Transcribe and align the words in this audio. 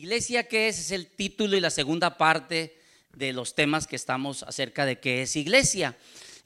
Iglesia, 0.00 0.48
¿qué 0.48 0.68
es? 0.68 0.78
Es 0.78 0.92
el 0.92 1.08
título 1.08 1.58
y 1.58 1.60
la 1.60 1.68
segunda 1.68 2.16
parte 2.16 2.74
de 3.12 3.34
los 3.34 3.54
temas 3.54 3.86
que 3.86 3.96
estamos 3.96 4.42
acerca 4.44 4.86
de 4.86 4.98
qué 4.98 5.20
es 5.20 5.36
iglesia. 5.36 5.94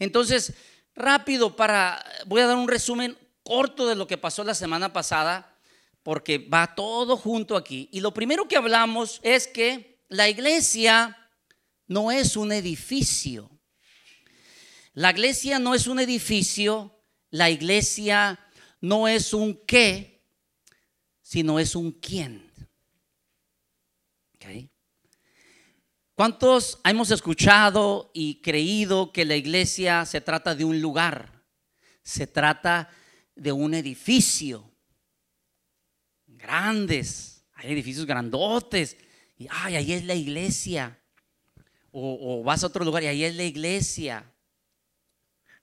Entonces, 0.01 0.55
rápido 0.97 1.55
para, 1.55 2.05
voy 2.27 2.41
a 2.41 2.49
dar 2.49 2.57
un 2.57 2.67
resumen 2.67 3.17
corto 3.45 3.87
de 3.87 3.95
lo 3.95 4.09
que 4.09 4.19
pasó 4.19 4.43
la 4.43 4.57
semana 4.57 4.93
pasada, 4.93 5.57
porque 6.03 6.39
va 6.39 6.75
todo 6.75 7.17
junto 7.17 7.57
aquí. 7.57 7.89
Y 7.93 8.01
lo 8.01 8.13
primero 8.13 8.49
que 8.49 8.57
hablamos 8.57 9.21
es 9.23 9.47
que 9.47 10.01
la 10.09 10.29
iglesia 10.29 11.17
no 11.87 12.11
es 12.11 12.37
un 12.37 12.51
edificio. 12.51 13.49
La 14.95 15.13
iglesia 15.13 15.61
no 15.61 15.77
es 15.77 15.87
un 15.87 16.01
edificio, 16.01 16.99
la 17.31 17.51
iglesia 17.51 18.41
no 18.81 19.07
es 19.07 19.33
un 19.33 19.55
qué, 19.65 20.25
sino 21.23 21.61
es 21.61 21.77
un 21.77 21.93
quién. 21.93 22.44
¿Cuántos 26.15 26.79
hemos 26.85 27.11
escuchado 27.11 28.11
y 28.15 28.41
creído 28.41 29.13
que 29.13 29.25
la 29.25 29.37
iglesia 29.37 30.05
se 30.07 30.21
trata 30.21 30.55
de 30.55 30.65
un 30.65 30.81
lugar? 30.81 31.45
Se 32.03 32.27
trata 32.27 32.89
de 33.35 33.51
un 33.51 33.75
edificio. 33.75 34.71
Grandes, 36.27 37.45
hay 37.55 37.73
edificios 37.73 38.07
grandotes. 38.07 38.97
Y 39.37 39.49
ay, 39.51 39.77
ahí 39.77 39.93
es 39.93 40.05
la 40.05 40.15
iglesia. 40.15 41.01
O, 41.91 42.41
o 42.41 42.45
vas 42.45 42.63
a 42.63 42.69
otro 42.69 42.85
lugar 42.85 43.03
y 43.03 43.07
ahí 43.07 43.25
es 43.25 43.35
la 43.35 43.45
iglesia. 43.45 44.25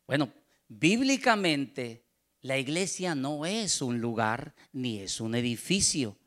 Bueno, 0.05 0.34
bíblicamente 0.68 2.05
la 2.41 2.57
iglesia 2.57 3.15
no 3.15 3.46
es 3.46 3.82
un 3.82 4.02
lugar 4.02 4.54
ni 4.74 4.99
es 4.99 5.21
un 5.21 5.35
edificio. 5.35 6.18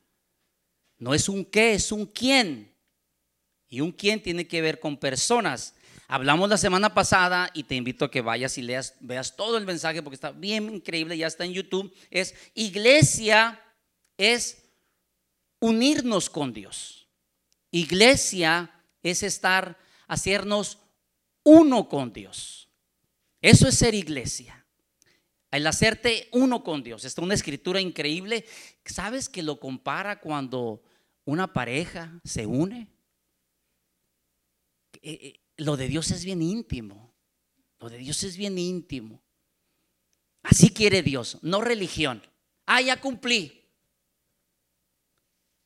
No 1.04 1.12
es 1.12 1.28
un 1.28 1.44
qué, 1.44 1.74
es 1.74 1.92
un 1.92 2.06
quién. 2.06 2.74
Y 3.68 3.82
un 3.82 3.92
quién 3.92 4.22
tiene 4.22 4.48
que 4.48 4.62
ver 4.62 4.80
con 4.80 4.96
personas. 4.96 5.74
Hablamos 6.08 6.48
la 6.48 6.56
semana 6.56 6.94
pasada 6.94 7.50
y 7.52 7.64
te 7.64 7.74
invito 7.74 8.06
a 8.06 8.10
que 8.10 8.22
vayas 8.22 8.56
y 8.56 8.62
leas, 8.62 8.94
veas 9.00 9.36
todo 9.36 9.58
el 9.58 9.66
mensaje 9.66 10.02
porque 10.02 10.14
está 10.14 10.30
bien 10.30 10.76
increíble, 10.76 11.18
ya 11.18 11.26
está 11.26 11.44
en 11.44 11.52
YouTube. 11.52 11.94
Es 12.10 12.34
iglesia, 12.54 13.60
es 14.16 14.64
unirnos 15.60 16.30
con 16.30 16.54
Dios. 16.54 17.06
Iglesia 17.70 18.70
es 19.02 19.22
estar, 19.22 19.76
hacernos 20.06 20.78
uno 21.42 21.86
con 21.86 22.14
Dios. 22.14 22.70
Eso 23.42 23.68
es 23.68 23.74
ser 23.74 23.94
iglesia. 23.94 24.64
El 25.50 25.66
hacerte 25.66 26.30
uno 26.32 26.64
con 26.64 26.82
Dios. 26.82 27.04
Está 27.04 27.20
una 27.20 27.34
escritura 27.34 27.78
increíble. 27.78 28.46
¿Sabes 28.86 29.28
que 29.28 29.42
lo 29.42 29.60
compara 29.60 30.18
cuando 30.18 30.80
una 31.24 31.52
pareja 31.52 32.20
se 32.24 32.46
une? 32.46 32.88
Eh, 35.02 35.12
eh, 35.12 35.40
lo 35.56 35.76
de 35.76 35.88
Dios 35.88 36.10
es 36.10 36.24
bien 36.24 36.42
íntimo. 36.42 37.14
Lo 37.78 37.88
de 37.88 37.98
Dios 37.98 38.22
es 38.22 38.36
bien 38.36 38.58
íntimo. 38.58 39.22
Así 40.42 40.72
quiere 40.72 41.02
Dios, 41.02 41.38
no 41.42 41.60
religión. 41.60 42.22
Ah, 42.66 42.80
ya 42.80 43.00
cumplí. 43.00 43.64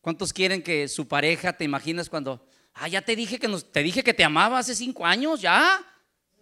¿Cuántos 0.00 0.32
quieren 0.32 0.62
que 0.62 0.88
su 0.88 1.06
pareja, 1.06 1.52
te 1.52 1.64
imaginas 1.64 2.08
cuando, 2.08 2.48
ah, 2.74 2.88
ya 2.88 3.02
te 3.02 3.14
dije 3.16 3.38
que 3.38 3.48
te 3.48 3.82
dije 3.82 4.02
que 4.02 4.14
te 4.14 4.24
amaba 4.24 4.58
hace 4.58 4.74
cinco 4.74 5.04
años, 5.04 5.40
ya, 5.40 5.84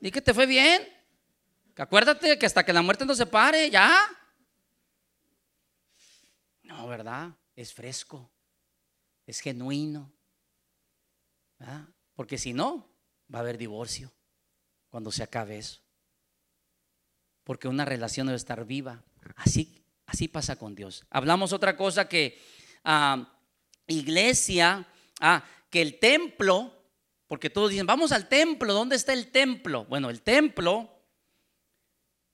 di 0.00 0.10
que 0.10 0.20
te 0.20 0.34
fue 0.34 0.46
bien. 0.46 0.86
Acuérdate 1.76 2.38
que 2.38 2.46
hasta 2.46 2.64
que 2.64 2.72
la 2.72 2.82
muerte 2.82 3.04
nos 3.04 3.18
separe, 3.18 3.70
ya. 3.70 3.94
No, 6.62 6.86
¿verdad? 6.88 7.30
Es 7.54 7.72
fresco, 7.72 8.30
es 9.26 9.40
genuino. 9.40 10.12
¿verdad? 11.58 11.88
Porque 12.14 12.38
si 12.38 12.52
no, 12.52 12.88
va 13.32 13.40
a 13.40 13.42
haber 13.42 13.58
divorcio 13.58 14.12
cuando 14.88 15.12
se 15.12 15.22
acabe 15.22 15.58
eso. 15.58 15.80
Porque 17.44 17.68
una 17.68 17.84
relación 17.84 18.26
debe 18.26 18.36
estar 18.36 18.64
viva. 18.64 19.04
Así, 19.36 19.84
así 20.06 20.28
pasa 20.28 20.56
con 20.56 20.74
Dios. 20.74 21.04
Hablamos 21.10 21.52
otra 21.52 21.76
cosa 21.76 22.08
que 22.08 22.40
ah, 22.84 23.38
iglesia, 23.86 24.86
ah, 25.20 25.44
que 25.70 25.82
el 25.82 25.98
templo, 25.98 26.72
porque 27.26 27.50
todos 27.50 27.70
dicen, 27.70 27.86
vamos 27.86 28.12
al 28.12 28.28
templo, 28.28 28.72
¿dónde 28.72 28.96
está 28.96 29.12
el 29.12 29.30
templo? 29.30 29.84
Bueno, 29.86 30.10
el 30.10 30.22
templo, 30.22 31.02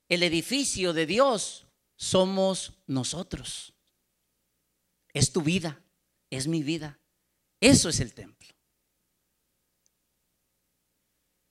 el 0.07 0.23
edificio 0.23 0.93
de 0.93 1.05
Dios, 1.05 1.67
somos 1.95 2.73
nosotros. 2.87 3.73
Es 5.13 5.31
tu 5.31 5.41
vida, 5.41 5.82
es 6.35 6.47
mi 6.47 6.63
vida. 6.63 6.99
Eso 7.59 7.89
es 7.89 7.99
el 7.99 8.13
templo. 8.13 8.49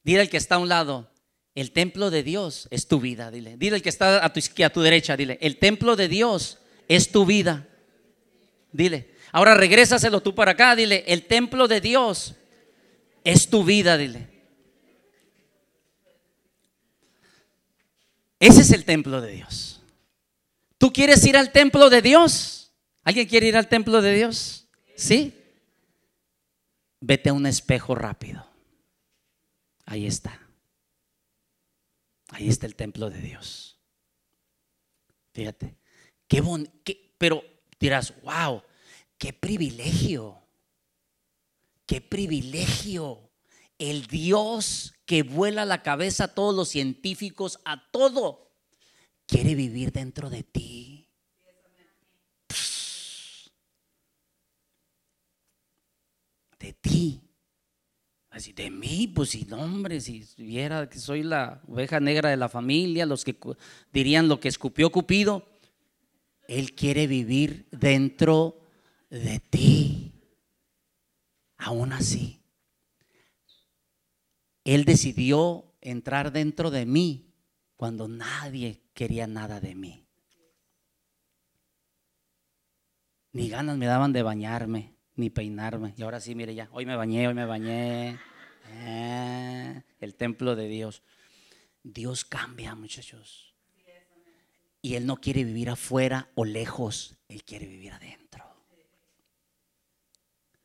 Dile 0.02 0.20
al 0.22 0.28
que 0.28 0.36
está 0.36 0.56
a 0.56 0.58
un 0.58 0.68
lado, 0.68 1.10
el 1.54 1.72
templo 1.72 2.10
de 2.10 2.22
Dios 2.22 2.66
es 2.70 2.88
tu 2.88 3.00
vida, 3.00 3.30
dile. 3.30 3.56
Dile 3.56 3.76
al 3.76 3.82
que 3.82 3.88
está 3.88 4.24
a 4.24 4.32
tu, 4.32 4.40
a 4.64 4.70
tu 4.70 4.80
derecha, 4.80 5.16
dile, 5.16 5.38
el 5.40 5.58
templo 5.58 5.96
de 5.96 6.08
Dios 6.08 6.58
es 6.88 7.12
tu 7.12 7.24
vida. 7.24 7.68
Dile. 8.72 9.14
Ahora 9.30 9.54
regrésaselo 9.54 10.20
tú 10.20 10.34
para 10.34 10.52
acá, 10.52 10.74
dile, 10.74 11.04
el 11.06 11.26
templo 11.26 11.68
de 11.68 11.80
Dios 11.80 12.34
es 13.24 13.48
tu 13.48 13.64
vida, 13.64 13.96
dile. 13.96 14.28
Ese 18.40 18.62
es 18.62 18.72
el 18.72 18.84
templo 18.84 19.20
de 19.20 19.32
Dios. 19.32 19.80
¿Tú 20.76 20.92
quieres 20.92 21.24
ir 21.24 21.36
al 21.36 21.52
templo 21.52 21.88
de 21.90 22.02
Dios? 22.02 22.72
¿Alguien 23.04 23.28
quiere 23.28 23.46
ir 23.46 23.56
al 23.56 23.68
templo 23.68 24.02
de 24.02 24.14
Dios? 24.14 24.61
¿Sí? 25.02 25.34
Vete 27.00 27.30
a 27.30 27.32
un 27.32 27.44
espejo 27.46 27.96
rápido. 27.96 28.46
Ahí 29.84 30.06
está. 30.06 30.40
Ahí 32.28 32.48
está 32.48 32.66
el 32.66 32.76
templo 32.76 33.10
de 33.10 33.20
Dios. 33.20 33.80
Fíjate. 35.34 35.74
Qué 36.28 36.40
bon, 36.40 36.70
pero 37.18 37.42
dirás, 37.80 38.14
wow, 38.22 38.62
qué 39.18 39.32
privilegio. 39.32 40.40
Qué 41.84 42.00
privilegio. 42.00 43.28
El 43.78 44.06
Dios 44.06 44.94
que 45.04 45.24
vuela 45.24 45.64
la 45.64 45.82
cabeza 45.82 46.24
a 46.24 46.34
todos 46.34 46.54
los 46.54 46.68
científicos, 46.68 47.58
a 47.64 47.90
todo, 47.90 48.52
quiere 49.26 49.56
vivir 49.56 49.90
dentro 49.90 50.30
de 50.30 50.44
ti. 50.44 50.91
De 56.62 56.72
ti. 56.74 57.20
Así, 58.30 58.52
de 58.52 58.70
mí, 58.70 59.08
pues 59.08 59.30
si 59.30 59.44
no, 59.44 59.60
hombre, 59.60 60.00
si 60.00 60.24
viera 60.38 60.88
que 60.88 60.98
soy 61.00 61.24
la 61.24 61.60
oveja 61.66 61.98
negra 61.98 62.30
de 62.30 62.36
la 62.36 62.48
familia, 62.48 63.04
los 63.04 63.24
que 63.24 63.36
dirían 63.92 64.28
lo 64.28 64.38
que 64.38 64.46
escupió 64.46 64.90
Cupido, 64.92 65.44
Él 66.46 66.72
quiere 66.74 67.08
vivir 67.08 67.66
dentro 67.72 68.60
de 69.10 69.40
ti. 69.40 70.12
Aún 71.58 71.92
así, 71.92 72.40
Él 74.62 74.84
decidió 74.84 75.74
entrar 75.80 76.30
dentro 76.30 76.70
de 76.70 76.86
mí 76.86 77.34
cuando 77.74 78.06
nadie 78.06 78.80
quería 78.94 79.26
nada 79.26 79.60
de 79.60 79.74
mí. 79.74 80.06
Ni 83.32 83.48
ganas 83.48 83.76
me 83.76 83.86
daban 83.86 84.12
de 84.12 84.22
bañarme 84.22 84.91
ni 85.16 85.30
peinarme. 85.30 85.94
Y 85.96 86.02
ahora 86.02 86.20
sí, 86.20 86.34
mire 86.34 86.54
ya, 86.54 86.68
hoy 86.72 86.86
me 86.86 86.96
bañé, 86.96 87.28
hoy 87.28 87.34
me 87.34 87.44
bañé. 87.44 88.18
Eh, 88.70 89.82
el 90.00 90.14
templo 90.14 90.56
de 90.56 90.68
Dios. 90.68 91.02
Dios 91.82 92.24
cambia, 92.24 92.74
muchachos. 92.74 93.54
Y 94.80 94.94
Él 94.94 95.06
no 95.06 95.16
quiere 95.16 95.44
vivir 95.44 95.70
afuera 95.70 96.30
o 96.34 96.44
lejos, 96.44 97.16
Él 97.28 97.44
quiere 97.44 97.66
vivir 97.66 97.92
adentro. 97.92 98.44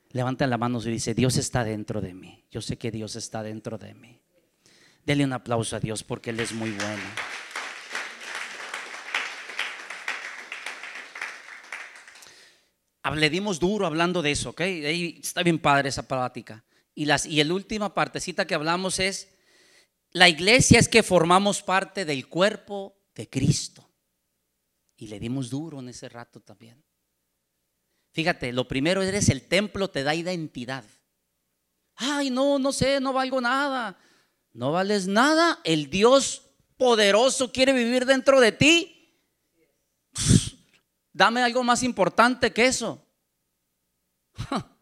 Levanta 0.10 0.48
la 0.48 0.58
mano 0.58 0.80
y 0.84 0.90
dice, 0.90 1.14
Dios 1.14 1.38
está 1.38 1.64
dentro 1.64 2.02
de 2.02 2.14
mí. 2.14 2.46
Yo 2.50 2.62
sé 2.62 2.78
que 2.78 2.90
Dios 2.90 3.16
está 3.16 3.44
dentro 3.44 3.78
de 3.78 3.94
mí. 3.94 4.20
Dele 5.06 5.24
un 5.24 5.34
aplauso 5.34 5.76
a 5.76 5.80
Dios 5.80 6.04
porque 6.04 6.32
Él 6.32 6.40
es 6.40 6.54
muy 6.54 6.72
bueno. 6.72 7.04
Le 13.16 13.30
dimos 13.30 13.60
duro 13.60 13.86
hablando 13.86 14.22
de 14.22 14.32
eso, 14.32 14.52
¿ok? 14.52 14.62
está 14.62 15.44
bien 15.44 15.60
padre 15.60 15.90
esa 15.90 16.08
plática. 16.08 16.64
Y, 16.94 17.06
las, 17.06 17.26
y 17.26 17.44
la 17.44 17.54
última 17.54 17.94
partecita 17.94 18.48
que 18.48 18.56
hablamos 18.56 19.00
es, 19.00 19.30
la 20.12 20.30
iglesia 20.30 20.80
es 20.80 20.90
que 20.90 21.04
formamos 21.04 21.62
parte 21.62 22.06
del 22.06 22.28
cuerpo 22.28 22.98
de 23.14 23.30
Cristo. 23.30 23.88
Y 24.96 25.08
le 25.08 25.20
dimos 25.20 25.50
duro 25.50 25.80
en 25.80 25.90
ese 25.90 26.10
rato 26.10 26.40
también. 26.40 26.84
Fíjate, 28.14 28.52
lo 28.52 28.68
primero 28.68 29.04
eres 29.04 29.30
el 29.30 29.48
templo, 29.48 29.92
te 29.92 30.02
da 30.02 30.16
identidad. 30.16 30.84
Ay, 31.96 32.32
no, 32.32 32.58
no 32.58 32.72
sé, 32.72 33.00
no 33.00 33.14
valgo 33.14 33.40
nada. 33.42 34.00
No 34.54 34.72
vales 34.72 35.08
nada. 35.08 35.60
El 35.64 35.92
Dios 35.92 36.50
poderoso 36.78 37.52
quiere 37.52 37.74
vivir 37.74 38.06
dentro 38.06 38.40
de 38.40 38.52
ti. 38.52 38.97
Dame 41.18 41.42
algo 41.42 41.64
más 41.64 41.82
importante 41.82 42.54
que 42.54 42.68
eso. 42.68 43.04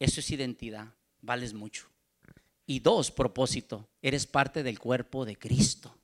Eso 0.00 0.18
es 0.18 0.30
identidad, 0.32 0.92
vales 1.20 1.54
mucho. 1.54 1.88
Y 2.66 2.80
dos, 2.80 3.12
propósito, 3.12 3.88
eres 4.02 4.26
parte 4.26 4.64
del 4.64 4.80
cuerpo 4.80 5.24
de 5.24 5.36
Cristo. 5.36 5.96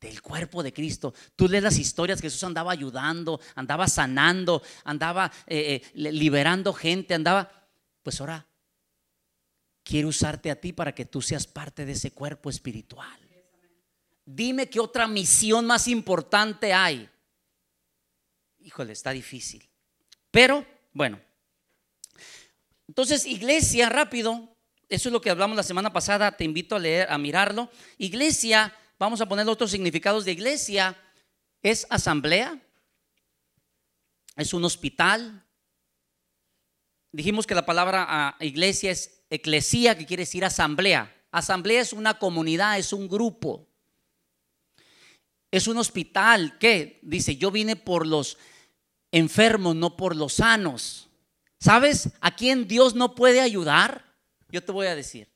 Del 0.00 0.22
cuerpo 0.22 0.62
de 0.62 0.72
Cristo. 0.72 1.12
Tú 1.36 1.46
lees 1.46 1.62
las 1.62 1.78
historias, 1.78 2.22
Jesús 2.22 2.42
andaba 2.42 2.72
ayudando, 2.72 3.38
andaba 3.54 3.86
sanando, 3.86 4.62
andaba 4.84 5.30
eh, 5.46 5.82
eh, 5.94 6.10
liberando 6.10 6.72
gente, 6.72 7.12
andaba... 7.12 7.50
Pues 8.02 8.18
ahora, 8.22 8.46
quiero 9.82 10.08
usarte 10.08 10.50
a 10.50 10.58
ti 10.58 10.72
para 10.72 10.94
que 10.94 11.04
tú 11.04 11.20
seas 11.20 11.46
parte 11.46 11.84
de 11.84 11.92
ese 11.92 12.12
cuerpo 12.12 12.48
espiritual. 12.48 13.23
Dime 14.24 14.68
qué 14.68 14.80
otra 14.80 15.06
misión 15.06 15.66
más 15.66 15.86
importante 15.86 16.72
hay. 16.72 17.08
Híjole, 18.58 18.92
está 18.92 19.10
difícil. 19.10 19.68
Pero, 20.30 20.66
bueno. 20.92 21.20
Entonces, 22.88 23.26
iglesia, 23.26 23.88
rápido. 23.88 24.56
Eso 24.88 25.08
es 25.08 25.12
lo 25.12 25.20
que 25.20 25.30
hablamos 25.30 25.56
la 25.56 25.62
semana 25.62 25.92
pasada. 25.92 26.36
Te 26.36 26.44
invito 26.44 26.76
a 26.76 26.78
leer, 26.78 27.10
a 27.10 27.18
mirarlo. 27.18 27.70
Iglesia, 27.98 28.74
vamos 28.98 29.20
a 29.20 29.28
poner 29.28 29.46
otros 29.48 29.70
significados 29.70 30.24
de 30.24 30.32
iglesia. 30.32 30.96
Es 31.62 31.86
asamblea. 31.90 32.58
Es 34.36 34.54
un 34.54 34.64
hospital. 34.64 35.44
Dijimos 37.12 37.46
que 37.46 37.54
la 37.54 37.66
palabra 37.66 38.06
ah, 38.08 38.36
iglesia 38.40 38.90
es 38.90 39.22
eclesía, 39.30 39.96
que 39.96 40.06
quiere 40.06 40.22
decir 40.22 40.44
asamblea. 40.44 41.14
Asamblea 41.30 41.80
es 41.80 41.92
una 41.92 42.18
comunidad, 42.18 42.78
es 42.78 42.92
un 42.92 43.08
grupo. 43.08 43.68
Es 45.54 45.68
un 45.68 45.78
hospital 45.78 46.58
que 46.58 46.98
dice, 47.02 47.36
yo 47.36 47.52
vine 47.52 47.76
por 47.76 48.08
los 48.08 48.38
enfermos, 49.12 49.76
no 49.76 49.96
por 49.96 50.16
los 50.16 50.32
sanos. 50.32 51.08
¿Sabes 51.60 52.10
a 52.20 52.34
quién 52.34 52.66
Dios 52.66 52.96
no 52.96 53.14
puede 53.14 53.40
ayudar? 53.40 54.16
Yo 54.48 54.64
te 54.64 54.72
voy 54.72 54.88
a 54.88 54.96
decir. 54.96 55.32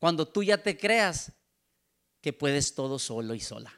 Cuando 0.00 0.26
tú 0.26 0.42
ya 0.42 0.60
te 0.60 0.76
creas 0.76 1.30
que 2.20 2.32
puedes 2.32 2.74
todo 2.74 2.98
solo 2.98 3.32
y 3.34 3.38
sola. 3.38 3.72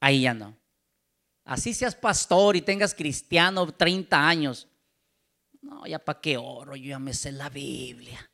Ahí 0.00 0.22
ya 0.22 0.34
no. 0.34 0.58
Así 1.44 1.72
seas 1.72 1.94
pastor 1.94 2.56
y 2.56 2.62
tengas 2.62 2.96
cristiano 2.96 3.72
30 3.72 4.28
años. 4.28 4.66
No, 5.60 5.86
ya 5.86 6.00
para 6.00 6.20
qué 6.20 6.36
oro, 6.36 6.74
yo 6.74 6.88
ya 6.88 6.98
me 6.98 7.14
sé 7.14 7.30
la 7.30 7.48
Biblia. 7.48 8.28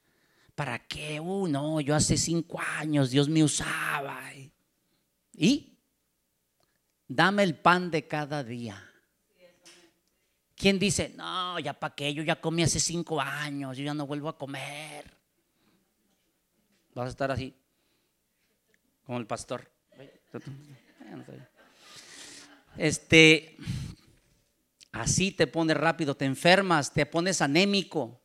¿Para 0.54 0.78
qué? 0.86 1.20
Uh, 1.20 1.46
no, 1.48 1.82
yo 1.82 1.94
hace 1.94 2.16
cinco 2.16 2.58
años 2.78 3.10
Dios 3.10 3.28
me 3.28 3.44
usaba. 3.44 4.32
Dame 7.08 7.42
el 7.42 7.56
pan 7.56 7.90
de 7.90 8.06
cada 8.06 8.44
día. 8.44 8.84
¿Quién 10.54 10.78
dice, 10.78 11.14
no, 11.16 11.58
ya 11.60 11.72
para 11.72 11.94
qué? 11.94 12.12
Yo 12.12 12.22
ya 12.22 12.40
comí 12.40 12.64
hace 12.64 12.80
cinco 12.80 13.20
años, 13.20 13.76
yo 13.76 13.84
ya 13.84 13.94
no 13.94 14.06
vuelvo 14.06 14.28
a 14.28 14.36
comer. 14.36 15.04
Vas 16.94 17.06
a 17.06 17.10
estar 17.10 17.30
así, 17.30 17.54
como 19.04 19.18
el 19.18 19.26
pastor. 19.26 19.70
Este, 22.76 23.56
así 24.90 25.30
te 25.30 25.46
pones 25.46 25.76
rápido, 25.76 26.16
te 26.16 26.24
enfermas, 26.24 26.92
te 26.92 27.06
pones 27.06 27.40
anémico. 27.40 28.20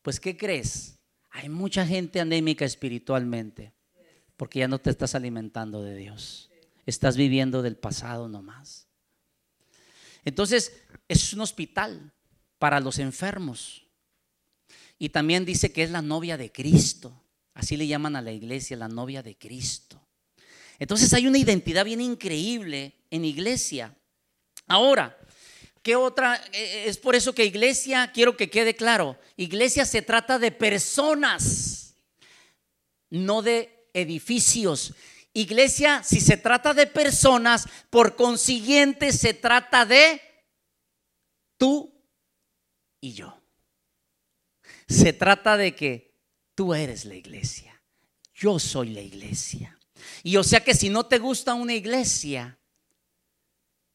Pues, 0.00 0.18
¿qué 0.18 0.36
crees? 0.36 0.98
Hay 1.30 1.50
mucha 1.50 1.86
gente 1.86 2.18
anémica 2.18 2.64
espiritualmente, 2.64 3.74
porque 4.38 4.60
ya 4.60 4.68
no 4.68 4.78
te 4.78 4.88
estás 4.88 5.14
alimentando 5.14 5.82
de 5.82 5.96
Dios. 5.96 6.50
Estás 6.86 7.16
viviendo 7.16 7.62
del 7.62 7.76
pasado 7.76 8.28
nomás. 8.28 8.86
Entonces, 10.24 10.72
es 11.08 11.32
un 11.32 11.40
hospital 11.40 12.12
para 12.58 12.80
los 12.80 12.98
enfermos. 12.98 13.86
Y 14.98 15.10
también 15.10 15.44
dice 15.44 15.72
que 15.72 15.82
es 15.82 15.90
la 15.90 16.02
novia 16.02 16.36
de 16.36 16.50
Cristo. 16.50 17.22
Así 17.52 17.76
le 17.76 17.86
llaman 17.86 18.16
a 18.16 18.22
la 18.22 18.32
iglesia, 18.32 18.76
la 18.76 18.88
novia 18.88 19.22
de 19.22 19.36
Cristo. 19.36 20.00
Entonces 20.78 21.12
hay 21.12 21.26
una 21.26 21.38
identidad 21.38 21.84
bien 21.84 22.00
increíble 22.00 22.94
en 23.10 23.24
iglesia. 23.24 23.94
Ahora, 24.66 25.16
¿qué 25.82 25.94
otra? 25.94 26.36
Eh, 26.36 26.40
eh, 26.52 26.84
es 26.86 26.98
por 26.98 27.14
eso 27.14 27.34
que 27.34 27.44
iglesia, 27.44 28.10
quiero 28.12 28.36
que 28.36 28.50
quede 28.50 28.74
claro, 28.74 29.18
iglesia 29.36 29.84
se 29.84 30.02
trata 30.02 30.38
de 30.38 30.50
personas, 30.50 31.94
no 33.10 33.42
de 33.42 33.88
edificios. 33.92 34.94
Iglesia, 35.36 36.02
si 36.04 36.20
se 36.20 36.36
trata 36.36 36.72
de 36.74 36.86
personas, 36.86 37.66
por 37.90 38.14
consiguiente 38.14 39.12
se 39.12 39.34
trata 39.34 39.84
de 39.84 40.22
tú 41.56 41.92
y 43.00 43.14
yo. 43.14 43.42
Se 44.86 45.12
trata 45.12 45.56
de 45.56 45.74
que 45.74 46.14
tú 46.54 46.72
eres 46.72 47.04
la 47.04 47.16
iglesia, 47.16 47.82
yo 48.32 48.60
soy 48.60 48.90
la 48.90 49.00
iglesia. 49.00 49.76
Y 50.22 50.36
o 50.36 50.44
sea 50.44 50.62
que 50.62 50.72
si 50.72 50.88
no 50.88 51.06
te 51.06 51.18
gusta 51.18 51.54
una 51.54 51.74
iglesia, 51.74 52.56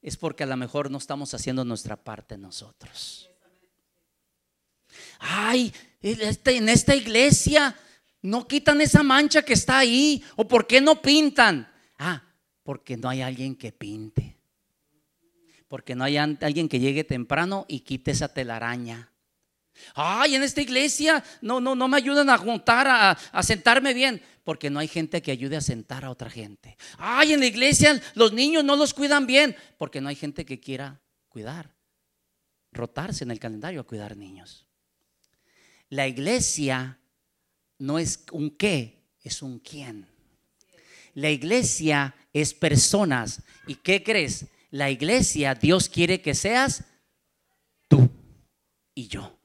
es 0.01 0.17
porque 0.17 0.43
a 0.43 0.47
lo 0.47 0.57
mejor 0.57 0.91
no 0.91 0.97
estamos 0.97 1.33
haciendo 1.33 1.63
nuestra 1.63 1.95
parte 1.95 2.37
nosotros. 2.37 3.29
Ay, 5.19 5.73
este, 6.01 6.57
en 6.57 6.67
esta 6.67 6.95
iglesia 6.95 7.77
no 8.21 8.47
quitan 8.47 8.81
esa 8.81 9.03
mancha 9.03 9.41
que 9.41 9.53
está 9.53 9.79
ahí. 9.79 10.23
¿O 10.35 10.47
por 10.47 10.67
qué 10.67 10.81
no 10.81 11.01
pintan? 11.01 11.71
Ah, 11.97 12.23
porque 12.63 12.97
no 12.97 13.09
hay 13.09 13.21
alguien 13.21 13.55
que 13.55 13.71
pinte. 13.71 14.37
Porque 15.67 15.95
no 15.95 16.03
hay 16.03 16.17
alguien 16.17 16.67
que 16.67 16.79
llegue 16.79 17.03
temprano 17.03 17.65
y 17.67 17.81
quite 17.81 18.11
esa 18.11 18.33
telaraña. 18.33 19.11
Ay, 19.93 20.35
en 20.35 20.43
esta 20.43 20.61
iglesia 20.61 21.23
no, 21.41 21.61
no, 21.61 21.75
no 21.75 21.87
me 21.87 21.97
ayudan 21.97 22.29
a 22.29 22.37
juntar, 22.37 22.87
a, 22.87 23.11
a 23.11 23.43
sentarme 23.43 23.93
bien. 23.93 24.21
Porque 24.43 24.69
no 24.69 24.79
hay 24.79 24.87
gente 24.87 25.21
que 25.21 25.31
ayude 25.31 25.55
a 25.55 25.61
sentar 25.61 26.03
a 26.03 26.09
otra 26.09 26.29
gente. 26.29 26.75
Ay, 26.97 27.33
en 27.33 27.39
la 27.39 27.45
iglesia 27.45 28.01
los 28.15 28.33
niños 28.33 28.63
no 28.63 28.75
los 28.75 28.93
cuidan 28.93 29.27
bien. 29.27 29.55
Porque 29.77 30.01
no 30.01 30.09
hay 30.09 30.15
gente 30.15 30.45
que 30.45 30.59
quiera 30.59 30.99
cuidar. 31.29 31.75
Rotarse 32.71 33.23
en 33.23 33.31
el 33.31 33.39
calendario 33.39 33.81
a 33.81 33.85
cuidar 33.85 34.17
niños. 34.17 34.65
La 35.89 36.07
iglesia 36.07 36.99
no 37.79 37.97
es 37.97 38.23
un 38.31 38.51
qué, 38.51 39.01
es 39.23 39.41
un 39.41 39.59
quién. 39.59 40.07
La 41.15 41.31
iglesia 41.31 42.15
es 42.31 42.53
personas. 42.53 43.41
¿Y 43.67 43.75
qué 43.75 44.03
crees? 44.03 44.45
La 44.71 44.91
iglesia, 44.91 45.55
Dios 45.55 45.89
quiere 45.89 46.21
que 46.21 46.35
seas 46.35 46.83
tú 47.87 48.09
y 48.93 49.07
yo. 49.07 49.37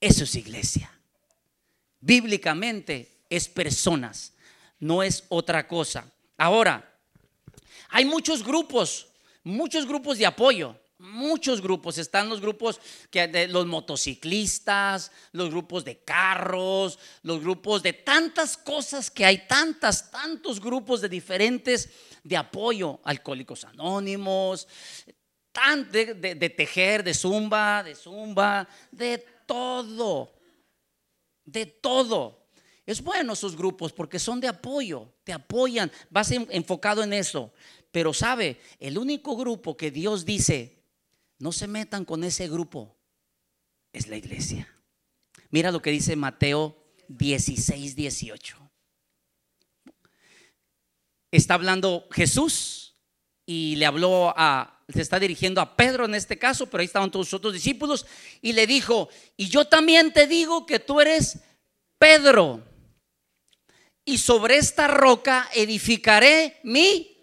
Eso 0.00 0.24
es 0.24 0.34
iglesia. 0.36 0.90
Bíblicamente 2.00 3.24
es 3.28 3.48
personas, 3.48 4.34
no 4.78 5.02
es 5.02 5.24
otra 5.28 5.66
cosa. 5.66 6.12
Ahora, 6.36 6.96
hay 7.88 8.04
muchos 8.04 8.44
grupos, 8.44 9.08
muchos 9.42 9.86
grupos 9.86 10.18
de 10.18 10.26
apoyo 10.26 10.78
muchos 10.98 11.60
grupos. 11.60 11.98
Están 11.98 12.28
los 12.28 12.40
grupos 12.40 12.80
que 13.10 13.28
de 13.28 13.48
los 13.48 13.66
motociclistas, 13.66 15.10
los 15.32 15.50
grupos 15.50 15.84
de 15.84 15.98
carros, 15.98 16.98
los 17.22 17.40
grupos 17.40 17.82
de 17.82 17.92
tantas 17.92 18.56
cosas 18.56 19.10
que 19.10 19.24
hay, 19.24 19.46
tantas, 19.46 20.10
tantos 20.10 20.60
grupos 20.60 21.00
de 21.00 21.08
diferentes 21.08 21.88
de 22.22 22.36
apoyo, 22.36 23.00
alcohólicos 23.04 23.64
anónimos, 23.64 24.66
de, 25.90 26.34
de 26.34 26.50
tejer, 26.50 27.02
de 27.02 27.14
zumba, 27.14 27.82
de 27.82 27.94
zumba, 27.94 28.68
de 28.90 29.24
todo, 29.46 30.32
de 31.44 31.66
todo. 31.66 32.46
Es 32.84 33.02
bueno 33.02 33.32
esos 33.32 33.56
grupos 33.56 33.92
porque 33.92 34.18
son 34.18 34.40
de 34.40 34.48
apoyo, 34.48 35.12
te 35.24 35.32
apoyan, 35.32 35.90
vas 36.10 36.30
enfocado 36.30 37.02
en 37.02 37.12
eso. 37.12 37.52
Pero 37.90 38.12
sabe, 38.12 38.60
el 38.78 38.98
único 38.98 39.36
grupo 39.36 39.76
que 39.76 39.90
Dios 39.90 40.24
dice, 40.24 40.75
no 41.38 41.52
se 41.52 41.66
metan 41.66 42.04
con 42.04 42.24
ese 42.24 42.48
grupo. 42.48 42.96
Es 43.92 44.08
la 44.08 44.16
iglesia. 44.16 44.68
Mira 45.50 45.70
lo 45.70 45.80
que 45.80 45.90
dice 45.90 46.16
Mateo 46.16 46.76
16, 47.08 47.96
18. 47.96 48.70
Está 51.30 51.54
hablando 51.54 52.08
Jesús 52.10 52.96
y 53.44 53.76
le 53.76 53.86
habló 53.86 54.32
a, 54.36 54.82
se 54.88 55.02
está 55.02 55.18
dirigiendo 55.18 55.60
a 55.60 55.76
Pedro 55.76 56.04
en 56.04 56.14
este 56.14 56.38
caso, 56.38 56.68
pero 56.68 56.80
ahí 56.80 56.86
estaban 56.86 57.10
todos 57.10 57.26
los 57.26 57.34
otros 57.34 57.52
discípulos 57.52 58.06
y 58.42 58.52
le 58.52 58.66
dijo, 58.66 59.08
y 59.36 59.48
yo 59.48 59.66
también 59.66 60.12
te 60.12 60.26
digo 60.26 60.66
que 60.66 60.80
tú 60.80 61.00
eres 61.00 61.38
Pedro, 61.98 62.62
y 64.04 64.18
sobre 64.18 64.56
esta 64.56 64.86
roca 64.86 65.48
edificaré 65.52 66.60
mi 66.62 67.15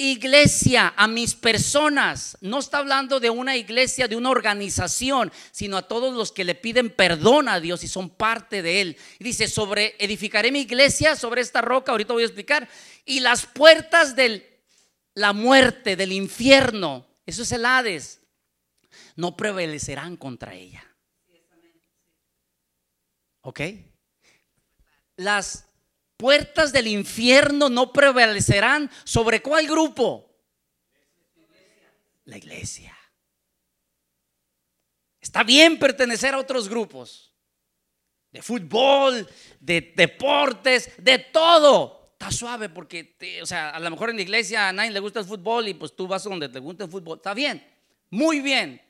iglesia, 0.00 0.94
a 0.96 1.06
mis 1.06 1.34
personas. 1.34 2.38
No 2.40 2.58
está 2.58 2.78
hablando 2.78 3.20
de 3.20 3.28
una 3.28 3.56
iglesia, 3.56 4.08
de 4.08 4.16
una 4.16 4.30
organización, 4.30 5.30
sino 5.50 5.76
a 5.76 5.86
todos 5.86 6.14
los 6.14 6.32
que 6.32 6.44
le 6.44 6.54
piden 6.54 6.88
perdón 6.90 7.48
a 7.48 7.60
Dios 7.60 7.84
y 7.84 7.88
son 7.88 8.08
parte 8.08 8.62
de 8.62 8.80
Él. 8.80 8.96
Dice, 9.18 9.46
sobre, 9.46 9.96
edificaré 9.98 10.50
mi 10.50 10.60
iglesia 10.60 11.16
sobre 11.16 11.42
esta 11.42 11.60
roca, 11.60 11.92
ahorita 11.92 12.14
voy 12.14 12.22
a 12.22 12.26
explicar, 12.26 12.68
y 13.04 13.20
las 13.20 13.44
puertas 13.44 14.16
de 14.16 14.62
la 15.14 15.34
muerte, 15.34 15.96
del 15.96 16.12
infierno, 16.12 17.06
eso 17.26 17.42
es 17.42 17.52
el 17.52 17.66
Hades, 17.66 18.20
no 19.16 19.36
prevalecerán 19.36 20.16
contra 20.16 20.54
ella. 20.54 20.82
¿Ok? 23.42 23.60
Las 25.16 25.69
puertas 26.20 26.70
del 26.70 26.86
infierno 26.86 27.70
no 27.70 27.94
prevalecerán 27.94 28.90
sobre 29.04 29.40
cuál 29.40 29.66
grupo? 29.66 30.30
La 32.26 32.36
iglesia. 32.36 32.94
Está 35.18 35.42
bien 35.42 35.78
pertenecer 35.78 36.34
a 36.34 36.38
otros 36.38 36.68
grupos, 36.68 37.34
de 38.30 38.42
fútbol, 38.42 39.26
de 39.58 39.94
deportes, 39.96 40.92
de 40.98 41.18
todo. 41.18 42.12
Está 42.12 42.30
suave 42.30 42.68
porque, 42.68 43.16
o 43.42 43.46
sea, 43.46 43.70
a 43.70 43.80
lo 43.80 43.90
mejor 43.90 44.10
en 44.10 44.16
la 44.16 44.22
iglesia 44.22 44.68
a 44.68 44.72
nadie 44.74 44.90
le 44.90 45.00
gusta 45.00 45.20
el 45.20 45.26
fútbol 45.26 45.68
y 45.68 45.74
pues 45.74 45.96
tú 45.96 46.06
vas 46.06 46.24
donde 46.24 46.50
te 46.50 46.58
gusta 46.58 46.84
el 46.84 46.90
fútbol. 46.90 47.16
Está 47.16 47.32
bien, 47.32 47.66
muy 48.10 48.40
bien. 48.40 48.80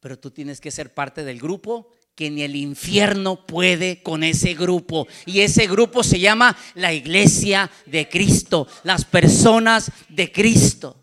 Pero 0.00 0.18
tú 0.18 0.30
tienes 0.30 0.58
que 0.58 0.70
ser 0.70 0.94
parte 0.94 1.22
del 1.22 1.38
grupo 1.38 1.92
que 2.14 2.30
ni 2.30 2.42
el 2.42 2.56
infierno 2.56 3.46
puede 3.46 4.02
con 4.02 4.22
ese 4.22 4.54
grupo. 4.54 5.06
Y 5.26 5.40
ese 5.40 5.66
grupo 5.66 6.02
se 6.02 6.20
llama 6.20 6.56
la 6.74 6.92
iglesia 6.92 7.70
de 7.86 8.08
Cristo, 8.08 8.68
las 8.84 9.04
personas 9.04 9.90
de 10.08 10.30
Cristo. 10.30 11.02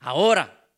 Ahora, 0.00 0.68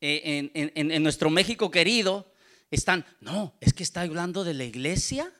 eh, 0.00 0.50
en, 0.54 1.02
nuestro 1.02 1.30
México 1.30 1.70
querido, 1.70 2.32
están, 2.70 3.06
no, 3.20 3.56
es 3.60 3.72
que 3.72 3.82
está 3.82 4.02
hablando 4.02 4.42
de 4.44 4.54
la 4.54 4.64
iglesia 4.64 5.32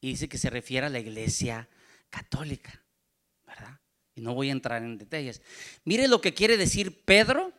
y 0.00 0.08
dice 0.08 0.28
que 0.28 0.38
se 0.38 0.50
refiere 0.50 0.86
a 0.86 0.90
la 0.90 0.98
iglesia 0.98 1.68
católica, 2.10 2.84
¿verdad? 3.46 3.80
Y 4.14 4.20
no 4.20 4.34
voy 4.34 4.48
a 4.48 4.52
entrar 4.52 4.82
en 4.82 4.98
detalles. 4.98 5.40
Mire 5.84 6.08
lo 6.08 6.20
que 6.20 6.34
quiere 6.34 6.56
decir 6.56 7.04
Pedro 7.04 7.52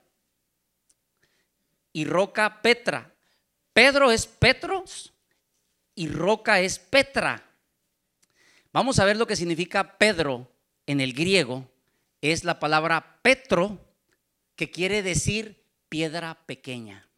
y 1.98 2.06
roca 2.06 2.62
Petra. 2.62 3.12
Pedro 3.74 4.12
es 4.12 4.28
Petros 4.28 5.16
y 5.96 6.08
roca 6.08 6.60
es 6.60 6.78
Petra. 6.78 7.44
Vamos 8.72 9.00
a 9.00 9.06
ver 9.06 9.18
lo 9.18 9.26
que 9.26 9.36
significa 9.36 9.98
Pedro 9.98 10.48
en 10.86 11.02
el 11.02 11.14
griego. 11.14 11.68
Es 12.22 12.44
la 12.44 12.60
palabra 12.60 13.20
Petro, 13.24 13.84
que 14.56 14.70
quiere 14.70 15.02
decir 15.02 15.66
piedra 15.90 16.46
pequeña. 16.46 17.10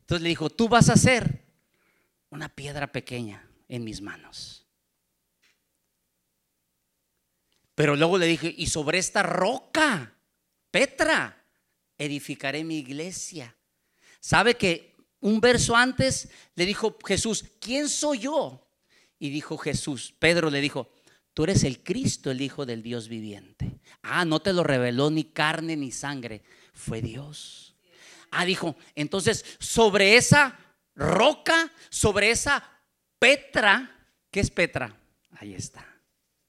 Entonces 0.00 0.22
le 0.22 0.28
dijo, 0.28 0.50
tú 0.50 0.68
vas 0.68 0.90
a 0.90 0.96
ser 0.96 1.42
una 2.28 2.50
piedra 2.50 2.92
pequeña 2.92 3.48
en 3.66 3.82
mis 3.82 4.02
manos. 4.02 4.66
Pero 7.74 7.96
luego 7.96 8.18
le 8.18 8.26
dije, 8.26 8.54
y 8.54 8.66
sobre 8.66 8.98
esta 8.98 9.22
roca, 9.22 10.12
Petra, 10.70 11.35
edificaré 11.98 12.64
mi 12.64 12.78
iglesia. 12.78 13.56
¿Sabe 14.20 14.56
que 14.56 14.96
un 15.20 15.40
verso 15.40 15.76
antes 15.76 16.28
le 16.54 16.66
dijo 16.66 16.96
Jesús, 17.04 17.44
¿quién 17.60 17.88
soy 17.88 18.20
yo? 18.20 18.68
Y 19.18 19.30
dijo 19.30 19.56
Jesús, 19.56 20.14
Pedro 20.18 20.50
le 20.50 20.60
dijo, 20.60 20.92
tú 21.32 21.44
eres 21.44 21.64
el 21.64 21.82
Cristo, 21.82 22.30
el 22.30 22.40
Hijo 22.40 22.66
del 22.66 22.82
Dios 22.82 23.08
viviente. 23.08 23.80
Ah, 24.02 24.24
no 24.24 24.40
te 24.40 24.52
lo 24.52 24.62
reveló 24.62 25.10
ni 25.10 25.24
carne 25.24 25.76
ni 25.76 25.90
sangre, 25.90 26.42
fue 26.72 27.00
Dios. 27.00 27.74
Ah, 28.30 28.44
dijo, 28.44 28.76
entonces 28.94 29.44
sobre 29.58 30.16
esa 30.16 30.58
roca, 30.94 31.72
sobre 31.88 32.30
esa 32.30 32.62
Petra, 33.18 34.08
¿qué 34.30 34.40
es 34.40 34.50
Petra? 34.50 34.94
Ahí 35.32 35.54
está, 35.54 35.86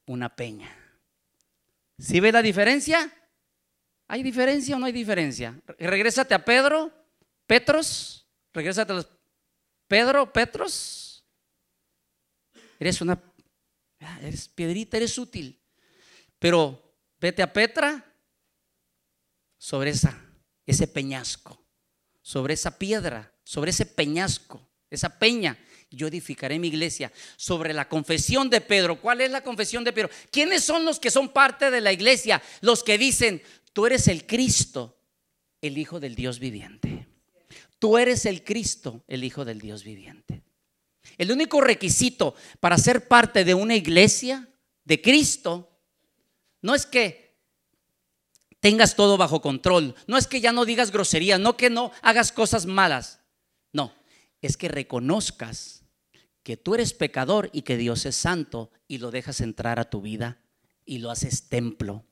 una 0.05 0.35
peña. 0.35 0.69
¿Sí 1.97 2.19
ve 2.19 2.31
la 2.31 2.41
diferencia? 2.41 3.11
¿Hay 4.07 4.23
diferencia 4.23 4.75
o 4.75 4.79
no 4.79 4.85
hay 4.85 4.93
diferencia? 4.93 5.59
Regrésate 5.79 6.33
a 6.33 6.43
Pedro, 6.43 6.91
Petros, 7.45 8.25
regrésate 8.53 8.93
a 8.93 8.95
los 8.95 9.07
Pedro, 9.87 10.31
Petros. 10.31 11.25
Eres 12.79 13.01
una, 13.01 13.21
eres 14.21 14.47
piedrita, 14.47 14.97
eres 14.97 15.17
útil. 15.17 15.59
Pero 16.39 16.95
vete 17.19 17.41
a 17.41 17.51
Petra 17.51 18.05
sobre 19.57 19.89
esa, 19.89 20.21
ese 20.65 20.87
peñasco, 20.87 21.65
sobre 22.21 22.53
esa 22.53 22.77
piedra, 22.77 23.33
sobre 23.43 23.71
ese 23.71 23.85
peñasco, 23.85 24.69
esa 24.89 25.19
peña. 25.19 25.57
Yo 25.89 26.07
edificaré 26.07 26.59
mi 26.59 26.67
iglesia 26.67 27.11
sobre 27.37 27.73
la 27.73 27.87
confesión 27.87 28.49
de 28.49 28.59
Pedro. 28.59 28.99
¿Cuál 28.99 29.21
es 29.21 29.31
la 29.31 29.41
confesión 29.41 29.85
de 29.85 29.93
Pedro? 29.93 30.09
¿Quiénes 30.31 30.63
son 30.63 30.83
los 30.83 30.99
que 30.99 31.09
son 31.09 31.29
parte 31.29 31.71
de 31.71 31.79
la 31.79 31.93
iglesia? 31.93 32.41
Los 32.59 32.83
que 32.83 32.97
dicen, 32.97 33.41
Tú 33.77 33.85
eres 33.85 34.07
el 34.07 34.25
Cristo, 34.25 34.97
el 35.61 35.77
Hijo 35.77 35.99
del 35.99 36.15
Dios 36.15 36.39
viviente. 36.39 37.07
Tú 37.77 37.99
eres 37.99 38.25
el 38.25 38.43
Cristo, 38.43 39.03
el 39.07 39.23
Hijo 39.23 39.45
del 39.45 39.61
Dios 39.61 39.83
viviente. 39.83 40.41
El 41.15 41.31
único 41.31 41.61
requisito 41.61 42.33
para 42.59 42.79
ser 42.79 43.07
parte 43.07 43.45
de 43.45 43.53
una 43.53 43.75
iglesia 43.75 44.49
de 44.83 44.99
Cristo 44.99 45.79
no 46.63 46.73
es 46.73 46.87
que 46.87 47.37
tengas 48.59 48.95
todo 48.95 49.15
bajo 49.15 49.43
control, 49.43 49.93
no 50.07 50.17
es 50.17 50.25
que 50.25 50.41
ya 50.41 50.51
no 50.51 50.65
digas 50.65 50.89
groserías, 50.89 51.39
no 51.39 51.55
que 51.55 51.69
no 51.69 51.91
hagas 52.01 52.31
cosas 52.31 52.65
malas. 52.65 53.19
No, 53.73 53.93
es 54.41 54.57
que 54.57 54.69
reconozcas 54.69 55.83
que 56.41 56.57
tú 56.57 56.73
eres 56.73 56.93
pecador 56.93 57.51
y 57.53 57.61
que 57.61 57.77
Dios 57.77 58.07
es 58.07 58.15
santo 58.15 58.71
y 58.87 58.97
lo 58.97 59.11
dejas 59.11 59.39
entrar 59.39 59.79
a 59.79 59.87
tu 59.87 60.01
vida 60.01 60.41
y 60.83 60.97
lo 60.97 61.11
haces 61.11 61.47
templo 61.47 62.06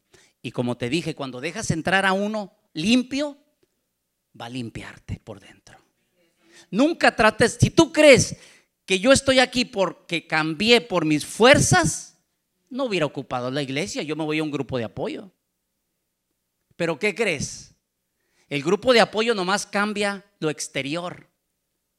y 0.46 0.52
como 0.52 0.78
te 0.78 0.92
dije, 0.92 1.16
cuando 1.16 1.42
dejas 1.42 1.72
entrar 1.72 2.06
a 2.06 2.14
uno 2.14 2.54
limpio, 2.74 3.36
va 4.40 4.46
a 4.46 4.50
limpiarte 4.50 5.20
por 5.24 5.40
dentro. 5.40 5.80
Nunca 6.70 7.16
trates, 7.16 7.58
si 7.60 7.72
tú 7.72 7.92
crees 7.92 8.38
que 8.86 9.00
yo 9.00 9.12
estoy 9.12 9.40
aquí 9.40 9.66
porque 9.66 10.28
cambié 10.28 10.82
por 10.82 11.04
mis 11.04 11.26
fuerzas, 11.26 12.20
no 12.70 12.84
hubiera 12.84 13.08
ocupado 13.08 13.50
la 13.50 13.64
iglesia, 13.64 14.04
yo 14.04 14.16
me 14.16 14.24
voy 14.24 14.38
a 14.38 14.44
un 14.44 14.52
grupo 14.52 14.78
de 14.78 14.84
apoyo. 14.84 15.32
Pero 16.76 17.00
¿qué 17.00 17.16
crees? 17.16 17.74
El 18.48 18.62
grupo 18.62 18.94
de 18.94 19.02
apoyo 19.02 19.34
nomás 19.34 19.66
cambia 19.66 20.26
lo 20.38 20.52
exterior. 20.52 21.28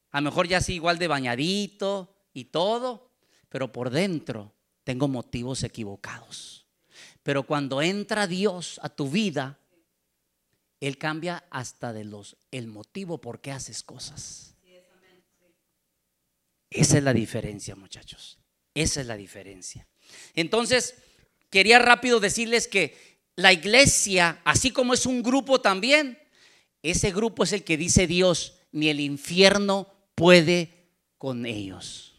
A 0.09 0.21
lo 0.21 0.29
mejor 0.29 0.47
ya 0.47 0.61
sí 0.61 0.75
igual 0.75 0.99
de 0.99 1.09
bañadito 1.09 2.15
y 2.31 2.45
todo, 2.45 3.11
pero 3.49 3.73
por 3.73 3.89
dentro 3.89 4.53
tengo 4.85 5.09
motivos 5.09 5.63
equivocados. 5.63 6.66
Pero 7.27 7.43
cuando 7.43 7.81
entra 7.81 8.25
Dios 8.25 8.79
a 8.81 8.87
tu 8.87 9.09
vida, 9.09 9.59
Él 10.79 10.97
cambia 10.97 11.43
hasta 11.49 11.91
de 11.91 12.05
los 12.05 12.37
el 12.51 12.67
motivo 12.67 13.19
por 13.19 13.41
qué 13.41 13.51
haces 13.51 13.83
cosas. 13.83 14.55
Esa 16.69 16.97
es 16.99 17.03
la 17.03 17.11
diferencia, 17.11 17.75
muchachos. 17.75 18.39
Esa 18.73 19.01
es 19.01 19.07
la 19.07 19.17
diferencia. 19.17 19.89
Entonces, 20.35 20.95
quería 21.49 21.79
rápido 21.79 22.21
decirles 22.21 22.69
que 22.69 22.95
la 23.35 23.51
iglesia, 23.51 24.39
así 24.45 24.71
como 24.71 24.93
es 24.93 25.05
un 25.05 25.21
grupo 25.21 25.59
también, 25.59 26.17
ese 26.81 27.11
grupo 27.11 27.43
es 27.43 27.51
el 27.51 27.65
que 27.65 27.75
dice 27.75 28.07
Dios, 28.07 28.53
ni 28.71 28.87
el 28.87 29.01
infierno 29.01 29.93
puede 30.15 30.93
con 31.17 31.45
ellos. 31.45 32.16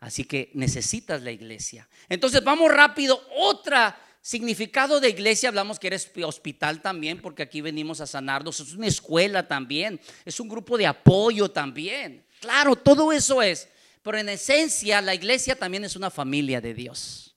Así 0.00 0.24
que 0.24 0.50
necesitas 0.54 1.22
la 1.22 1.30
iglesia. 1.30 1.88
Entonces 2.08 2.42
vamos 2.42 2.72
rápido. 2.72 3.22
Otra 3.36 3.98
significado 4.22 5.00
de 5.00 5.10
iglesia, 5.10 5.50
hablamos 5.50 5.78
que 5.78 5.88
eres 5.88 6.10
hospital 6.24 6.82
también, 6.82 7.20
porque 7.20 7.42
aquí 7.42 7.60
venimos 7.60 8.00
a 8.00 8.06
sanarnos. 8.06 8.60
Es 8.60 8.72
una 8.72 8.86
escuela 8.86 9.46
también. 9.46 10.00
Es 10.24 10.40
un 10.40 10.48
grupo 10.48 10.78
de 10.78 10.86
apoyo 10.86 11.50
también. 11.50 12.24
Claro, 12.40 12.76
todo 12.76 13.12
eso 13.12 13.42
es. 13.42 13.68
Pero 14.02 14.18
en 14.18 14.30
esencia 14.30 15.02
la 15.02 15.14
iglesia 15.14 15.54
también 15.54 15.84
es 15.84 15.94
una 15.96 16.10
familia 16.10 16.60
de 16.60 16.72
Dios. 16.72 17.36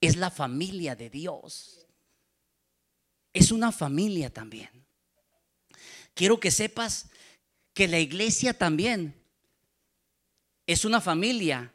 Es 0.00 0.16
la 0.16 0.30
familia 0.30 0.94
de 0.94 1.08
Dios. 1.08 1.86
Es 3.32 3.50
una 3.50 3.72
familia 3.72 4.30
también. 4.30 4.70
Quiero 6.14 6.38
que 6.38 6.50
sepas 6.50 7.08
que 7.72 7.88
la 7.88 7.98
iglesia 7.98 8.54
también 8.54 9.14
es 10.66 10.84
una 10.84 11.00
familia 11.00 11.72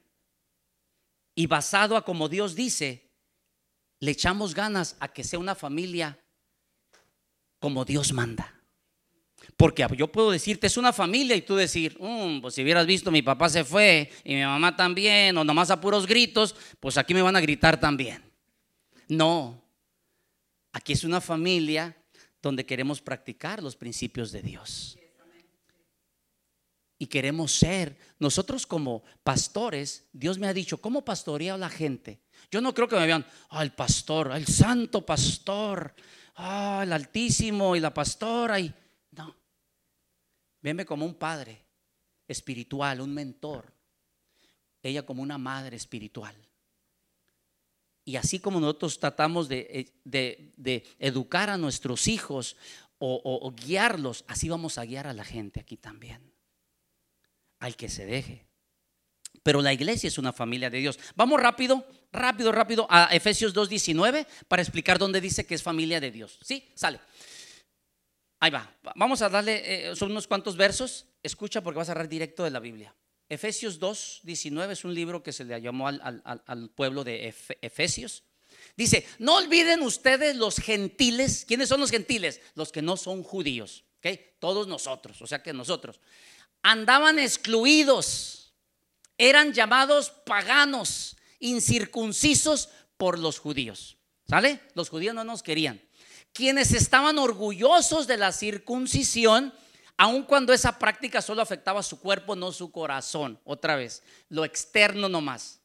y 1.41 1.47
basado 1.47 1.97
a 1.97 2.05
como 2.05 2.29
Dios 2.29 2.53
dice, 2.53 3.09
le 3.99 4.11
echamos 4.11 4.53
ganas 4.53 4.95
a 4.99 5.11
que 5.11 5.23
sea 5.23 5.39
una 5.39 5.55
familia 5.55 6.19
como 7.57 7.83
Dios 7.83 8.13
manda. 8.13 8.61
Porque 9.57 9.83
yo 9.97 10.11
puedo 10.11 10.29
decirte, 10.29 10.67
es 10.67 10.77
una 10.77 10.93
familia 10.93 11.35
y 11.35 11.41
tú 11.41 11.55
decir, 11.55 11.97
mm, 11.99 12.41
pues 12.41 12.53
si 12.53 12.61
hubieras 12.61 12.85
visto, 12.85 13.09
mi 13.09 13.23
papá 13.23 13.49
se 13.49 13.63
fue 13.63 14.11
y 14.23 14.35
mi 14.35 14.43
mamá 14.43 14.75
también, 14.75 15.35
o 15.35 15.43
nomás 15.43 15.71
a 15.71 15.81
puros 15.81 16.05
gritos, 16.05 16.55
pues 16.79 16.95
aquí 16.99 17.15
me 17.15 17.23
van 17.23 17.35
a 17.35 17.41
gritar 17.41 17.79
también. 17.79 18.21
No, 19.07 19.63
aquí 20.73 20.93
es 20.93 21.03
una 21.03 21.21
familia 21.21 21.97
donde 22.39 22.67
queremos 22.67 23.01
practicar 23.01 23.63
los 23.63 23.75
principios 23.75 24.31
de 24.31 24.43
Dios 24.43 24.95
y 27.01 27.07
queremos 27.07 27.51
ser. 27.51 27.97
Nosotros 28.19 28.67
como 28.67 29.01
pastores, 29.23 30.05
Dios 30.13 30.37
me 30.37 30.47
ha 30.47 30.53
dicho, 30.53 30.79
¿cómo 30.79 31.03
pastorea 31.03 31.55
a 31.55 31.57
la 31.57 31.67
gente? 31.67 32.21
Yo 32.51 32.61
no 32.61 32.75
creo 32.75 32.87
que 32.87 32.95
me 32.95 33.07
vean, 33.07 33.25
ah, 33.49 33.63
el 33.63 33.71
pastor, 33.71 34.31
el 34.35 34.45
santo 34.45 35.03
pastor, 35.03 35.95
ah, 36.35 36.81
el 36.83 36.93
altísimo 36.93 37.75
y 37.75 37.79
la 37.79 37.91
pastora. 37.91 38.59
Y... 38.59 38.71
No. 39.13 39.35
Veme 40.61 40.85
como 40.85 41.03
un 41.03 41.15
padre 41.15 41.65
espiritual, 42.27 43.01
un 43.01 43.15
mentor. 43.15 43.73
Ella 44.83 45.03
como 45.03 45.23
una 45.23 45.39
madre 45.39 45.77
espiritual. 45.77 46.35
Y 48.05 48.15
así 48.15 48.37
como 48.37 48.59
nosotros 48.59 48.99
tratamos 48.99 49.49
de, 49.49 49.91
eh, 50.05 50.83
educar 50.99 51.49
a 51.49 51.57
nuestros 51.57 52.07
hijos 52.07 52.57
o, 52.99 53.51
guiarlos, 53.55 54.23
así 54.27 54.49
vamos 54.49 54.77
a 54.77 54.85
guiar 54.85 55.07
a 55.07 55.13
la 55.13 55.23
gente 55.23 55.61
aquí 55.61 55.77
también. 55.77 56.30
Al 57.61 57.77
que 57.77 57.87
se 57.87 58.05
deje. 58.05 58.45
Pero 59.43 59.61
la 59.61 59.71
iglesia 59.71 60.07
es 60.07 60.17
una 60.17 60.33
familia 60.33 60.69
de 60.69 60.79
Dios. 60.79 60.99
Vamos 61.15 61.39
rápido, 61.39 61.85
rápido, 62.11 62.51
rápido 62.51 62.87
a 62.89 63.05
Efesios 63.11 63.55
2.19 63.55 64.27
para 64.47 64.61
explicar 64.61 64.99
dónde 64.99 65.21
dice 65.21 65.45
que 65.45 65.55
es 65.55 65.63
familia 65.63 65.99
de 65.99 66.11
Dios. 66.11 66.37
¿Sí? 66.41 66.69
Sale. 66.75 66.99
Ahí 68.39 68.49
va. 68.49 68.75
Vamos 68.95 69.21
a 69.21 69.29
darle, 69.29 69.91
eh, 69.91 69.95
son 69.95 70.11
unos 70.11 70.27
cuantos 70.27 70.57
versos. 70.57 71.05
Escucha 71.23 71.61
porque 71.61 71.77
vas 71.77 71.89
a 71.89 71.93
agarrar 71.93 72.09
directo 72.09 72.43
de 72.43 72.49
la 72.49 72.59
Biblia. 72.59 72.95
Efesios 73.29 73.79
2, 73.79 74.21
19 74.23 74.73
es 74.73 74.83
un 74.83 74.93
libro 74.93 75.23
que 75.23 75.31
se 75.31 75.45
le 75.45 75.61
llamó 75.61 75.87
al, 75.87 76.71
pueblo 76.75 77.03
de 77.03 77.33
Efesios. 77.61 78.23
Dice, 78.75 79.07
no 79.19 79.37
olviden 79.37 79.81
ustedes 79.81 80.35
los 80.35 80.57
gentiles. 80.57 81.45
¿Quiénes 81.47 81.69
son 81.69 81.79
los 81.79 81.91
gentiles? 81.91 82.41
Los 82.55 82.71
que 82.71 82.81
no 82.81 82.97
son 82.97 83.23
judíos. 83.23 83.85
Todos 84.39 84.67
nosotros, 84.67 85.21
o 85.21 85.27
sea 85.27 85.43
que 85.43 85.53
nosotros. 85.53 85.99
Andaban 86.63 87.19
excluidos. 87.19 88.53
Eran 89.17 89.53
llamados 89.53 90.11
paganos, 90.25 91.17
incircuncisos 91.39 92.69
por 92.97 93.19
los 93.19 93.39
judíos. 93.39 93.97
¿Sale? 94.27 94.61
Los 94.73 94.89
judíos 94.89 95.13
no 95.13 95.23
nos 95.23 95.43
querían. 95.43 95.81
Quienes 96.33 96.71
estaban 96.71 97.19
orgullosos 97.19 98.07
de 98.07 98.17
la 98.17 98.31
circuncisión 98.31 99.53
aun 99.97 100.23
cuando 100.23 100.51
esa 100.53 100.79
práctica 100.79 101.21
solo 101.21 101.43
afectaba 101.43 101.83
su 101.83 101.99
cuerpo, 101.99 102.35
no 102.35 102.51
su 102.51 102.71
corazón. 102.71 103.39
Otra 103.43 103.75
vez, 103.75 104.01
lo 104.29 104.45
externo 104.45 105.09
nomás. 105.09 105.61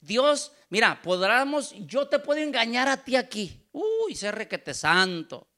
Dios, 0.00 0.52
mira, 0.68 1.00
podríamos, 1.02 1.74
yo 1.86 2.08
te 2.08 2.18
puedo 2.18 2.40
engañar 2.40 2.88
a 2.88 3.04
ti 3.04 3.16
aquí. 3.16 3.68
Uy, 3.72 4.14
sé 4.14 4.32
requete 4.32 4.74
santo. 4.74 5.48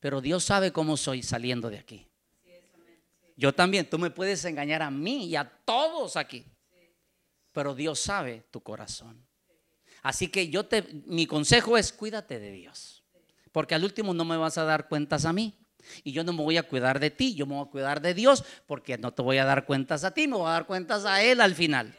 Pero 0.00 0.20
Dios 0.20 0.44
sabe 0.44 0.72
cómo 0.72 0.96
soy 0.96 1.22
saliendo 1.22 1.70
de 1.70 1.78
aquí. 1.78 2.07
Yo 3.38 3.54
también, 3.54 3.88
tú 3.88 4.00
me 4.00 4.10
puedes 4.10 4.44
engañar 4.44 4.82
a 4.82 4.90
mí 4.90 5.26
y 5.26 5.36
a 5.36 5.48
todos 5.64 6.16
aquí. 6.16 6.44
Pero 7.52 7.72
Dios 7.72 8.00
sabe 8.00 8.44
tu 8.50 8.60
corazón. 8.60 9.24
Así 10.02 10.26
que 10.26 10.48
yo 10.48 10.66
te, 10.66 10.82
mi 11.06 11.24
consejo 11.24 11.78
es 11.78 11.92
cuídate 11.92 12.40
de 12.40 12.50
Dios. 12.50 13.04
Porque 13.52 13.76
al 13.76 13.84
último 13.84 14.12
no 14.12 14.24
me 14.24 14.36
vas 14.36 14.58
a 14.58 14.64
dar 14.64 14.88
cuentas 14.88 15.24
a 15.24 15.32
mí. 15.32 15.56
Y 16.02 16.10
yo 16.10 16.24
no 16.24 16.32
me 16.32 16.42
voy 16.42 16.56
a 16.56 16.64
cuidar 16.64 16.98
de 16.98 17.10
ti, 17.10 17.36
yo 17.36 17.46
me 17.46 17.54
voy 17.54 17.64
a 17.64 17.70
cuidar 17.70 18.00
de 18.02 18.12
Dios, 18.12 18.42
porque 18.66 18.98
no 18.98 19.12
te 19.14 19.22
voy 19.22 19.38
a 19.38 19.44
dar 19.44 19.64
cuentas 19.64 20.02
a 20.02 20.10
ti, 20.10 20.26
me 20.26 20.36
voy 20.36 20.48
a 20.48 20.54
dar 20.54 20.66
cuentas 20.66 21.04
a 21.04 21.22
Él 21.22 21.40
al 21.40 21.54
final. 21.54 21.94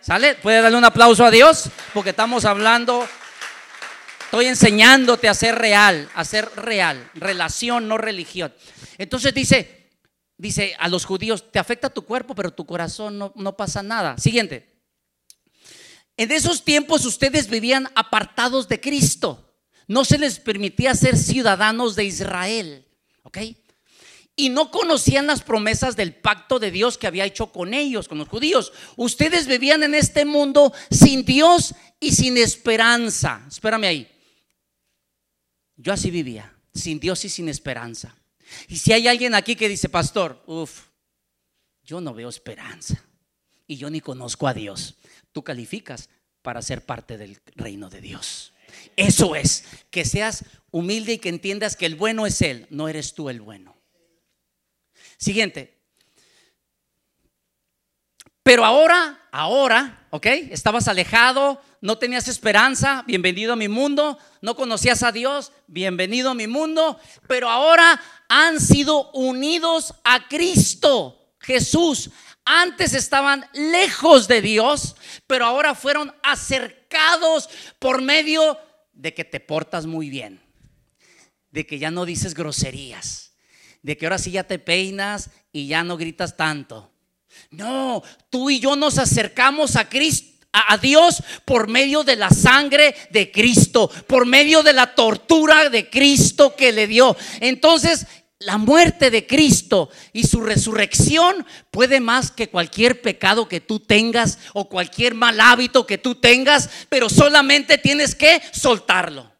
¿Sale? 0.00 0.36
¿Puede 0.36 0.62
darle 0.62 0.78
un 0.78 0.84
aplauso 0.86 1.22
a 1.22 1.30
Dios? 1.30 1.68
Porque 1.92 2.10
estamos 2.10 2.46
hablando, 2.46 3.06
estoy 4.24 4.46
enseñándote 4.46 5.28
a 5.28 5.34
ser 5.34 5.54
real, 5.56 6.08
a 6.14 6.24
ser 6.24 6.48
real, 6.56 7.10
relación, 7.14 7.86
no 7.86 7.98
religión. 7.98 8.54
Entonces 8.96 9.34
dice, 9.34 9.81
dice 10.36 10.74
a 10.78 10.88
los 10.88 11.04
judíos, 11.04 11.50
te 11.50 11.58
afecta 11.58 11.90
tu 11.90 12.02
cuerpo, 12.02 12.34
pero 12.34 12.52
tu 12.52 12.66
corazón 12.66 13.18
no, 13.18 13.32
no 13.36 13.56
pasa 13.56 13.82
nada. 13.82 14.18
Siguiente. 14.18 14.72
En 16.16 16.30
esos 16.30 16.64
tiempos 16.64 17.04
ustedes 17.04 17.48
vivían 17.48 17.88
apartados 17.94 18.68
de 18.68 18.80
Cristo. 18.80 19.56
No 19.88 20.04
se 20.04 20.18
les 20.18 20.38
permitía 20.38 20.94
ser 20.94 21.16
ciudadanos 21.16 21.96
de 21.96 22.04
Israel. 22.04 22.86
¿Ok? 23.22 23.38
Y 24.34 24.48
no 24.48 24.70
conocían 24.70 25.26
las 25.26 25.42
promesas 25.42 25.94
del 25.94 26.14
pacto 26.14 26.58
de 26.58 26.70
Dios 26.70 26.96
que 26.96 27.06
había 27.06 27.26
hecho 27.26 27.52
con 27.52 27.74
ellos, 27.74 28.08
con 28.08 28.18
los 28.18 28.28
judíos. 28.28 28.72
Ustedes 28.96 29.46
vivían 29.46 29.82
en 29.82 29.94
este 29.94 30.24
mundo 30.24 30.72
sin 30.90 31.24
Dios 31.24 31.74
y 32.00 32.12
sin 32.12 32.38
esperanza. 32.38 33.44
Espérame 33.48 33.84
ahí. 33.84 34.08
Yo 35.76 35.92
así 35.92 36.10
vivía, 36.10 36.54
sin 36.72 36.98
Dios 36.98 37.24
y 37.24 37.28
sin 37.28 37.48
esperanza. 37.48 38.16
Y 38.68 38.76
si 38.76 38.92
hay 38.92 39.08
alguien 39.08 39.34
aquí 39.34 39.56
que 39.56 39.68
dice, 39.68 39.88
pastor, 39.88 40.42
uff, 40.46 40.88
yo 41.82 42.00
no 42.00 42.14
veo 42.14 42.28
esperanza 42.28 43.02
y 43.66 43.76
yo 43.76 43.90
ni 43.90 44.00
conozco 44.00 44.46
a 44.46 44.54
Dios, 44.54 44.96
tú 45.32 45.42
calificas 45.42 46.08
para 46.42 46.62
ser 46.62 46.84
parte 46.84 47.16
del 47.16 47.40
reino 47.54 47.88
de 47.88 48.00
Dios. 48.00 48.52
Eso 48.96 49.34
es, 49.34 49.64
que 49.90 50.04
seas 50.04 50.44
humilde 50.70 51.14
y 51.14 51.18
que 51.18 51.28
entiendas 51.28 51.76
que 51.76 51.86
el 51.86 51.96
bueno 51.96 52.26
es 52.26 52.42
Él, 52.42 52.66
no 52.70 52.88
eres 52.88 53.14
tú 53.14 53.28
el 53.28 53.40
bueno. 53.40 53.76
Siguiente. 55.18 55.78
Pero 58.42 58.64
ahora, 58.64 59.28
ahora, 59.30 60.08
¿ok? 60.10 60.26
Estabas 60.50 60.88
alejado, 60.88 61.62
no 61.82 61.98
tenías 61.98 62.28
esperanza, 62.28 63.04
bienvenido 63.06 63.52
a 63.52 63.56
mi 63.56 63.68
mundo, 63.68 64.18
no 64.40 64.56
conocías 64.56 65.02
a 65.02 65.12
Dios, 65.12 65.52
bienvenido 65.66 66.30
a 66.30 66.34
mi 66.34 66.46
mundo, 66.46 66.98
pero 67.28 67.50
ahora 67.50 68.00
han 68.28 68.58
sido 68.60 69.10
unidos 69.10 69.92
a 70.04 70.28
Cristo, 70.28 71.34
Jesús. 71.40 72.08
Antes 72.44 72.94
estaban 72.94 73.44
lejos 73.52 74.26
de 74.28 74.40
Dios, 74.40 74.96
pero 75.26 75.44
ahora 75.44 75.74
fueron 75.74 76.14
acercados 76.22 77.50
por 77.78 78.00
medio 78.00 78.56
de 78.94 79.12
que 79.12 79.24
te 79.24 79.40
portas 79.40 79.84
muy 79.84 80.08
bien 80.08 80.40
de 81.52 81.66
que 81.66 81.78
ya 81.78 81.90
no 81.90 82.04
dices 82.04 82.34
groserías, 82.34 83.34
de 83.82 83.96
que 83.96 84.06
ahora 84.06 84.18
sí 84.18 84.32
ya 84.32 84.44
te 84.44 84.58
peinas 84.58 85.30
y 85.52 85.68
ya 85.68 85.84
no 85.84 85.96
gritas 85.96 86.36
tanto. 86.36 86.90
No, 87.50 88.02
tú 88.30 88.50
y 88.50 88.58
yo 88.58 88.74
nos 88.74 88.98
acercamos 88.98 89.76
a 89.76 89.88
Cristo 89.88 90.31
a 90.52 90.76
Dios 90.76 91.22
por 91.44 91.68
medio 91.68 92.04
de 92.04 92.16
la 92.16 92.30
sangre 92.30 92.94
de 93.10 93.32
Cristo, 93.32 93.90
por 94.06 94.26
medio 94.26 94.62
de 94.62 94.72
la 94.72 94.94
tortura 94.94 95.70
de 95.70 95.88
Cristo 95.88 96.54
que 96.54 96.72
le 96.72 96.86
dio. 96.86 97.16
Entonces, 97.40 98.06
la 98.38 98.58
muerte 98.58 99.10
de 99.10 99.26
Cristo 99.26 99.88
y 100.12 100.24
su 100.24 100.40
resurrección 100.40 101.46
puede 101.70 102.00
más 102.00 102.30
que 102.30 102.48
cualquier 102.48 103.00
pecado 103.00 103.48
que 103.48 103.60
tú 103.60 103.80
tengas 103.80 104.38
o 104.52 104.68
cualquier 104.68 105.14
mal 105.14 105.40
hábito 105.40 105.86
que 105.86 105.98
tú 105.98 106.16
tengas, 106.16 106.68
pero 106.88 107.08
solamente 107.08 107.78
tienes 107.78 108.14
que 108.14 108.42
soltarlo. 108.52 109.32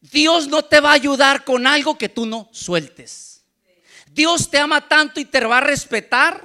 Dios 0.00 0.48
no 0.48 0.64
te 0.64 0.80
va 0.80 0.90
a 0.90 0.94
ayudar 0.94 1.44
con 1.44 1.66
algo 1.66 1.96
que 1.96 2.08
tú 2.08 2.26
no 2.26 2.48
sueltes. 2.52 3.44
Dios 4.10 4.50
te 4.50 4.58
ama 4.58 4.88
tanto 4.88 5.20
y 5.20 5.24
te 5.24 5.44
va 5.44 5.58
a 5.58 5.62
respetar 5.62 6.42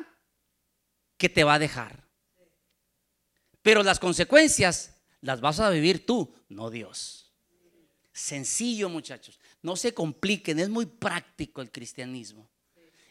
que 1.17 1.29
te 1.29 1.43
va 1.43 1.55
a 1.55 1.60
dejar. 1.60 2.05
Pero 3.65 3.82
las 3.82 3.99
consecuencias 3.99 4.93
las 5.21 5.41
vas 5.41 5.60
a 5.60 5.71
vivir 5.71 6.06
tú, 6.06 6.32
no 6.49 6.69
Dios. 6.69 7.34
Sencillo, 8.13 8.89
muchachos. 8.89 9.39
No 9.63 9.75
se 9.75 9.91
compliquen, 9.91 10.60
es 10.60 10.69
muy 10.69 10.86
práctico 10.86 11.63
el 11.63 11.71
cristianismo. 11.71 12.47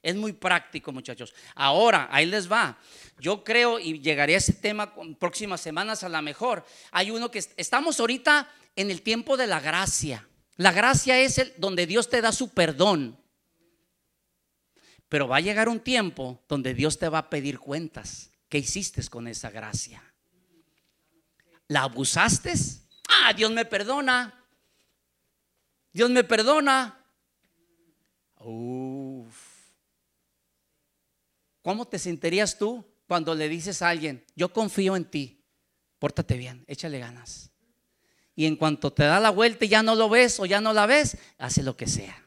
Es 0.00 0.14
muy 0.14 0.32
práctico, 0.32 0.92
muchachos. 0.92 1.34
Ahora, 1.56 2.06
ahí 2.08 2.26
les 2.26 2.48
va. 2.48 2.78
Yo 3.18 3.42
creo, 3.42 3.80
y 3.80 3.98
llegaré 3.98 4.34
a 4.34 4.38
ese 4.38 4.52
tema 4.52 4.94
próximas 5.18 5.60
semanas 5.60 6.04
a 6.04 6.08
la 6.08 6.22
mejor. 6.22 6.64
Hay 6.92 7.10
uno 7.10 7.32
que 7.32 7.44
estamos 7.56 7.98
ahorita 7.98 8.48
en 8.76 8.92
el 8.92 9.02
tiempo 9.02 9.36
de 9.36 9.48
la 9.48 9.58
gracia. 9.58 10.24
La 10.54 10.70
gracia 10.70 11.18
es 11.18 11.38
el, 11.38 11.52
donde 11.56 11.84
Dios 11.88 12.08
te 12.08 12.20
da 12.20 12.30
su 12.30 12.50
perdón. 12.50 13.18
Pero 15.08 15.26
va 15.26 15.38
a 15.38 15.40
llegar 15.40 15.68
un 15.68 15.80
tiempo 15.80 16.44
donde 16.48 16.74
Dios 16.74 16.96
te 17.00 17.08
va 17.08 17.18
a 17.18 17.28
pedir 17.28 17.58
cuentas. 17.58 18.30
¿Qué 18.48 18.58
hiciste 18.58 19.04
con 19.08 19.26
esa 19.26 19.50
gracia? 19.50 20.13
¿La 21.68 21.82
abusaste? 21.82 22.52
Ah, 23.08 23.32
Dios 23.32 23.50
me 23.50 23.64
perdona. 23.64 24.44
Dios 25.92 26.10
me 26.10 26.24
perdona. 26.24 27.00
¿Cómo 31.62 31.86
te 31.88 31.98
sentirías 31.98 32.58
tú 32.58 32.84
cuando 33.06 33.34
le 33.34 33.48
dices 33.48 33.80
a 33.80 33.88
alguien, 33.88 34.24
yo 34.36 34.52
confío 34.52 34.96
en 34.96 35.06
ti, 35.06 35.42
pórtate 35.98 36.36
bien, 36.36 36.64
échale 36.66 36.98
ganas? 36.98 37.50
y 38.36 38.46
en 38.46 38.56
cuanto 38.56 38.92
te 38.92 39.04
da 39.04 39.20
la 39.20 39.30
vuelta 39.30 39.64
y 39.64 39.68
ya 39.68 39.82
no 39.82 39.94
lo 39.94 40.08
ves 40.08 40.40
o 40.40 40.46
ya 40.46 40.60
no 40.60 40.72
la 40.72 40.86
ves, 40.86 41.16
hace 41.38 41.62
lo 41.62 41.76
que 41.76 41.86
sea, 41.86 42.26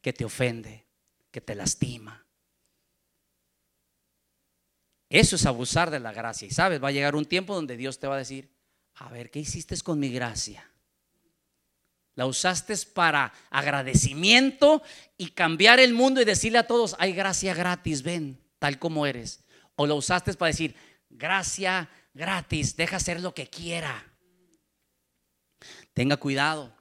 que 0.00 0.12
te 0.12 0.24
ofende, 0.24 0.86
que 1.30 1.40
te 1.40 1.54
lastima. 1.54 2.24
Eso 5.08 5.36
es 5.36 5.46
abusar 5.46 5.90
de 5.90 6.00
la 6.00 6.12
gracia. 6.12 6.46
Y 6.46 6.50
sabes, 6.50 6.82
va 6.82 6.88
a 6.88 6.92
llegar 6.92 7.16
un 7.16 7.24
tiempo 7.24 7.54
donde 7.54 7.78
Dios 7.78 7.98
te 7.98 8.06
va 8.06 8.16
a 8.16 8.18
decir, 8.18 8.50
a 8.98 9.08
ver, 9.10 9.30
¿qué 9.30 9.40
hiciste 9.40 9.76
con 9.80 9.98
mi 9.98 10.10
gracia? 10.10 10.68
La 12.14 12.26
usaste 12.26 12.74
para 12.92 13.32
agradecimiento 13.48 14.82
y 15.16 15.30
cambiar 15.30 15.78
el 15.78 15.94
mundo 15.94 16.20
y 16.20 16.24
decirle 16.24 16.58
a 16.58 16.66
todos, 16.66 16.96
hay 16.98 17.12
gracia 17.12 17.54
gratis, 17.54 18.02
ven, 18.02 18.40
tal 18.58 18.78
como 18.80 19.06
eres. 19.06 19.44
O 19.76 19.86
lo 19.86 19.94
usaste 19.94 20.34
para 20.34 20.50
decir, 20.50 20.74
gracia 21.08 21.88
gratis, 22.12 22.76
deja 22.76 22.96
hacer 22.96 23.20
lo 23.20 23.34
que 23.34 23.48
quiera. 23.48 24.04
Tenga 25.94 26.16
cuidado, 26.16 26.74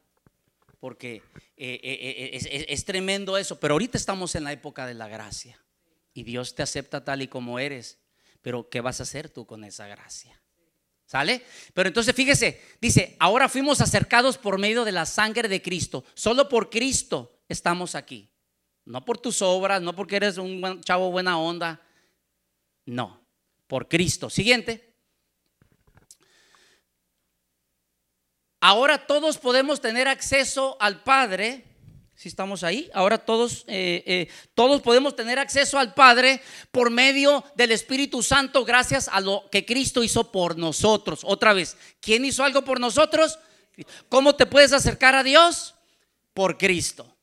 porque 0.79 1.21
eh, 1.55 1.79
eh, 1.83 2.31
eh, 2.33 2.65
es, 2.69 2.85
tremendo 2.85 3.37
eso, 3.37 3.59
pero 3.59 3.75
ahorita 3.75 3.97
estamos 3.97 4.33
en 4.33 4.43
la 4.43 4.53
época 4.53 4.87
de 4.87 4.95
la 4.95 5.07
gracia 5.07 5.63
y 6.13 6.23
Dios 6.23 6.55
te 6.55 6.63
acepta 6.63 7.03
tal 7.05 7.21
y 7.21 7.27
como 7.27 7.59
eres, 7.59 7.99
pero 8.41 8.69
¿qué 8.69 8.81
vas 8.81 8.99
a 8.99 9.03
hacer 9.03 9.29
tú 9.29 9.45
con 9.45 9.63
esa 9.63 9.87
gracia? 9.87 10.41
¿Sale? 11.07 11.41
Pero 11.73 11.87
entonces 11.87 12.13
fíjese, 12.13 12.61
dice, 12.81 13.15
ahora 13.17 13.47
fuimos 13.47 13.79
acercados 13.79 14.37
por 14.37 14.59
medio 14.59 14.83
de 14.83 14.91
la 14.91 15.05
sangre 15.05 15.47
de 15.47 15.61
Cristo, 15.61 16.03
solo 16.13 16.49
por 16.49 16.69
Cristo 16.69 17.39
estamos 17.47 17.95
aquí, 17.95 18.29
no 18.83 19.05
por 19.05 19.17
tus 19.17 19.41
obras, 19.41 19.81
no 19.81 19.95
porque 19.95 20.17
eres 20.17 20.37
un 20.37 20.81
chavo 20.81 21.09
buena 21.09 21.39
onda, 21.39 21.81
no, 22.85 23.21
por 23.67 23.87
Cristo. 23.87 24.29
Siguiente. 24.29 24.93
Ahora 28.59 29.07
todos 29.07 29.37
podemos 29.37 29.79
tener 29.79 30.09
acceso 30.09 30.75
al 30.79 31.03
Padre. 31.03 31.63
Si 32.17 32.29
estamos 32.29 32.63
ahí, 32.63 32.89
ahora 32.95 33.19
todos, 33.19 33.63
eh, 33.67 34.03
eh, 34.07 34.27
todos 34.55 34.81
podemos 34.81 35.15
tener 35.15 35.37
acceso 35.37 35.77
al 35.77 35.93
Padre 35.93 36.41
por 36.71 36.89
medio 36.89 37.43
del 37.53 37.71
Espíritu 37.71 38.23
Santo 38.23 38.65
gracias 38.65 39.07
a 39.07 39.21
lo 39.21 39.47
que 39.51 39.67
Cristo 39.67 40.03
hizo 40.03 40.31
por 40.31 40.57
nosotros. 40.57 41.19
Otra 41.21 41.53
vez, 41.53 41.77
¿quién 41.99 42.25
hizo 42.25 42.43
algo 42.43 42.63
por 42.63 42.79
nosotros? 42.79 43.37
¿Cómo 44.09 44.35
te 44.35 44.47
puedes 44.47 44.73
acercar 44.73 45.13
a 45.13 45.21
Dios? 45.21 45.75
Por 46.33 46.57
Cristo. 46.57 47.15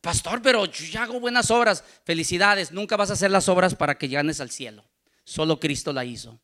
Pastor, 0.00 0.40
pero 0.40 0.66
yo 0.66 0.86
ya 0.86 1.02
hago 1.02 1.18
buenas 1.18 1.50
obras. 1.50 1.82
Felicidades, 2.04 2.70
nunca 2.70 2.96
vas 2.96 3.10
a 3.10 3.14
hacer 3.14 3.32
las 3.32 3.48
obras 3.48 3.74
para 3.74 3.98
que 3.98 4.06
ganes 4.06 4.40
al 4.40 4.52
cielo. 4.52 4.84
Solo 5.24 5.58
Cristo 5.58 5.92
la 5.92 6.04
hizo. 6.04 6.40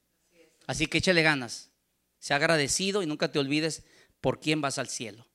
Así 0.66 0.88
que 0.88 0.98
échale 0.98 1.22
ganas. 1.22 1.70
Sea 2.18 2.38
agradecido 2.38 3.04
y 3.04 3.06
nunca 3.06 3.30
te 3.30 3.38
olvides 3.38 3.84
por 4.20 4.40
quién 4.40 4.60
vas 4.60 4.78
al 4.78 4.88
cielo. 4.88 5.28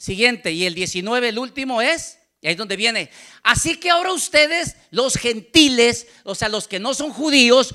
Siguiente, 0.00 0.50
y 0.52 0.64
el 0.64 0.74
19, 0.74 1.28
el 1.28 1.38
último 1.38 1.82
es, 1.82 2.18
y 2.40 2.46
ahí 2.46 2.52
es 2.52 2.56
donde 2.56 2.76
viene. 2.76 3.10
Así 3.42 3.76
que 3.76 3.90
ahora 3.90 4.14
ustedes, 4.14 4.76
los 4.90 5.16
gentiles, 5.16 6.06
o 6.24 6.34
sea, 6.34 6.48
los 6.48 6.66
que 6.66 6.80
no 6.80 6.94
son 6.94 7.12
judíos, 7.12 7.74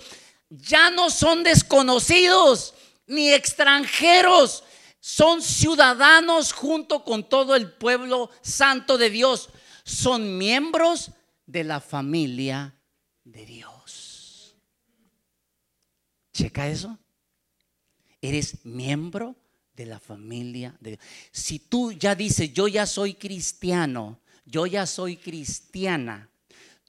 ya 0.49 0.89
no 0.89 1.11
son 1.11 1.43
desconocidos 1.43 2.73
ni 3.05 3.31
extranjeros, 3.31 4.63
son 4.99 5.43
ciudadanos 5.43 6.51
junto 6.51 7.03
con 7.03 7.29
todo 7.29 7.55
el 7.55 7.71
pueblo 7.71 8.31
santo 8.41 8.97
de 8.97 9.11
Dios, 9.11 9.49
son 9.83 10.39
miembros 10.39 11.11
de 11.45 11.63
la 11.63 11.79
familia 11.79 12.73
de 13.23 13.45
Dios. 13.45 14.55
Checa 16.33 16.67
eso. 16.69 16.97
Eres 18.19 18.65
miembro 18.65 19.35
de 19.75 19.85
la 19.85 19.99
familia 19.99 20.75
de 20.79 20.91
Dios. 20.91 21.03
Si 21.31 21.59
tú 21.59 21.91
ya 21.91 22.15
dices, 22.15 22.53
yo 22.53 22.67
ya 22.67 22.85
soy 22.85 23.13
cristiano, 23.15 24.19
yo 24.45 24.65
ya 24.65 24.85
soy 24.85 25.17
cristiana, 25.17 26.29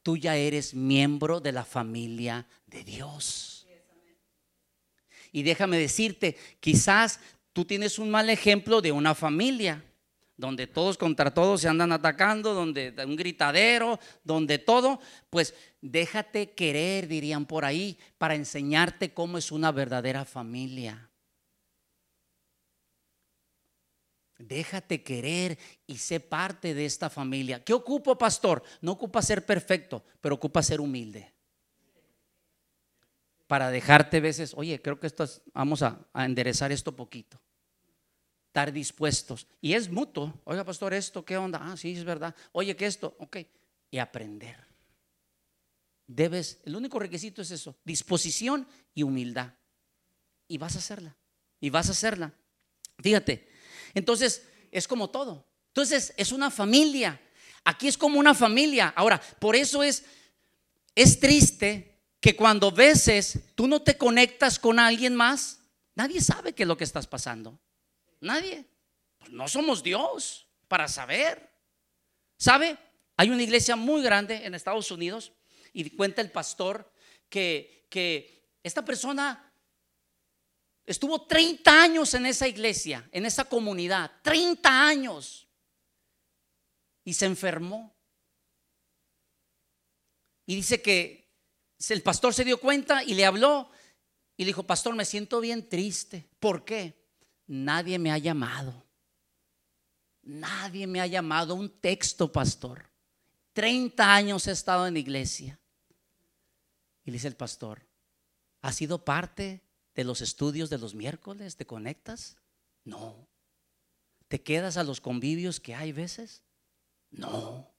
tú 0.02 0.16
ya 0.16 0.36
eres 0.36 0.74
miembro 0.74 1.40
de 1.40 1.52
la 1.52 1.64
familia 1.64 2.46
de 2.66 2.84
Dios. 2.84 3.66
Y 5.32 5.42
déjame 5.42 5.78
decirte, 5.78 6.36
quizás 6.60 7.20
tú 7.52 7.64
tienes 7.64 7.98
un 7.98 8.10
mal 8.10 8.30
ejemplo 8.30 8.80
de 8.80 8.92
una 8.92 9.14
familia 9.14 9.82
donde 10.36 10.66
todos 10.66 10.98
contra 10.98 11.32
todos 11.32 11.62
se 11.62 11.68
andan 11.68 11.92
atacando, 11.92 12.52
donde 12.52 12.94
un 13.06 13.16
gritadero, 13.16 13.98
donde 14.22 14.58
todo, 14.58 15.00
pues 15.30 15.54
déjate 15.80 16.50
querer, 16.50 17.08
dirían 17.08 17.46
por 17.46 17.64
ahí, 17.64 17.98
para 18.18 18.34
enseñarte 18.34 19.14
cómo 19.14 19.38
es 19.38 19.50
una 19.50 19.72
verdadera 19.72 20.24
familia. 20.24 21.08
Déjate 24.38 25.02
querer 25.02 25.58
y 25.86 25.96
sé 25.96 26.20
parte 26.20 26.74
de 26.74 26.84
esta 26.84 27.08
familia. 27.08 27.64
¿Qué 27.64 27.72
ocupa, 27.72 28.18
pastor? 28.18 28.62
No 28.82 28.92
ocupa 28.92 29.22
ser 29.22 29.46
perfecto, 29.46 30.04
pero 30.20 30.34
ocupa 30.34 30.62
ser 30.62 30.80
humilde. 30.80 31.32
Para 33.46 33.70
dejarte 33.70 34.20
veces, 34.20 34.52
oye, 34.54 34.82
creo 34.82 35.00
que 35.00 35.06
esto 35.06 35.24
vamos 35.54 35.82
a, 35.82 36.06
enderezar 36.14 36.70
esto 36.70 36.94
poquito. 36.94 37.40
Estar 38.48 38.72
dispuestos. 38.72 39.46
Y 39.60 39.74
es 39.74 39.90
mutuo. 39.90 40.40
Oiga, 40.44 40.64
pastor, 40.64 40.92
esto, 40.92 41.24
¿qué 41.24 41.36
onda? 41.36 41.60
Ah, 41.62 41.76
sí, 41.76 41.92
es 41.92 42.04
verdad. 42.04 42.34
Oye, 42.52 42.76
¿qué 42.76 42.86
esto? 42.86 43.16
Ok. 43.18 43.38
Y 43.90 43.98
aprender. 43.98 44.66
Debes, 46.06 46.60
el 46.64 46.76
único 46.76 46.98
requisito 46.98 47.42
es 47.42 47.50
eso, 47.50 47.76
disposición 47.84 48.66
y 48.94 49.02
humildad. 49.02 49.54
Y 50.46 50.58
vas 50.58 50.76
a 50.76 50.78
hacerla. 50.78 51.16
Y 51.60 51.70
vas 51.70 51.88
a 51.88 51.92
hacerla. 51.92 52.32
Fíjate, 52.98 53.48
entonces, 53.96 54.46
es 54.70 54.86
como 54.86 55.08
todo. 55.08 55.46
Entonces, 55.68 56.12
es 56.18 56.30
una 56.30 56.50
familia. 56.50 57.18
Aquí 57.64 57.88
es 57.88 57.96
como 57.96 58.20
una 58.20 58.34
familia. 58.34 58.92
Ahora, 58.94 59.18
por 59.38 59.56
eso 59.56 59.82
es, 59.82 60.04
es 60.94 61.18
triste 61.18 61.98
que 62.20 62.36
cuando 62.36 62.70
veces 62.70 63.40
tú 63.54 63.66
no 63.66 63.80
te 63.80 63.96
conectas 63.96 64.58
con 64.58 64.78
alguien 64.78 65.14
más, 65.14 65.60
nadie 65.94 66.20
sabe 66.20 66.52
qué 66.52 66.64
es 66.64 66.66
lo 66.68 66.76
que 66.76 66.84
estás 66.84 67.06
pasando. 67.06 67.58
Nadie. 68.20 68.66
Pues 69.18 69.30
no 69.30 69.48
somos 69.48 69.82
Dios 69.82 70.46
para 70.68 70.88
saber. 70.88 71.50
¿Sabe? 72.36 72.76
Hay 73.16 73.30
una 73.30 73.42
iglesia 73.42 73.76
muy 73.76 74.02
grande 74.02 74.44
en 74.44 74.54
Estados 74.54 74.90
Unidos 74.90 75.32
y 75.72 75.88
cuenta 75.88 76.20
el 76.20 76.30
pastor 76.30 76.92
que, 77.30 77.86
que 77.88 78.44
esta 78.62 78.84
persona 78.84 79.45
Estuvo 80.86 81.26
30 81.26 81.82
años 81.82 82.14
en 82.14 82.26
esa 82.26 82.46
iglesia, 82.46 83.08
en 83.10 83.26
esa 83.26 83.44
comunidad, 83.44 84.12
30 84.22 84.86
años. 84.86 85.48
Y 87.04 87.12
se 87.12 87.26
enfermó. 87.26 87.92
Y 90.46 90.54
dice 90.54 90.80
que 90.80 91.28
el 91.88 92.02
pastor 92.02 92.32
se 92.32 92.44
dio 92.44 92.60
cuenta 92.60 93.02
y 93.02 93.14
le 93.14 93.26
habló 93.26 93.68
y 94.36 94.44
le 94.44 94.48
dijo, 94.48 94.62
pastor, 94.62 94.94
me 94.94 95.04
siento 95.04 95.40
bien 95.40 95.68
triste. 95.68 96.28
¿Por 96.38 96.64
qué? 96.64 97.04
Nadie 97.48 97.98
me 97.98 98.12
ha 98.12 98.18
llamado. 98.18 98.86
Nadie 100.22 100.86
me 100.86 101.00
ha 101.00 101.06
llamado. 101.08 101.56
Un 101.56 101.80
texto, 101.80 102.30
pastor. 102.30 102.88
30 103.54 104.14
años 104.14 104.46
he 104.46 104.52
estado 104.52 104.86
en 104.86 104.94
la 104.94 105.00
iglesia. 105.00 105.58
Y 107.04 107.10
le 107.10 107.14
dice 107.14 107.28
el 107.28 107.36
pastor, 107.36 107.84
¿ha 108.62 108.72
sido 108.72 109.04
parte 109.04 109.65
de 109.96 110.04
los 110.04 110.20
estudios 110.20 110.70
de 110.70 110.78
los 110.78 110.94
miércoles? 110.94 111.56
¿Te 111.56 111.66
conectas? 111.66 112.36
No. 112.84 113.28
¿Te 114.28 114.42
quedas 114.42 114.76
a 114.76 114.84
los 114.84 115.00
convivios 115.00 115.58
que 115.58 115.74
hay 115.74 115.92
veces? 115.92 116.42
No. 117.10 117.74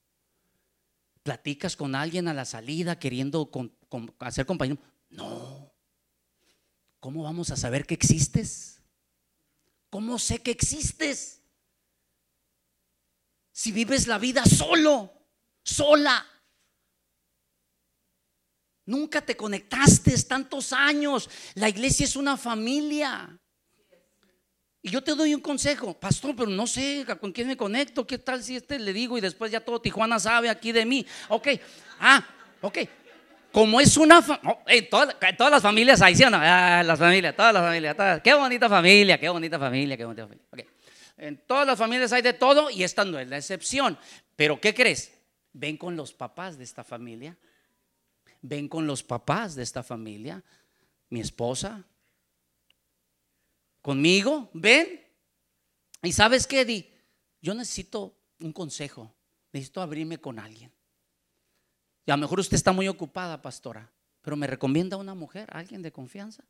¿Platicas 1.22 1.76
con 1.76 1.94
alguien 1.94 2.28
a 2.28 2.34
la 2.34 2.46
salida 2.46 3.00
queriendo 3.00 3.52
hacer 4.20 4.46
compañero? 4.46 4.82
No. 5.10 5.72
¿Cómo 7.00 7.24
vamos 7.24 7.52
a 7.52 7.56
saber 7.56 7.86
que 7.86 7.94
existes? 7.94 8.82
¿Cómo 9.90 10.18
sé 10.18 10.42
que 10.42 10.52
existes? 10.52 11.44
Si 13.52 13.72
vives 13.72 14.08
la 14.08 14.18
vida 14.18 14.44
solo, 14.46 15.14
sola. 15.64 16.26
Nunca 18.88 19.20
te 19.20 19.36
conectaste 19.36 20.16
tantos 20.24 20.72
años. 20.72 21.30
La 21.56 21.68
iglesia 21.68 22.06
es 22.06 22.16
una 22.16 22.38
familia. 22.38 23.38
Y 24.82 24.90
yo 24.90 25.04
te 25.04 25.14
doy 25.14 25.36
un 25.36 25.42
consejo, 25.42 25.94
pastor, 25.94 26.34
pero 26.38 26.50
no 26.50 26.66
sé 26.66 27.06
con 27.20 27.34
quién 27.34 27.48
me 27.48 27.58
conecto. 27.58 28.08
¿Qué 28.08 28.18
tal 28.18 28.42
si 28.42 28.56
este 28.56 28.80
le 28.80 28.94
digo 28.94 29.18
y 29.18 29.22
después 29.22 29.52
ya 29.52 29.60
todo 29.60 29.82
Tijuana 29.82 30.18
sabe 30.20 30.50
aquí 30.50 30.72
de 30.72 30.86
mí? 30.86 31.06
Ok, 31.28 31.50
ah, 32.00 32.26
ok. 32.62 32.78
Como 33.52 33.82
es 33.82 33.98
una 33.98 34.24
en, 34.68 34.90
todas, 34.90 35.52
las 35.52 35.62
familias 35.62 36.02
hay, 36.02 36.16
¿sí 36.16 36.24
no? 36.24 36.38
Ah, 36.40 36.82
las 36.86 36.98
familias, 36.98 37.36
todas 37.36 37.54
las 37.54 37.64
familias, 37.64 38.22
qué 38.24 38.34
bonita 38.36 38.70
familia, 38.70 39.20
qué 39.20 39.28
bonita 39.28 39.60
familia, 39.60 39.98
qué 39.98 40.06
bonita 40.06 40.24
familia. 40.24 40.46
Okay. 40.50 40.66
En 41.18 41.38
todas 41.46 41.68
las 41.68 41.78
familias 41.78 42.14
hay 42.14 42.22
de 42.22 42.34
todo 42.34 42.70
y 42.70 42.84
esta 42.84 43.04
no 43.04 43.20
es 43.20 43.28
la 43.28 43.36
excepción. 43.36 43.98
Pero 44.38 44.62
¿qué 44.62 44.74
crees? 44.74 45.12
Ven 45.52 45.76
con 45.76 45.98
los 45.98 46.14
papás 46.14 46.58
de 46.58 46.64
esta 46.64 46.86
familia 46.86 47.36
ven 48.42 48.68
con 48.68 48.88
los 48.88 49.04
papás 49.04 49.56
de 49.56 49.64
esta 49.64 49.84
familia, 49.84 50.44
mi 51.10 51.20
esposa, 51.20 51.86
conmigo, 53.82 54.50
ven. 54.54 55.02
Y 56.04 56.12
sabes 56.12 56.46
qué, 56.46 56.66
Di, 56.66 56.90
yo 57.42 57.54
necesito 57.54 58.18
un 58.40 58.54
consejo, 58.54 59.14
necesito 59.52 59.82
abrirme 59.82 60.20
con 60.20 60.40
alguien. 60.40 60.72
Y 62.06 62.12
a 62.12 62.16
lo 62.16 62.22
mejor 62.22 62.40
usted 62.40 62.56
está 62.56 62.72
muy 62.72 62.88
ocupada, 62.88 63.42
pastora, 63.42 63.92
pero 64.22 64.36
me 64.36 64.48
recomienda 64.48 64.98
una 64.98 65.14
mujer, 65.14 65.50
alguien 65.52 65.82
de 65.82 65.92
confianza. 65.92 66.44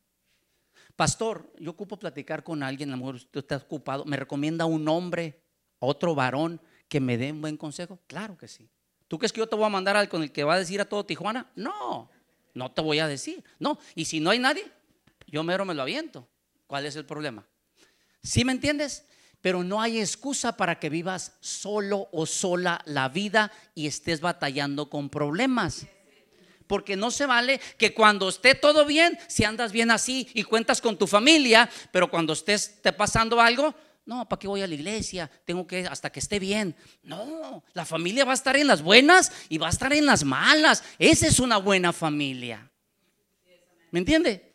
Pastor, 0.96 1.52
yo 1.58 1.72
ocupo 1.72 1.98
platicar 1.98 2.42
con 2.44 2.62
alguien, 2.62 2.90
a 2.90 2.92
lo 2.92 2.98
mejor 2.98 3.14
usted 3.16 3.40
está 3.40 3.56
ocupado, 3.56 4.04
me 4.04 4.16
recomienda 4.16 4.64
un 4.66 4.86
hombre, 4.88 5.42
otro 5.78 6.14
varón 6.14 6.60
que 6.88 7.00
me 7.00 7.18
dé 7.18 7.32
un 7.32 7.40
buen 7.40 7.56
consejo. 7.56 7.98
Claro 8.06 8.36
que 8.36 8.48
sí. 8.48 8.68
¿Tú 9.08 9.18
crees 9.18 9.32
que 9.32 9.40
yo 9.40 9.48
te 9.48 9.56
voy 9.56 9.64
a 9.64 9.70
mandar 9.70 9.96
al 9.96 10.08
con 10.08 10.22
el 10.22 10.30
que 10.30 10.44
va 10.44 10.54
a 10.54 10.58
decir 10.58 10.80
a 10.80 10.84
todo 10.84 11.04
Tijuana? 11.04 11.50
No, 11.56 12.10
no 12.54 12.70
te 12.70 12.82
voy 12.82 12.98
a 12.98 13.08
decir. 13.08 13.42
No, 13.58 13.78
y 13.94 14.04
si 14.04 14.20
no 14.20 14.30
hay 14.30 14.38
nadie, 14.38 14.70
yo 15.26 15.42
mero 15.42 15.64
me 15.64 15.74
lo 15.74 15.82
aviento. 15.82 16.28
¿Cuál 16.66 16.84
es 16.84 16.94
el 16.96 17.06
problema? 17.06 17.46
¿Sí 18.22 18.44
me 18.44 18.52
entiendes? 18.52 19.06
Pero 19.40 19.64
no 19.64 19.80
hay 19.80 19.98
excusa 19.98 20.56
para 20.56 20.78
que 20.78 20.90
vivas 20.90 21.36
solo 21.40 22.08
o 22.12 22.26
sola 22.26 22.82
la 22.84 23.08
vida 23.08 23.50
y 23.74 23.86
estés 23.86 24.20
batallando 24.20 24.90
con 24.90 25.08
problemas. 25.08 25.86
Porque 26.66 26.96
no 26.96 27.10
se 27.10 27.24
vale 27.24 27.60
que 27.78 27.94
cuando 27.94 28.28
esté 28.28 28.54
todo 28.54 28.84
bien, 28.84 29.18
si 29.26 29.44
andas 29.44 29.72
bien 29.72 29.90
así 29.90 30.28
y 30.34 30.42
cuentas 30.42 30.82
con 30.82 30.98
tu 30.98 31.06
familia, 31.06 31.70
pero 31.92 32.10
cuando 32.10 32.34
estés 32.34 32.82
te 32.82 32.92
pasando 32.92 33.40
algo, 33.40 33.74
no, 34.08 34.26
¿para 34.26 34.40
qué 34.40 34.48
voy 34.48 34.62
a 34.62 34.66
la 34.66 34.74
iglesia? 34.74 35.30
Tengo 35.44 35.66
que 35.66 35.86
hasta 35.86 36.10
que 36.10 36.18
esté 36.18 36.38
bien. 36.38 36.74
No, 37.02 37.62
la 37.74 37.84
familia 37.84 38.24
va 38.24 38.30
a 38.30 38.34
estar 38.34 38.56
en 38.56 38.66
las 38.66 38.80
buenas 38.80 39.30
y 39.50 39.58
va 39.58 39.66
a 39.66 39.70
estar 39.70 39.92
en 39.92 40.06
las 40.06 40.24
malas. 40.24 40.82
Esa 40.98 41.26
es 41.26 41.38
una 41.38 41.58
buena 41.58 41.92
familia. 41.92 42.72
¿Me 43.90 43.98
entiende? 43.98 44.54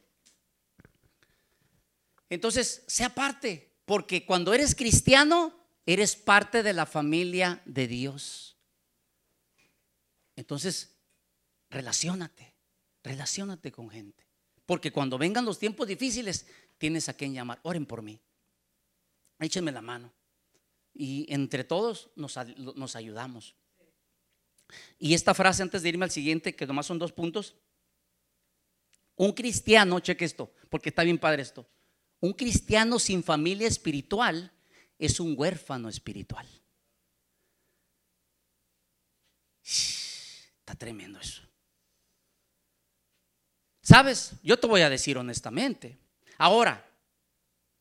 Entonces, 2.32 2.84
sea 2.88 3.13
parte, 3.13 3.76
porque 3.86 4.26
cuando 4.26 4.56
eres 4.56 4.74
cristiano, 4.74 5.54
eres 5.86 6.16
parte 6.16 6.63
de 6.63 6.74
la 6.74 6.88
familia 6.88 7.62
de 7.66 7.86
Dios. 7.88 8.58
Entonces, 10.36 10.96
relacionate, 11.70 12.56
relacionate 13.04 13.72
con 13.72 13.92
gente. 13.92 14.26
Porque 14.66 14.92
cuando 14.92 15.20
vengan 15.20 15.46
los 15.46 15.60
tiempos 15.60 15.88
difíciles, 15.88 16.48
tienes 16.80 17.08
a 17.08 17.13
quien 17.13 17.36
llamar. 17.36 17.60
Oren 17.62 17.86
por 17.86 18.02
mí. 18.02 18.20
Échenme 19.43 19.71
la 19.71 19.82
mano. 19.82 20.13
Y 20.93 21.25
entre 21.34 21.63
todos 21.63 22.10
nos, 22.15 22.38
nos 22.58 22.95
ayudamos. 22.95 23.56
Y 24.99 25.13
esta 25.13 25.34
frase, 25.34 25.63
antes 25.63 25.82
de 25.82 25.89
irme 25.89 26.06
al 26.06 26.12
siguiente, 26.12 26.56
que 26.56 26.65
nomás 26.65 26.86
son 26.86 26.99
dos 26.99 27.12
puntos. 27.12 27.56
Un 29.15 29.34
cristiano, 29.34 29.99
cheque 29.99 30.25
esto, 30.25 30.53
porque 30.69 30.89
está 30.89 31.03
bien 31.03 31.17
padre 31.17 31.41
esto. 31.41 31.67
Un 32.19 32.34
cristiano 32.34 32.99
sin 32.99 33.23
familia 33.23 33.67
espiritual 33.67 34.51
es 34.97 35.19
un 35.19 35.36
huérfano 35.38 35.89
espiritual. 35.89 36.47
Está 39.62 40.75
tremendo 40.75 41.19
eso. 41.19 41.41
¿Sabes? 43.82 44.34
Yo 44.41 44.58
te 44.58 44.67
voy 44.67 44.82
a 44.82 44.89
decir 44.89 45.17
honestamente. 45.17 45.97
Ahora, 46.38 46.89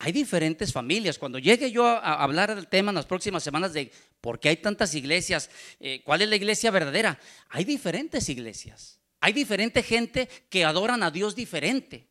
hay 0.03 0.11
diferentes 0.11 0.73
familias. 0.73 1.17
Cuando 1.17 1.39
llegue 1.39 1.71
yo 1.71 1.87
a 1.87 2.21
hablar 2.21 2.53
del 2.53 2.67
tema 2.67 2.91
en 2.91 2.95
las 2.95 3.05
próximas 3.05 3.41
semanas 3.41 3.71
de 3.71 3.89
por 4.19 4.37
qué 4.37 4.49
hay 4.49 4.57
tantas 4.57 4.93
iglesias, 4.95 5.49
eh, 5.79 6.01
cuál 6.03 6.21
es 6.21 6.27
la 6.27 6.35
iglesia 6.35 6.71
verdadera, 6.71 7.17
hay 7.47 7.63
diferentes 7.63 8.27
iglesias. 8.27 8.99
Hay 9.21 9.31
diferente 9.31 9.81
gente 9.81 10.27
que 10.49 10.65
adoran 10.65 11.03
a 11.03 11.09
Dios 11.09 11.37
diferente. 11.37 12.09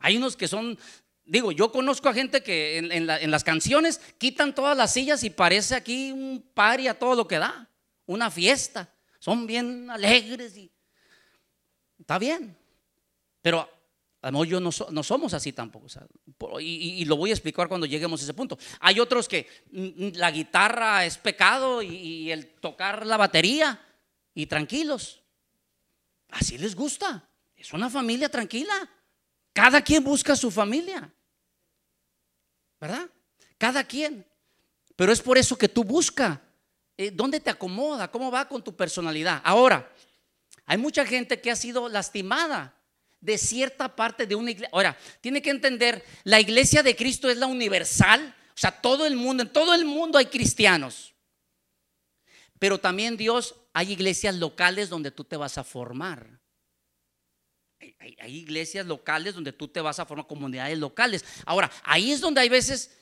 Hay 0.00 0.18
unos 0.18 0.36
que 0.36 0.48
son 0.48 0.78
Digo, 1.24 1.50
yo 1.50 1.72
conozco 1.72 2.10
a 2.10 2.12
gente 2.12 2.42
que 2.42 2.76
en, 2.76 3.06
las 3.06 3.42
canciones 3.42 3.98
quitan 4.18 4.54
todas 4.54 4.76
las 4.76 4.92
sillas 4.92 5.24
y 5.24 5.30
parece 5.30 5.74
aquí 5.74 6.12
un 6.12 6.46
party 6.52 6.88
a 6.88 6.98
todo 6.98 7.14
lo 7.14 7.26
que 7.26 7.38
da, 7.38 7.70
una 8.04 8.30
fiesta. 8.30 8.92
Son 9.18 9.46
bien 9.46 9.88
alegres 9.88 10.54
y 10.58 10.70
está 11.98 12.18
bien. 12.18 12.54
Pero 13.40 13.66
a 14.24 14.30
lo 14.30 14.42
yo 14.42 14.58
no, 14.58 14.72
somos 14.72 15.34
así 15.34 15.52
tampoco. 15.52 15.86
y, 16.58 17.04
lo 17.04 17.14
voy 17.14 17.28
a 17.28 17.34
explicar 17.34 17.68
cuando 17.68 17.86
lleguemos 17.86 18.22
a 18.22 18.24
ese 18.24 18.32
punto. 18.32 18.56
Hay 18.80 18.98
otros 18.98 19.28
que 19.28 19.46
la 19.70 20.30
guitarra 20.30 21.04
es 21.04 21.18
pecado 21.18 21.82
y 21.82 22.32
el 22.32 22.46
tocar 22.54 23.04
la 23.04 23.18
batería 23.18 23.78
y 24.34 24.46
tranquilos. 24.46 25.20
Así 26.30 26.56
les 26.56 26.74
gusta. 26.74 27.28
Es 27.54 27.74
una 27.74 27.90
familia 27.90 28.30
tranquila. 28.30 28.72
Cada 29.52 29.82
quien 29.82 30.02
busca 30.02 30.34
su 30.34 30.50
familia. 30.50 31.12
¿Verdad? 32.80 33.10
Cada 33.58 33.84
quien. 33.84 34.26
Pero 34.96 35.12
es 35.12 35.20
por 35.20 35.36
eso 35.36 35.58
que 35.58 35.68
tú 35.68 35.84
busca. 35.84 36.40
Eh, 36.96 37.10
¿Dónde 37.10 37.40
te 37.40 37.50
acomoda? 37.50 38.10
¿Cómo 38.10 38.30
va 38.30 38.48
con 38.48 38.64
tu 38.64 38.74
personalidad? 38.74 39.42
Ahora, 39.44 39.92
hay 40.64 40.78
mucha 40.78 41.04
gente 41.04 41.42
que 41.42 41.50
ha 41.50 41.56
sido 41.56 41.90
lastimada 41.90 42.74
de 43.24 43.38
cierta 43.38 43.96
parte 43.96 44.26
de 44.26 44.34
una 44.34 44.50
iglesia. 44.50 44.68
Ahora, 44.72 44.96
tiene 45.22 45.40
que 45.40 45.48
entender, 45.48 46.04
la 46.24 46.40
iglesia 46.40 46.82
de 46.82 46.94
Cristo 46.94 47.30
es 47.30 47.38
la 47.38 47.46
universal. 47.46 48.34
O 48.50 48.56
sea, 48.56 48.70
todo 48.70 49.06
el 49.06 49.16
mundo, 49.16 49.42
en 49.42 49.48
todo 49.48 49.74
el 49.74 49.86
mundo 49.86 50.18
hay 50.18 50.26
cristianos. 50.26 51.14
Pero 52.58 52.78
también 52.78 53.16
Dios, 53.16 53.54
hay 53.72 53.92
iglesias 53.92 54.34
locales 54.34 54.90
donde 54.90 55.10
tú 55.10 55.24
te 55.24 55.38
vas 55.38 55.56
a 55.56 55.64
formar. 55.64 56.38
Hay, 57.98 58.36
iglesias 58.36 58.84
locales 58.86 59.34
donde 59.34 59.52
tú 59.52 59.68
te 59.68 59.80
vas 59.80 59.98
a 59.98 60.04
formar 60.04 60.26
comunidades 60.26 60.78
locales. 60.78 61.24
Ahora, 61.46 61.70
ahí 61.82 62.12
es 62.12 62.20
donde 62.20 62.42
hay 62.42 62.50
veces 62.50 62.98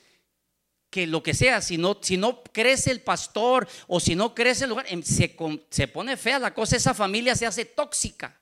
que 0.89 1.05
lo 1.05 1.21
que 1.21 1.33
sea, 1.33 1.59
si 1.59 1.77
no, 1.77 1.99
si 2.01 2.15
no 2.15 2.43
crece 2.43 2.91
el 2.91 3.01
pastor 3.01 3.67
o 3.87 3.99
si 3.99 4.15
no 4.15 4.33
crece 4.33 4.63
el 4.63 4.69
lugar, 4.69 4.85
em, 4.87 5.03
se, 5.03 5.35
se 5.69 5.87
pone 5.89 6.15
fea 6.15 6.39
la 6.39 6.53
cosa, 6.53 6.77
esa 6.77 6.93
familia 6.93 7.35
se 7.35 7.45
hace 7.45 7.65
tóxica. 7.65 8.39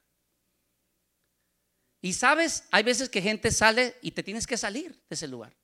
Y 2.02 2.14
sabes, 2.14 2.64
hay 2.72 2.84
veces 2.84 3.10
que 3.10 3.22
gente 3.22 3.52
sale 3.52 3.96
y 4.02 4.12
te 4.12 4.24
tienes 4.24 4.48
que 4.48 4.58
salir 4.58 4.92
de 4.92 5.16
ese 5.16 5.28
lugar. 5.28 5.56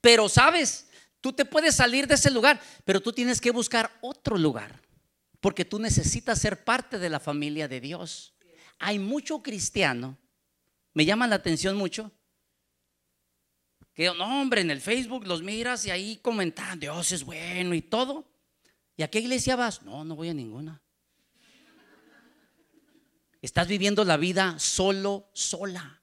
Pero 0.00 0.28
sabes, 0.28 0.88
tú 1.20 1.32
te 1.32 1.44
puedes 1.44 1.74
salir 1.74 2.06
de 2.06 2.14
ese 2.14 2.30
lugar, 2.30 2.60
pero 2.84 3.00
tú 3.00 3.12
tienes 3.12 3.40
que 3.40 3.50
buscar 3.50 3.90
otro 4.02 4.36
lugar, 4.36 4.80
porque 5.40 5.64
tú 5.64 5.78
necesitas 5.78 6.40
ser 6.40 6.64
parte 6.64 6.98
de 6.98 7.10
la 7.10 7.18
familia 7.18 7.66
de 7.66 7.80
Dios 7.80 8.36
hay 8.78 8.98
mucho 8.98 9.42
cristiano, 9.42 10.18
me 10.94 11.04
llama 11.04 11.26
la 11.26 11.36
atención 11.36 11.76
mucho, 11.76 12.10
que 13.94 14.06
no, 14.06 14.40
hombre, 14.40 14.60
en 14.60 14.70
el 14.70 14.80
Facebook 14.80 15.26
los 15.26 15.42
miras 15.42 15.86
y 15.86 15.90
ahí 15.90 16.16
comentan, 16.18 16.78
Dios 16.78 17.12
es 17.12 17.24
bueno 17.24 17.74
y 17.74 17.80
todo. 17.80 18.30
¿Y 18.94 19.02
a 19.02 19.08
qué 19.08 19.20
iglesia 19.20 19.56
vas? 19.56 19.82
No, 19.82 20.04
no 20.04 20.14
voy 20.14 20.28
a 20.28 20.34
ninguna. 20.34 20.82
Estás 23.46 23.68
viviendo 23.68 24.04
la 24.04 24.16
vida 24.16 24.58
solo, 24.58 25.30
sola. 25.32 26.02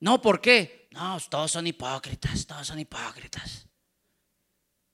No, 0.00 0.22
¿por 0.22 0.40
qué? 0.40 0.88
No, 0.92 1.18
todos 1.28 1.50
son 1.50 1.66
hipócritas, 1.66 2.46
todos 2.46 2.66
son 2.66 2.78
hipócritas. 2.78 3.68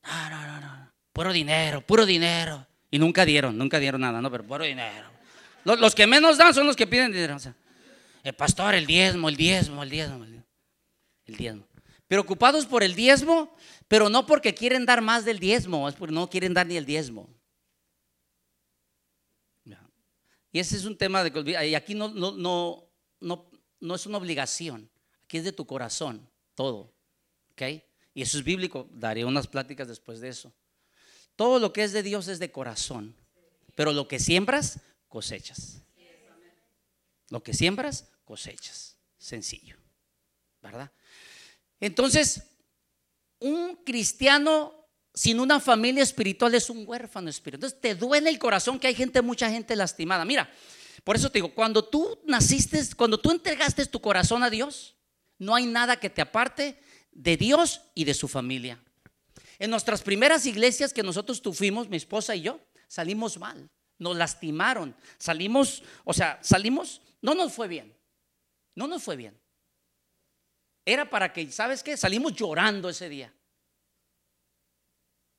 No, 0.02 0.28
no, 0.28 0.44
no, 0.44 0.60
no. 0.60 0.92
Puro 1.12 1.32
dinero, 1.32 1.86
puro 1.86 2.04
dinero. 2.04 2.66
Y 2.90 2.98
nunca 2.98 3.24
dieron, 3.24 3.56
nunca 3.56 3.78
dieron 3.78 4.00
nada, 4.00 4.20
no, 4.20 4.28
pero 4.28 4.44
puro 4.44 4.64
dinero. 4.64 5.08
Los, 5.62 5.94
que 5.94 6.08
menos 6.08 6.36
dan 6.36 6.52
son 6.52 6.66
los 6.66 6.74
que 6.74 6.88
piden 6.88 7.12
dinero. 7.12 7.36
el 8.24 8.34
pastor, 8.34 8.74
el 8.74 8.86
diezmo, 8.86 9.28
el 9.28 9.36
diezmo, 9.36 9.84
el 9.84 9.90
diezmo, 9.90 10.24
el 11.26 11.36
diezmo. 11.36 11.64
Preocupados 12.08 12.66
por 12.66 12.82
el 12.82 12.96
diezmo, 12.96 13.56
pero 13.86 14.08
no 14.08 14.26
porque 14.26 14.52
quieren 14.52 14.84
dar 14.84 15.00
más 15.00 15.24
del 15.24 15.38
diezmo, 15.38 15.88
es 15.88 15.94
porque 15.94 16.12
no 16.12 16.28
quieren 16.28 16.54
dar 16.54 16.66
ni 16.66 16.76
el 16.76 16.86
diezmo. 16.86 17.28
Y 20.52 20.58
ese 20.58 20.76
es 20.76 20.84
un 20.84 20.96
tema 20.96 21.22
de 21.22 21.50
y 21.64 21.74
aquí 21.74 21.94
no, 21.94 22.08
no, 22.08 22.32
no, 22.32 22.88
no, 23.20 23.50
no 23.80 23.94
es 23.94 24.06
una 24.06 24.18
obligación, 24.18 24.90
aquí 25.24 25.38
es 25.38 25.44
de 25.44 25.52
tu 25.52 25.66
corazón, 25.66 26.28
todo. 26.54 26.92
¿Ok? 27.52 27.62
Y 28.14 28.22
eso 28.22 28.38
es 28.38 28.44
bíblico, 28.44 28.88
daré 28.92 29.24
unas 29.24 29.46
pláticas 29.46 29.86
después 29.88 30.20
de 30.20 30.28
eso. 30.28 30.52
Todo 31.36 31.58
lo 31.58 31.72
que 31.72 31.84
es 31.84 31.92
de 31.92 32.02
Dios 32.02 32.28
es 32.28 32.38
de 32.38 32.50
corazón. 32.50 33.14
Pero 33.74 33.92
lo 33.92 34.08
que 34.08 34.18
siembras, 34.18 34.80
cosechas. 35.08 35.82
Lo 37.28 37.42
que 37.42 37.54
siembras, 37.54 38.10
cosechas. 38.24 38.96
Sencillo. 39.16 39.76
¿Verdad? 40.60 40.90
Entonces, 41.78 42.42
un 43.38 43.76
cristiano 43.76 44.79
sin 45.20 45.38
una 45.38 45.60
familia 45.60 46.02
espiritual 46.02 46.54
es 46.54 46.70
un 46.70 46.88
huérfano 46.88 47.28
espiritual. 47.28 47.58
Entonces, 47.68 47.78
te 47.78 47.94
duele 47.94 48.30
el 48.30 48.38
corazón 48.38 48.78
que 48.78 48.86
hay 48.86 48.94
gente, 48.94 49.20
mucha 49.20 49.50
gente 49.50 49.76
lastimada. 49.76 50.24
Mira, 50.24 50.50
por 51.04 51.14
eso 51.14 51.28
te 51.28 51.40
digo, 51.40 51.52
cuando 51.54 51.84
tú 51.84 52.18
naciste, 52.24 52.82
cuando 52.96 53.20
tú 53.20 53.30
entregaste 53.30 53.84
tu 53.84 54.00
corazón 54.00 54.42
a 54.42 54.48
Dios, 54.48 54.94
no 55.36 55.54
hay 55.54 55.66
nada 55.66 56.00
que 56.00 56.08
te 56.08 56.22
aparte 56.22 56.80
de 57.12 57.36
Dios 57.36 57.82
y 57.94 58.04
de 58.04 58.14
su 58.14 58.28
familia. 58.28 58.82
En 59.58 59.70
nuestras 59.70 60.00
primeras 60.00 60.46
iglesias 60.46 60.94
que 60.94 61.02
nosotros 61.02 61.42
tuvimos, 61.42 61.90
mi 61.90 61.98
esposa 61.98 62.34
y 62.34 62.40
yo, 62.40 62.58
salimos 62.88 63.38
mal, 63.38 63.68
nos 63.98 64.16
lastimaron, 64.16 64.96
salimos, 65.18 65.82
o 66.04 66.14
sea, 66.14 66.38
salimos, 66.40 67.02
no 67.20 67.34
nos 67.34 67.52
fue 67.52 67.68
bien, 67.68 67.94
no 68.74 68.88
nos 68.88 69.02
fue 69.02 69.16
bien. 69.16 69.38
Era 70.86 71.10
para 71.10 71.30
que, 71.30 71.52
¿sabes 71.52 71.82
qué? 71.82 71.98
Salimos 71.98 72.32
llorando 72.32 72.88
ese 72.88 73.10
día. 73.10 73.34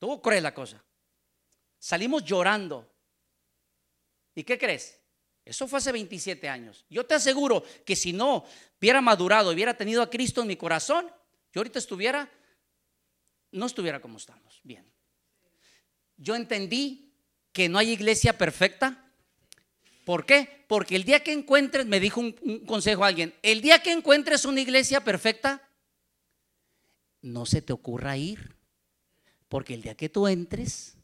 Tuvo 0.02 0.20
cruel 0.20 0.42
la 0.42 0.52
cosa. 0.52 0.84
Salimos 1.78 2.26
llorando. 2.26 2.92
¿Y 4.34 4.44
qué 4.44 4.58
crees? 4.58 5.00
Eso 5.46 5.68
fue 5.68 5.78
hace 5.78 5.92
27 5.92 6.50
años. 6.50 6.84
Yo 6.90 7.06
te 7.06 7.14
aseguro 7.14 7.64
que 7.86 7.96
si 7.96 8.12
no 8.12 8.44
hubiera 8.80 9.00
madurado, 9.00 9.52
hubiera 9.52 9.78
tenido 9.78 10.02
a 10.02 10.10
Cristo 10.10 10.42
en 10.42 10.48
mi 10.48 10.56
corazón, 10.56 11.06
yo 11.54 11.60
ahorita 11.60 11.78
estuviera 11.78 12.28
no 13.52 13.68
estuviera 13.68 14.02
como 14.02 14.18
estamos. 14.18 14.60
Bien. 14.64 14.92
Yo 16.18 16.36
entendí 16.36 17.14
que 17.54 17.70
no 17.70 17.78
hay 17.78 17.92
iglesia 17.92 18.36
perfecta. 18.36 19.14
¿Por 20.04 20.26
qué? 20.26 20.66
Porque 20.68 20.96
el 20.96 21.04
día 21.04 21.22
que 21.22 21.32
encuentres, 21.32 21.86
me 21.86 22.00
dijo 22.00 22.22
un, 22.22 22.66
consejo 22.66 23.04
a 23.04 23.08
alguien, 23.08 23.36
el 23.44 23.62
día 23.62 23.84
que 23.84 23.92
encuentres 23.92 24.46
una 24.46 24.62
iglesia 24.62 25.04
perfecta, 25.04 25.70
no 27.22 27.46
se 27.46 27.62
te 27.62 27.72
ocurra 27.72 28.18
ir, 28.18 28.56
porque 29.52 29.74
el 29.74 29.82
día 29.82 29.96
que 29.96 30.08
tú 30.08 30.30
entres, 30.30 30.96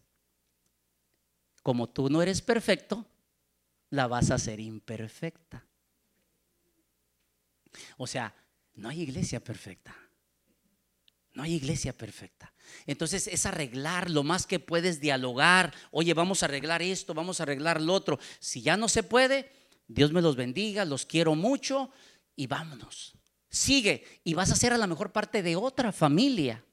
como 1.62 1.90
tú 1.90 2.10
no 2.10 2.22
eres 2.22 2.42
perfecto, 2.42 3.06
la 3.90 4.08
vas 4.08 4.32
a 4.32 4.36
hacer 4.36 4.62
imperfecta. 4.62 5.66
O 7.98 8.08
sea, 8.08 8.34
no 8.76 8.88
hay 8.88 9.02
iglesia 9.02 9.44
perfecta. 9.44 9.94
No 11.34 11.44
hay 11.44 11.56
iglesia 11.56 11.92
perfecta. 11.92 12.54
Entonces 12.86 13.28
es 13.28 13.46
arreglar 13.46 14.10
lo 14.10 14.24
más 14.24 14.48
que 14.48 14.62
puedes 14.62 15.02
dialogar. 15.02 15.74
Oye, 15.92 16.14
vamos 16.14 16.42
a 16.42 16.46
arreglar 16.46 16.82
esto, 16.82 17.14
vamos 17.14 17.42
a 17.42 17.44
arreglar 17.44 17.82
lo 17.82 17.94
otro. 17.94 18.18
Si 18.40 18.62
ya 18.62 18.78
no 18.78 18.88
se 18.88 19.04
puede, 19.04 19.52
Dios 19.90 20.14
me 20.14 20.22
los 20.22 20.38
bendiga, 20.38 20.86
los 20.86 21.06
quiero 21.06 21.36
mucho 21.36 21.92
y 22.38 22.48
vámonos. 22.48 23.14
Sigue 23.50 24.06
y 24.24 24.36
vas 24.36 24.54
a 24.54 24.56
ser 24.56 24.72
a 24.72 24.78
la 24.78 24.88
mejor 24.88 25.12
parte 25.12 25.44
de 25.44 25.58
otra 25.58 25.92
familia. 25.92 26.64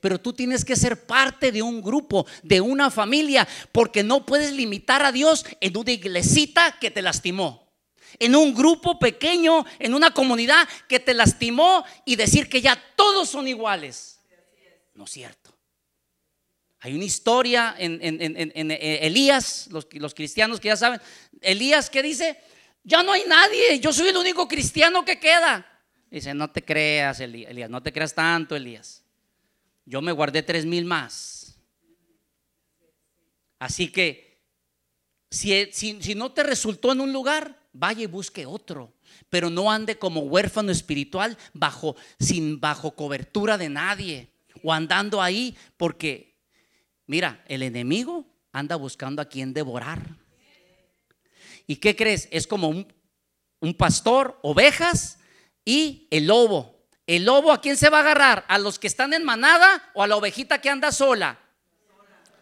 Pero 0.00 0.20
tú 0.20 0.32
tienes 0.32 0.64
que 0.64 0.76
ser 0.76 1.06
parte 1.06 1.52
de 1.52 1.62
un 1.62 1.82
grupo, 1.82 2.26
de 2.42 2.60
una 2.60 2.90
familia, 2.90 3.46
porque 3.72 4.02
no 4.02 4.24
puedes 4.24 4.52
limitar 4.52 5.04
a 5.04 5.12
Dios 5.12 5.44
en 5.60 5.76
una 5.76 5.92
iglesita 5.92 6.78
que 6.80 6.90
te 6.90 7.02
lastimó, 7.02 7.70
en 8.18 8.34
un 8.34 8.54
grupo 8.54 8.98
pequeño, 8.98 9.64
en 9.78 9.94
una 9.94 10.12
comunidad 10.12 10.68
que 10.88 11.00
te 11.00 11.14
lastimó 11.14 11.84
y 12.04 12.16
decir 12.16 12.48
que 12.48 12.60
ya 12.60 12.80
todos 12.96 13.28
son 13.28 13.48
iguales. 13.48 14.20
No 14.94 15.04
es 15.04 15.10
cierto. 15.10 15.44
Hay 16.80 16.94
una 16.94 17.04
historia 17.04 17.74
en, 17.78 17.98
eh, 18.02 18.98
Elías, 19.02 19.68
los, 19.70 19.88
los 19.92 20.14
cristianos 20.14 20.60
que 20.60 20.68
ya 20.68 20.76
saben, 20.76 21.00
Elías 21.40 21.88
que 21.88 22.02
dice, 22.02 22.38
ya 22.82 23.02
no 23.02 23.12
hay 23.12 23.24
nadie, 23.26 23.80
yo 23.80 23.92
soy 23.92 24.08
el 24.08 24.16
único 24.16 24.46
cristiano 24.46 25.04
que 25.04 25.18
queda. 25.18 25.66
Dice, 26.10 26.34
no 26.34 26.50
te 26.50 26.62
creas, 26.62 27.18
Elías, 27.20 27.70
no 27.70 27.82
te 27.82 27.92
creas 27.92 28.14
tanto, 28.14 28.54
Elías. 28.54 29.03
Yo 29.86 30.00
me 30.00 30.12
guardé 30.12 30.42
tres 30.42 30.64
mil 30.64 30.84
más. 30.84 31.58
Así 33.58 33.88
que, 33.88 34.42
si, 35.30 35.72
si, 35.72 36.14
no 36.14 36.32
te 36.32 36.42
resultó 36.42 36.92
en 36.92 37.00
un 37.00 37.12
lugar, 37.12 37.58
vaya 37.72 38.02
y 38.02 38.06
busque 38.06 38.46
otro. 38.46 38.94
Pero 39.30 39.50
no 39.50 39.70
ande 39.70 39.98
como 39.98 40.20
huérfano 40.20 40.70
espiritual 40.70 41.36
bajo, 41.52 41.96
sin 42.18 42.60
bajo 42.60 42.94
cobertura 42.94 43.58
de 43.58 43.68
nadie. 43.68 44.30
O 44.62 44.72
andando 44.72 45.20
ahí 45.20 45.56
porque, 45.76 46.36
mira, 47.06 47.44
el 47.48 47.62
enemigo 47.62 48.26
anda 48.52 48.76
buscando 48.76 49.20
a 49.20 49.28
quien 49.28 49.52
devorar. 49.52 50.16
¿Y 51.66 51.76
qué 51.76 51.96
crees? 51.96 52.28
Es 52.30 52.46
como 52.46 52.68
un, 52.68 52.92
un 53.60 53.74
pastor, 53.74 54.38
ovejas, 54.42 55.18
y 55.64 56.06
el 56.10 56.26
lobo. 56.26 56.73
¿El 57.06 57.24
lobo 57.24 57.52
a 57.52 57.60
quién 57.60 57.76
se 57.76 57.90
va 57.90 57.98
a 57.98 58.00
agarrar? 58.00 58.44
¿A 58.48 58.58
los 58.58 58.78
que 58.78 58.86
están 58.86 59.12
en 59.12 59.24
manada 59.24 59.90
o 59.94 60.02
a 60.02 60.06
la 60.06 60.16
ovejita 60.16 60.60
que 60.60 60.70
anda 60.70 60.90
sola? 60.90 61.38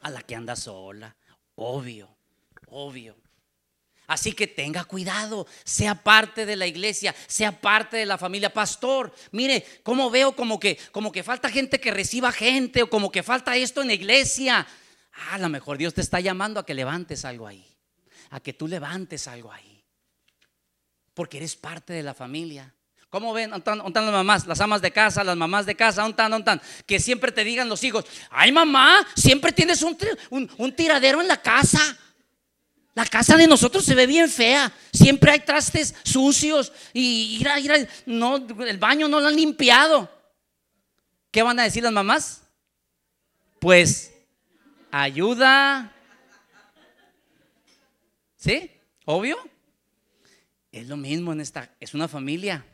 A 0.02 0.10
la 0.10 0.22
que 0.22 0.36
anda 0.36 0.54
sola. 0.54 1.14
Obvio, 1.56 2.08
obvio. 2.68 3.16
Así 4.06 4.32
que 4.32 4.46
tenga 4.46 4.84
cuidado, 4.84 5.46
sea 5.64 5.94
parte 5.94 6.44
de 6.44 6.56
la 6.56 6.66
iglesia, 6.66 7.14
sea 7.26 7.60
parte 7.60 7.96
de 7.96 8.06
la 8.06 8.18
familia. 8.18 8.52
Pastor, 8.52 9.12
mire, 9.30 9.64
cómo 9.82 10.10
veo 10.10 10.36
como 10.36 10.60
que, 10.60 10.76
como 10.92 11.10
que 11.10 11.22
falta 11.22 11.48
gente 11.48 11.80
que 11.80 11.90
reciba 11.90 12.30
gente 12.30 12.82
o 12.82 12.90
como 12.90 13.10
que 13.10 13.22
falta 13.22 13.56
esto 13.56 13.80
en 13.80 13.88
la 13.88 13.94
iglesia. 13.94 14.66
Ah, 15.14 15.34
a 15.34 15.38
lo 15.38 15.48
mejor 15.48 15.78
Dios 15.78 15.94
te 15.94 16.00
está 16.00 16.20
llamando 16.20 16.60
a 16.60 16.66
que 16.66 16.74
levantes 16.74 17.24
algo 17.24 17.46
ahí, 17.46 17.66
a 18.30 18.40
que 18.40 18.52
tú 18.52 18.68
levantes 18.68 19.28
algo 19.28 19.50
ahí, 19.50 19.82
porque 21.14 21.38
eres 21.38 21.56
parte 21.56 21.92
de 21.92 22.02
la 22.02 22.12
familia. 22.12 22.74
¿Cómo 23.12 23.34
ven? 23.34 23.50
¿Dónde 23.50 23.86
están, 23.86 24.06
las 24.06 24.14
mamás? 24.14 24.46
Las 24.46 24.58
amas 24.62 24.80
de 24.80 24.90
casa, 24.90 25.22
las 25.22 25.36
mamás 25.36 25.66
de 25.66 25.74
casa, 25.74 26.00
¿dónde 26.00 26.38
están? 26.38 26.62
Que 26.86 26.98
siempre 26.98 27.30
te 27.30 27.44
digan 27.44 27.68
los 27.68 27.84
hijos, 27.84 28.06
ay 28.30 28.50
mamá, 28.52 29.06
siempre 29.14 29.52
tienes 29.52 29.82
un, 29.82 29.98
un, 30.56 30.72
tiradero 30.72 31.20
en 31.20 31.28
la 31.28 31.36
casa. 31.36 31.78
La 32.94 33.04
casa 33.04 33.36
de 33.36 33.46
nosotros 33.46 33.84
se 33.84 33.94
ve 33.94 34.06
bien 34.06 34.30
fea. 34.30 34.72
Siempre 34.94 35.30
hay 35.30 35.40
trastes 35.40 35.94
sucios 36.04 36.72
y 36.94 37.36
ir 37.38 37.50
a, 37.50 37.60
ir 37.60 37.86
no, 38.06 38.36
el 38.36 38.78
baño 38.78 39.08
no 39.08 39.20
lo 39.20 39.28
han 39.28 39.36
limpiado. 39.36 40.10
¿Qué 41.30 41.42
van 41.42 41.60
a 41.60 41.64
decir 41.64 41.82
las 41.82 41.92
mamás? 41.92 42.44
Pues 43.58 44.10
ayuda. 44.90 45.92
¿Sí? 48.38 48.70
¿Obvio? 49.04 49.36
Es 50.70 50.86
lo 50.86 50.96
mismo 50.96 51.34
en 51.34 51.42
esta, 51.42 51.68
es 51.78 51.92
una 51.92 52.08
familia 52.08 52.64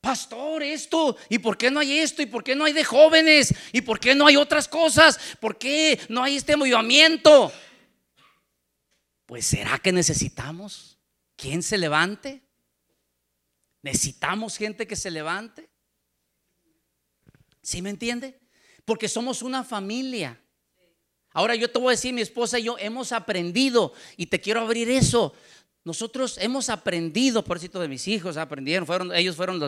pastor, 0.00 0.62
esto, 0.62 1.16
¿y 1.28 1.38
por 1.38 1.56
qué 1.58 1.70
no 1.70 1.80
hay 1.80 1.98
esto? 1.98 2.22
¿Y 2.22 2.26
por 2.26 2.44
qué 2.44 2.54
no 2.54 2.64
hay 2.64 2.72
de 2.72 2.84
jóvenes? 2.84 3.54
¿Y 3.72 3.80
por 3.82 4.00
qué 4.00 4.14
no 4.14 4.26
hay 4.26 4.36
otras 4.36 4.68
cosas? 4.68 5.18
¿Por 5.40 5.58
qué 5.58 6.00
no 6.08 6.22
hay 6.22 6.36
este 6.36 6.56
movimiento? 6.56 7.52
Pues 9.26 9.46
será 9.46 9.78
que 9.78 9.92
necesitamos 9.92 10.98
quien 11.36 11.62
se 11.62 11.78
levante. 11.78 12.42
Necesitamos 13.82 14.56
gente 14.56 14.86
que 14.86 14.96
se 14.96 15.10
levante. 15.10 15.68
¿Sí 17.62 17.82
me 17.82 17.90
entiende? 17.90 18.40
Porque 18.84 19.08
somos 19.08 19.42
una 19.42 19.62
familia. 19.62 20.40
Ahora 21.30 21.54
yo 21.54 21.70
te 21.70 21.78
voy 21.78 21.88
a 21.88 21.90
decir, 21.90 22.12
mi 22.14 22.22
esposa 22.22 22.58
y 22.58 22.64
yo 22.64 22.76
hemos 22.78 23.12
aprendido 23.12 23.92
y 24.16 24.26
te 24.26 24.40
quiero 24.40 24.60
abrir 24.60 24.88
eso. 24.90 25.34
Nosotros 25.88 26.36
hemos 26.36 26.68
aprendido, 26.68 27.42
por 27.42 27.58
cierto, 27.58 27.80
de 27.80 27.88
mis 27.88 28.06
hijos, 28.08 28.36
aprendieron, 28.36 29.10
ellos 29.14 29.34
fueron 29.34 29.58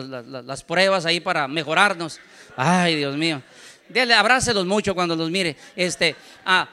las, 0.45 0.63
pruebas 0.63 1.07
ahí 1.07 1.19
para 1.19 1.47
mejorarnos. 1.47 2.19
Ay, 2.55 2.95
Dios 2.95 3.17
mío. 3.17 3.41
Dele, 3.89 4.13
abrácelos 4.13 4.67
mucho 4.67 4.93
cuando 4.93 5.15
los 5.15 5.31
mire. 5.31 5.57
Este, 5.75 6.15
ah, 6.45 6.69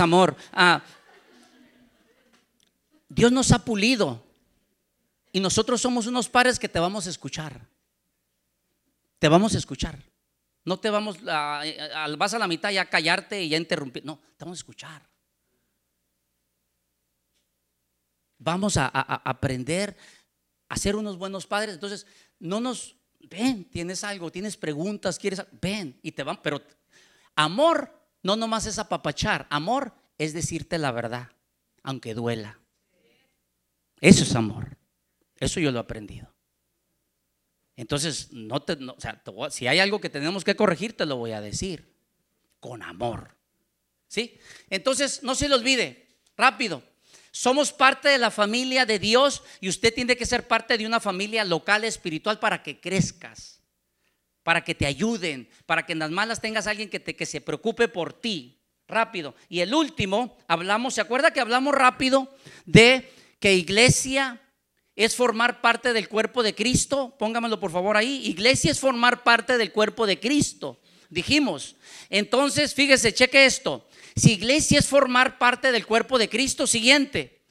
amor. 0.00 0.36
Ah, 0.52 0.82
Dios 3.08 3.32
nos 3.32 3.50
ha 3.52 3.64
pulido. 3.64 4.22
Y 5.32 5.40
nosotros 5.40 5.80
somos 5.80 6.06
unos 6.06 6.28
pares 6.28 6.58
que 6.58 6.68
te 6.68 6.78
vamos 6.78 7.06
a 7.06 7.10
escuchar. 7.10 7.58
Te 9.18 9.30
vamos 9.30 9.54
a 9.54 9.58
escuchar. 9.58 9.98
No 10.62 10.78
te 10.78 10.90
vamos, 10.90 11.16
a, 11.26 11.64
vas 12.18 12.34
a 12.34 12.38
la 12.38 12.46
mitad 12.46 12.70
ya 12.70 12.82
a 12.82 12.90
callarte 12.90 13.42
y 13.42 13.48
ya 13.48 13.56
interrumpir. 13.56 14.04
No, 14.04 14.18
te 14.36 14.44
vamos 14.44 14.58
a 14.58 14.60
escuchar. 14.60 15.09
Vamos 18.40 18.76
a, 18.76 18.86
aprender 18.88 19.96
a 20.68 20.76
ser 20.76 20.96
unos 20.96 21.16
buenos 21.18 21.46
padres. 21.46 21.74
Entonces, 21.74 22.06
no 22.40 22.58
nos, 22.58 22.96
ven, 23.20 23.64
tienes 23.66 24.02
algo, 24.02 24.32
tienes 24.32 24.56
preguntas, 24.56 25.18
quieres, 25.18 25.44
ven 25.60 26.00
y 26.02 26.12
te 26.12 26.24
van, 26.24 26.42
pero 26.42 26.60
amor 27.36 27.94
no 28.22 28.34
nomás 28.34 28.66
es 28.66 28.78
apapachar, 28.78 29.46
amor 29.50 29.94
es 30.18 30.32
decirte 30.32 30.78
la 30.78 30.90
verdad, 30.90 31.28
aunque 31.82 32.14
duela. 32.14 32.58
Eso 34.00 34.24
es 34.24 34.34
amor. 34.34 34.78
Eso 35.36 35.60
yo 35.60 35.70
lo 35.70 35.78
he 35.78 35.82
aprendido. 35.82 36.32
Entonces, 37.76 38.30
no 38.32 38.60
te, 38.60 38.76
si 39.50 39.66
hay 39.66 39.78
algo 39.78 40.00
que 40.00 40.10
tenemos 40.10 40.44
que 40.44 40.56
corregir, 40.56 40.96
te 40.96 41.06
lo 41.06 41.16
voy 41.16 41.32
a 41.32 41.40
decir 41.40 41.94
con 42.58 42.82
amor. 42.82 43.36
¿Sí? 44.06 44.38
Entonces, 44.68 45.22
no 45.22 45.34
se 45.34 45.48
le 45.48 45.54
olvide, 45.54 46.08
rápido, 46.36 46.82
somos 47.32 47.72
parte 47.72 48.08
de 48.08 48.18
la 48.18 48.30
familia 48.30 48.84
de 48.86 48.98
Dios 48.98 49.42
y 49.60 49.68
usted 49.68 49.94
tiene 49.94 50.16
que 50.16 50.26
ser 50.26 50.48
parte 50.48 50.76
de 50.76 50.86
una 50.86 51.00
familia 51.00 51.44
local 51.44 51.84
espiritual 51.84 52.38
para 52.38 52.62
que 52.62 52.80
crezcas, 52.80 53.60
para 54.42 54.64
que 54.64 54.74
te 54.74 54.86
ayuden, 54.86 55.48
para 55.66 55.86
que 55.86 55.92
en 55.92 56.00
las 56.00 56.10
malas 56.10 56.40
tengas 56.40 56.66
alguien 56.66 56.90
que, 56.90 56.98
te, 56.98 57.14
que 57.14 57.26
se 57.26 57.40
preocupe 57.40 57.88
por 57.88 58.12
ti. 58.12 58.56
Rápido. 58.88 59.36
Y 59.48 59.60
el 59.60 59.72
último, 59.72 60.36
hablamos, 60.48 60.94
¿se 60.94 61.00
acuerda 61.00 61.32
que 61.32 61.38
hablamos 61.38 61.72
rápido 61.72 62.34
de 62.64 63.08
que 63.38 63.54
iglesia 63.54 64.40
es 64.96 65.14
formar 65.14 65.60
parte 65.60 65.92
del 65.92 66.08
cuerpo 66.08 66.42
de 66.42 66.56
Cristo? 66.56 67.14
Póngamelo 67.16 67.60
por 67.60 67.70
favor 67.70 67.96
ahí. 67.96 68.26
Iglesia 68.26 68.72
es 68.72 68.80
formar 68.80 69.22
parte 69.22 69.56
del 69.58 69.70
cuerpo 69.70 70.08
de 70.08 70.18
Cristo. 70.18 70.80
Dijimos. 71.08 71.76
Entonces, 72.08 72.74
fíjese, 72.74 73.14
cheque 73.14 73.44
esto. 73.44 73.86
Si 74.16 74.32
iglesia 74.32 74.78
es 74.78 74.86
formar 74.86 75.38
parte 75.38 75.72
del 75.72 75.86
cuerpo 75.86 76.18
de 76.18 76.28
Cristo, 76.28 76.66
siguiente, 76.66 77.42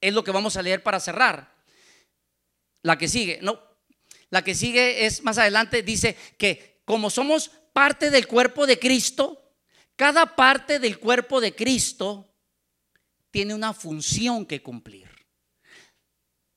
es 0.00 0.12
lo 0.14 0.24
que 0.24 0.30
vamos 0.30 0.56
a 0.56 0.62
leer 0.62 0.82
para 0.82 1.00
cerrar. 1.00 1.54
La 2.82 2.98
que 2.98 3.08
sigue, 3.08 3.40
no, 3.42 3.60
la 4.30 4.42
que 4.42 4.54
sigue 4.54 5.06
es 5.06 5.22
más 5.22 5.38
adelante, 5.38 5.82
dice 5.82 6.16
que 6.38 6.80
como 6.84 7.10
somos 7.10 7.50
parte 7.72 8.10
del 8.10 8.26
cuerpo 8.26 8.66
de 8.66 8.78
Cristo, 8.78 9.42
cada 9.96 10.36
parte 10.36 10.78
del 10.78 10.98
cuerpo 10.98 11.40
de 11.40 11.54
Cristo 11.54 12.32
tiene 13.30 13.54
una 13.54 13.74
función 13.74 14.46
que 14.46 14.62
cumplir. 14.62 15.08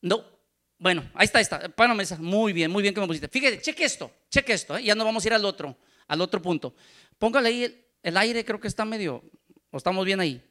No, 0.01 0.23
bueno, 0.77 1.09
ahí 1.13 1.25
está, 1.25 1.39
ahí 1.39 1.43
está. 1.43 2.17
Muy 2.19 2.53
bien, 2.53 2.71
muy 2.71 2.81
bien 2.81 2.93
que 2.93 3.01
me 3.01 3.07
pusiste. 3.07 3.27
Fíjate, 3.27 3.61
cheque 3.61 3.83
esto, 3.83 4.11
cheque 4.29 4.53
esto, 4.53 4.77
¿eh? 4.77 4.83
ya 4.83 4.95
no 4.95 5.03
vamos 5.03 5.23
a 5.23 5.27
ir 5.27 5.33
al 5.33 5.43
otro, 5.43 5.77
al 6.07 6.21
otro 6.21 6.41
punto. 6.41 6.73
Póngale 7.17 7.49
ahí 7.49 7.85
el 8.01 8.17
aire, 8.17 8.45
creo 8.45 8.59
que 8.59 8.69
está 8.69 8.85
medio, 8.85 9.23
¿O 9.71 9.77
estamos 9.77 10.05
bien 10.05 10.19
ahí? 10.19 10.41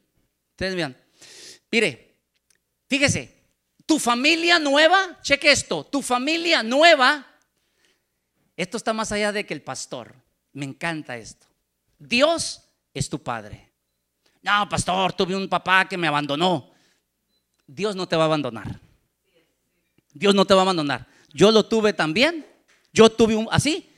Ustedes 0.51 0.75
vean. 0.75 0.97
Mire, 1.71 2.17
fíjese, 2.87 3.43
tu 3.85 3.99
familia 3.99 4.59
nueva, 4.59 5.19
cheque 5.21 5.51
esto, 5.51 5.85
tu 5.85 6.01
familia 6.01 6.63
nueva 6.63 7.29
esto 8.59 8.75
está 8.75 8.91
más 8.91 9.09
allá 9.13 9.31
de 9.31 9.45
que 9.45 9.53
el 9.53 9.61
pastor. 9.61 10.13
Me 10.51 10.65
encanta 10.65 11.15
esto. 11.15 11.47
Dios 11.97 12.61
es 12.93 13.09
tu 13.09 13.23
padre. 13.23 13.71
No, 14.41 14.67
pastor, 14.67 15.13
tuve 15.13 15.33
un 15.33 15.47
papá 15.47 15.87
que 15.87 15.97
me 15.97 16.09
abandonó. 16.09 16.69
Dios 17.65 17.95
no 17.95 18.05
te 18.05 18.17
va 18.17 18.23
a 18.23 18.25
abandonar. 18.25 18.81
Dios 20.11 20.35
no 20.35 20.43
te 20.43 20.53
va 20.53 20.59
a 20.59 20.63
abandonar. 20.63 21.07
Yo 21.29 21.51
lo 21.51 21.65
tuve 21.67 21.93
también. 21.93 22.45
Yo 22.91 23.09
tuve 23.09 23.33
un 23.37 23.47
así. 23.49 23.89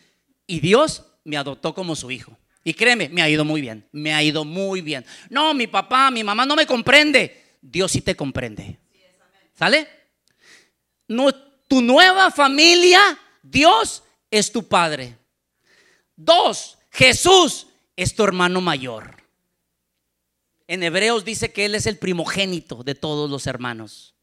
Y 0.45 0.59
Dios 0.59 1.07
me 1.23 1.37
adoptó 1.37 1.73
como 1.73 1.95
su 1.95 2.11
hijo. 2.11 2.37
Y 2.63 2.73
créeme, 2.73 3.09
me 3.09 3.21
ha 3.21 3.29
ido 3.29 3.43
muy 3.43 3.61
bien. 3.61 3.87
Me 3.91 4.13
ha 4.13 4.21
ido 4.21 4.45
muy 4.45 4.81
bien. 4.81 5.05
No, 5.29 5.53
mi 5.53 5.67
papá, 5.67 6.11
mi 6.11 6.23
mamá 6.23 6.45
no 6.45 6.55
me 6.55 6.65
comprende. 6.65 7.55
Dios 7.61 7.91
sí 7.91 8.01
te 8.01 8.15
comprende. 8.15 8.77
¿Sale? 9.53 9.87
No, 11.07 11.33
tu 11.67 11.81
nueva 11.81 12.31
familia, 12.31 13.19
Dios 13.41 14.03
es 14.29 14.51
tu 14.51 14.67
padre. 14.67 15.17
Dos, 16.15 16.77
Jesús 16.91 17.67
es 17.95 18.15
tu 18.15 18.23
hermano 18.23 18.61
mayor. 18.61 19.23
En 20.67 20.83
Hebreos 20.83 21.25
dice 21.25 21.51
que 21.51 21.65
Él 21.65 21.75
es 21.75 21.85
el 21.85 21.97
primogénito 21.97 22.83
de 22.83 22.95
todos 22.95 23.29
los 23.29 23.47
hermanos. 23.47 24.15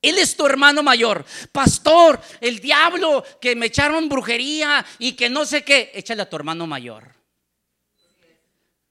Él 0.00 0.18
es 0.18 0.36
tu 0.36 0.44
hermano 0.46 0.82
mayor. 0.82 1.24
Pastor, 1.52 2.20
el 2.40 2.58
diablo 2.60 3.24
que 3.40 3.56
me 3.56 3.66
echaron 3.66 4.08
brujería 4.08 4.84
y 4.98 5.12
que 5.12 5.30
no 5.30 5.44
sé 5.44 5.64
qué, 5.64 5.90
échale 5.94 6.22
a 6.22 6.28
tu 6.28 6.36
hermano 6.36 6.66
mayor. 6.66 7.21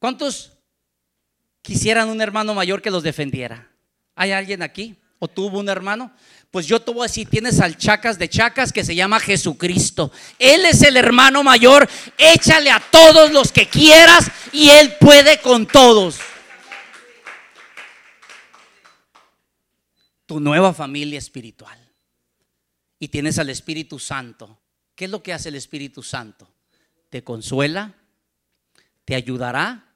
¿Cuántos 0.01 0.53
quisieran 1.61 2.09
un 2.09 2.21
hermano 2.21 2.55
mayor 2.55 2.81
que 2.81 2.89
los 2.89 3.03
defendiera? 3.03 3.71
¿Hay 4.15 4.31
alguien 4.31 4.63
aquí? 4.63 4.99
¿O 5.19 5.27
tuvo 5.27 5.59
un 5.59 5.69
hermano? 5.69 6.11
Pues 6.49 6.65
yo 6.65 6.81
te 6.81 6.91
voy 6.91 7.01
a 7.01 7.07
decir, 7.07 7.29
tienes 7.29 7.61
al 7.61 7.77
chacas 7.77 8.17
de 8.17 8.27
chacas 8.27 8.73
que 8.73 8.83
se 8.83 8.95
llama 8.95 9.19
Jesucristo. 9.19 10.11
Él 10.39 10.65
es 10.65 10.81
el 10.81 10.97
hermano 10.97 11.43
mayor. 11.43 11.87
Échale 12.17 12.71
a 12.71 12.79
todos 12.79 13.31
los 13.31 13.51
que 13.51 13.69
quieras 13.69 14.31
y 14.51 14.69
Él 14.69 14.95
puede 14.99 15.39
con 15.39 15.67
todos. 15.67 16.17
Tu 20.25 20.39
nueva 20.39 20.73
familia 20.73 21.19
espiritual. 21.19 21.77
Y 22.97 23.09
tienes 23.09 23.37
al 23.37 23.51
Espíritu 23.51 23.99
Santo. 23.99 24.59
¿Qué 24.95 25.05
es 25.05 25.11
lo 25.11 25.21
que 25.21 25.33
hace 25.33 25.49
el 25.49 25.55
Espíritu 25.55 26.01
Santo? 26.01 26.51
Te 27.11 27.23
consuela, 27.23 27.93
te 29.05 29.13
ayudará 29.13 29.89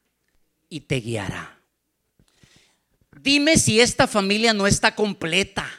y 0.70 0.82
te 0.82 0.96
guiará. 0.96 1.60
Dime 3.22 3.58
si 3.58 3.80
esta 3.80 4.08
familia 4.08 4.54
no 4.54 4.68
está 4.68 4.94
completa. 4.94 5.70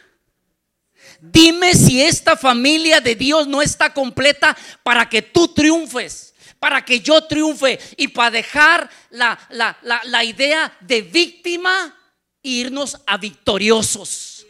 Dime 1.21 1.75
si 1.75 2.03
esta 2.03 2.37
familia 2.37 3.01
de 3.01 3.15
Dios 3.15 3.47
no 3.47 3.63
está 3.63 3.93
completa 3.93 4.57
para 4.83 5.09
que 5.09 5.23
tú 5.23 5.49
triunfes, 5.49 6.35
para 6.59 6.85
que 6.85 7.01
yo 7.01 7.25
triunfe 7.25 7.79
y 7.97 8.09
para 8.09 8.31
dejar 8.31 8.91
la, 9.11 9.39
la, 9.83 10.25
idea 10.25 10.77
de 10.81 11.03
víctima 11.03 11.97
e 12.43 12.49
irnos 12.49 13.01
a 13.07 13.17
victoriosos. 13.17 14.47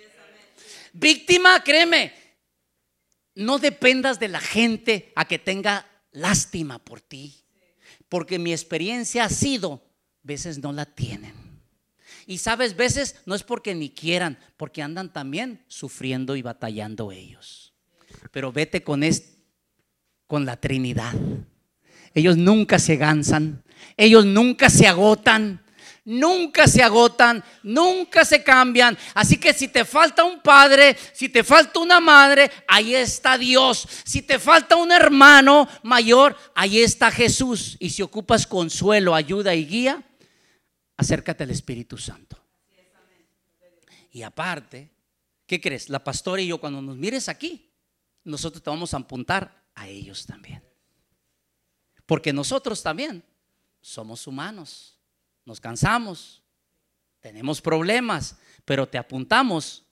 Víctima, 0.92 1.62
créeme, 1.62 2.14
no 3.34 3.58
dependas 3.58 4.18
de 4.18 4.28
la 4.28 4.40
gente 4.40 5.12
a 5.14 5.26
que 5.26 5.38
tenga 5.38 5.86
lástima 6.12 6.78
por 6.78 7.00
ti, 7.00 7.44
porque 8.08 8.38
mi 8.38 8.52
experiencia 8.52 9.24
ha 9.24 9.28
sido, 9.28 9.85
veces 10.26 10.58
no 10.58 10.72
la 10.72 10.84
tienen. 10.84 11.34
Y 12.26 12.38
sabes, 12.38 12.76
veces 12.76 13.16
no 13.24 13.34
es 13.34 13.44
porque 13.44 13.74
ni 13.74 13.90
quieran, 13.90 14.38
porque 14.56 14.82
andan 14.82 15.12
también 15.12 15.64
sufriendo 15.68 16.34
y 16.34 16.42
batallando 16.42 17.12
ellos. 17.12 17.72
Pero 18.32 18.52
vete 18.52 18.82
con, 18.82 19.02
con 20.26 20.44
la 20.44 20.56
Trinidad. 20.56 21.14
Ellos 22.14 22.36
nunca 22.36 22.78
se 22.78 22.96
gansan, 22.96 23.62
ellos 23.96 24.24
nunca 24.24 24.70
se 24.70 24.88
agotan, 24.88 25.62
nunca 26.06 26.66
se 26.66 26.82
agotan, 26.82 27.44
nunca 27.62 28.24
se 28.24 28.42
cambian. 28.42 28.96
Así 29.12 29.36
que 29.36 29.52
si 29.52 29.68
te 29.68 29.84
falta 29.84 30.24
un 30.24 30.40
padre, 30.40 30.96
si 31.12 31.28
te 31.28 31.44
falta 31.44 31.78
una 31.80 32.00
madre, 32.00 32.50
ahí 32.66 32.94
está 32.94 33.36
Dios. 33.36 33.86
Si 34.04 34.22
te 34.22 34.38
falta 34.38 34.76
un 34.76 34.90
hermano 34.90 35.68
mayor, 35.82 36.36
ahí 36.54 36.80
está 36.80 37.10
Jesús. 37.10 37.76
Y 37.78 37.90
si 37.90 38.02
ocupas 38.02 38.46
consuelo, 38.46 39.14
ayuda 39.14 39.54
y 39.54 39.66
guía, 39.66 40.02
acércate 40.96 41.44
al 41.44 41.50
Espíritu 41.50 41.98
Santo. 41.98 42.42
Y 44.10 44.22
aparte, 44.22 44.90
¿qué 45.46 45.60
crees? 45.60 45.88
La 45.88 46.02
pastora 46.02 46.40
y 46.40 46.46
yo, 46.46 46.58
cuando 46.58 46.80
nos 46.80 46.96
mires 46.96 47.28
aquí, 47.28 47.70
nosotros 48.24 48.62
te 48.62 48.70
vamos 48.70 48.94
a 48.94 48.98
apuntar 48.98 49.64
a 49.74 49.88
ellos 49.88 50.26
también. 50.26 50.62
Porque 52.06 52.32
nosotros 52.32 52.82
también 52.82 53.22
somos 53.80 54.26
humanos, 54.26 54.98
nos 55.44 55.60
cansamos, 55.60 56.42
tenemos 57.20 57.60
problemas, 57.60 58.38
pero 58.64 58.88
te 58.88 58.98
apuntamos 58.98 59.84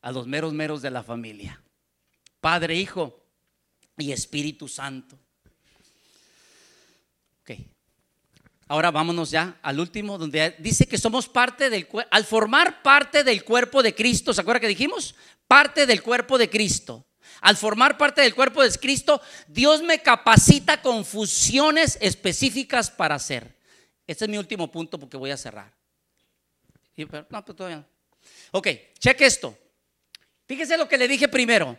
a 0.00 0.12
los 0.12 0.26
meros 0.26 0.52
meros 0.52 0.82
de 0.82 0.90
la 0.90 1.02
familia. 1.02 1.62
Padre, 2.40 2.76
Hijo 2.76 3.24
y 3.96 4.12
Espíritu 4.12 4.68
Santo. 4.68 5.18
Ok, 7.42 7.50
Ahora 8.68 8.90
vámonos 8.90 9.30
ya 9.30 9.58
al 9.62 9.80
último, 9.80 10.18
donde 10.18 10.56
dice 10.58 10.86
que 10.86 10.98
somos 10.98 11.28
parte 11.28 11.68
del 11.68 11.86
al 12.10 12.24
formar 12.24 12.82
parte 12.82 13.24
del 13.24 13.44
cuerpo 13.44 13.82
de 13.82 13.94
Cristo, 13.94 14.32
¿se 14.32 14.40
acuerda 14.40 14.60
que 14.60 14.68
dijimos? 14.68 15.14
Parte 15.46 15.86
del 15.86 16.02
cuerpo 16.02 16.38
de 16.38 16.48
Cristo. 16.48 17.06
Al 17.40 17.56
formar 17.56 17.98
parte 17.98 18.22
del 18.22 18.34
cuerpo 18.34 18.62
de 18.62 18.70
Cristo, 18.78 19.20
Dios 19.48 19.82
me 19.82 20.00
capacita 20.00 20.80
con 20.80 21.04
funciones 21.04 21.98
específicas 22.00 22.90
para 22.90 23.16
hacer. 23.16 23.56
Este 24.06 24.24
es 24.24 24.30
mi 24.30 24.38
último 24.38 24.70
punto 24.70 24.98
porque 24.98 25.16
voy 25.16 25.32
a 25.32 25.36
cerrar. 25.36 25.72
No, 26.96 27.44
pues 27.44 27.56
todavía 27.56 27.78
no. 27.78 27.86
Ok, 28.52 28.68
cheque 28.98 29.26
esto. 29.26 29.58
Fíjese 30.46 30.76
lo 30.76 30.88
que 30.88 30.98
le 30.98 31.08
dije 31.08 31.28
primero. 31.28 31.78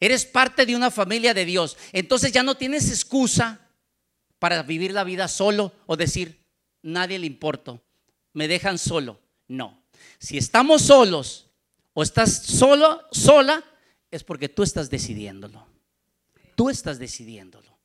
Eres 0.00 0.24
parte 0.24 0.64
de 0.64 0.74
una 0.74 0.90
familia 0.90 1.34
de 1.34 1.44
Dios. 1.44 1.76
Entonces 1.92 2.32
ya 2.32 2.42
no 2.42 2.56
tienes 2.56 2.88
excusa 2.88 3.67
para 4.38 4.62
vivir 4.62 4.92
la 4.92 5.04
vida 5.04 5.28
solo 5.28 5.72
o 5.86 5.96
decir, 5.96 6.44
nadie 6.82 7.18
le 7.18 7.26
importo, 7.26 7.82
me 8.32 8.48
dejan 8.48 8.78
solo. 8.78 9.20
No. 9.46 9.82
Si 10.18 10.38
estamos 10.38 10.82
solos 10.82 11.50
o 11.92 12.02
estás 12.02 12.44
solo, 12.44 13.02
sola, 13.10 13.64
es 14.10 14.24
porque 14.24 14.48
tú 14.48 14.62
estás 14.62 14.90
decidiéndolo. 14.90 15.66
Tú 16.54 16.70
estás 16.70 16.98
decidiéndolo. 16.98 17.78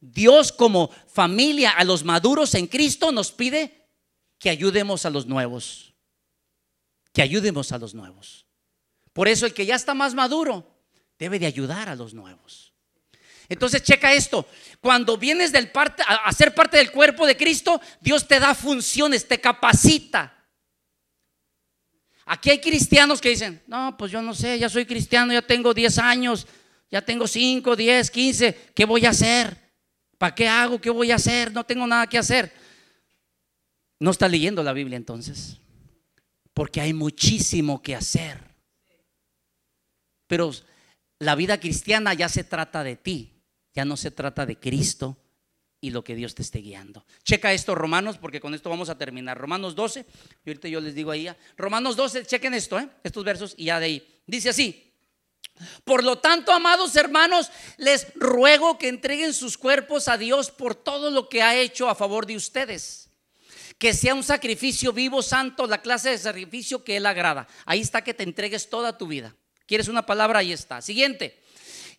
Dios 0.00 0.52
como 0.52 0.90
familia 1.08 1.70
a 1.70 1.84
los 1.84 2.04
maduros 2.04 2.54
en 2.54 2.66
Cristo 2.66 3.10
nos 3.10 3.32
pide 3.32 3.88
que 4.38 4.50
ayudemos 4.50 5.06
a 5.06 5.10
los 5.10 5.26
nuevos. 5.26 5.94
Que 7.12 7.22
ayudemos 7.22 7.72
a 7.72 7.78
los 7.78 7.94
nuevos. 7.94 8.46
Por 9.12 9.28
eso 9.28 9.46
el 9.46 9.54
que 9.54 9.64
ya 9.64 9.76
está 9.76 9.94
más 9.94 10.14
maduro 10.14 10.74
debe 11.18 11.38
de 11.38 11.46
ayudar 11.46 11.88
a 11.88 11.94
los 11.94 12.12
nuevos. 12.12 12.74
Entonces 13.48 13.82
checa 13.82 14.12
esto, 14.12 14.46
cuando 14.84 15.16
vienes 15.16 15.50
del 15.50 15.70
parte, 15.70 16.02
a 16.06 16.30
ser 16.30 16.54
parte 16.54 16.76
del 16.76 16.90
cuerpo 16.90 17.26
de 17.26 17.38
Cristo, 17.38 17.80
Dios 18.02 18.28
te 18.28 18.38
da 18.38 18.54
funciones, 18.54 19.26
te 19.26 19.40
capacita. 19.40 20.46
Aquí 22.26 22.50
hay 22.50 22.60
cristianos 22.60 23.18
que 23.18 23.30
dicen, 23.30 23.62
no, 23.66 23.96
pues 23.96 24.12
yo 24.12 24.20
no 24.20 24.34
sé, 24.34 24.58
ya 24.58 24.68
soy 24.68 24.84
cristiano, 24.84 25.32
ya 25.32 25.40
tengo 25.40 25.72
10 25.72 25.98
años, 26.00 26.46
ya 26.90 27.00
tengo 27.00 27.26
5, 27.26 27.74
10, 27.74 28.10
15, 28.10 28.72
¿qué 28.74 28.84
voy 28.84 29.06
a 29.06 29.08
hacer? 29.08 29.56
¿Para 30.18 30.34
qué 30.34 30.48
hago? 30.48 30.78
¿Qué 30.78 30.90
voy 30.90 31.12
a 31.12 31.14
hacer? 31.14 31.50
No 31.54 31.64
tengo 31.64 31.86
nada 31.86 32.06
que 32.06 32.18
hacer. 32.18 32.52
No 33.98 34.10
está 34.10 34.28
leyendo 34.28 34.62
la 34.62 34.74
Biblia 34.74 34.98
entonces, 34.98 35.56
porque 36.52 36.82
hay 36.82 36.92
muchísimo 36.92 37.80
que 37.80 37.94
hacer. 37.94 38.38
Pero 40.26 40.52
la 41.20 41.36
vida 41.36 41.58
cristiana 41.58 42.12
ya 42.12 42.28
se 42.28 42.44
trata 42.44 42.84
de 42.84 42.96
ti. 42.96 43.33
Ya 43.74 43.84
no 43.84 43.96
se 43.96 44.10
trata 44.10 44.46
de 44.46 44.58
Cristo 44.58 45.16
y 45.80 45.90
lo 45.90 46.02
que 46.02 46.14
Dios 46.14 46.34
te 46.34 46.42
esté 46.42 46.60
guiando. 46.60 47.04
Checa 47.24 47.52
esto, 47.52 47.74
Romanos, 47.74 48.16
porque 48.18 48.40
con 48.40 48.54
esto 48.54 48.70
vamos 48.70 48.88
a 48.88 48.96
terminar. 48.96 49.36
Romanos 49.36 49.74
12, 49.74 50.06
y 50.44 50.48
ahorita 50.48 50.68
yo 50.68 50.80
les 50.80 50.94
digo 50.94 51.10
ahí, 51.10 51.28
Romanos 51.56 51.96
12, 51.96 52.24
chequen 52.24 52.54
esto, 52.54 52.78
¿eh? 52.78 52.88
estos 53.02 53.22
versos, 53.22 53.54
y 53.58 53.66
ya 53.66 53.78
de 53.78 53.86
ahí. 53.86 54.20
Dice 54.26 54.48
así, 54.48 54.94
por 55.84 56.02
lo 56.02 56.18
tanto, 56.18 56.52
amados 56.52 56.96
hermanos, 56.96 57.50
les 57.76 58.12
ruego 58.14 58.78
que 58.78 58.88
entreguen 58.88 59.34
sus 59.34 59.58
cuerpos 59.58 60.08
a 60.08 60.16
Dios 60.16 60.50
por 60.50 60.74
todo 60.74 61.10
lo 61.10 61.28
que 61.28 61.42
ha 61.42 61.56
hecho 61.56 61.88
a 61.88 61.94
favor 61.94 62.26
de 62.26 62.36
ustedes. 62.36 63.10
Que 63.78 63.92
sea 63.92 64.14
un 64.14 64.22
sacrificio 64.24 64.92
vivo, 64.92 65.22
santo, 65.22 65.66
la 65.66 65.82
clase 65.82 66.10
de 66.10 66.18
sacrificio 66.18 66.82
que 66.82 66.96
Él 66.96 67.06
agrada. 67.06 67.46
Ahí 67.66 67.80
está 67.80 68.02
que 68.02 68.14
te 68.14 68.22
entregues 68.22 68.70
toda 68.70 68.96
tu 68.96 69.06
vida. 69.06 69.36
¿Quieres 69.66 69.88
una 69.88 70.06
palabra? 70.06 70.40
Ahí 70.40 70.52
está. 70.52 70.80
Siguiente. 70.80 71.43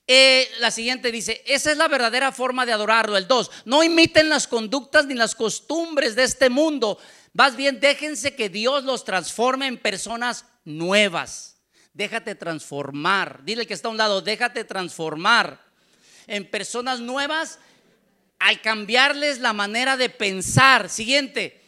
Eh, 0.08 0.48
la 0.60 0.70
siguiente 0.70 1.12
dice, 1.12 1.42
esa 1.48 1.72
es 1.72 1.78
la 1.78 1.88
verdadera 1.88 2.32
forma 2.32 2.66
de 2.66 2.72
adorarlo. 2.72 3.18
El 3.18 3.28
2, 3.28 3.52
no 3.66 3.84
imiten 3.84 4.30
las 4.30 4.48
conductas 4.48 5.06
ni 5.08 5.16
las 5.16 5.34
costumbres 5.34 6.16
de 6.16 6.24
este 6.24 6.50
mundo. 6.50 7.00
Más 7.34 7.56
bien 7.56 7.80
déjense 7.80 8.36
que 8.36 8.50
Dios 8.50 8.84
los 8.84 9.04
transforme 9.04 9.68
en 9.68 9.78
personas 9.78 10.46
nuevas. 10.64 11.58
Déjate 11.94 12.36
transformar. 12.36 13.42
Dile 13.44 13.66
que 13.66 13.74
está 13.74 13.88
a 13.88 13.92
un 13.92 13.98
lado, 13.98 14.22
déjate 14.22 14.64
transformar. 14.64 15.64
en 16.28 16.50
personas 16.50 17.00
nuevas 17.00 17.60
al 18.40 18.60
cambiarles 18.62 19.40
la 19.40 19.54
manera 19.54 19.96
de 19.96 20.10
pensar. 20.10 20.90
Siguiente, 20.90 21.62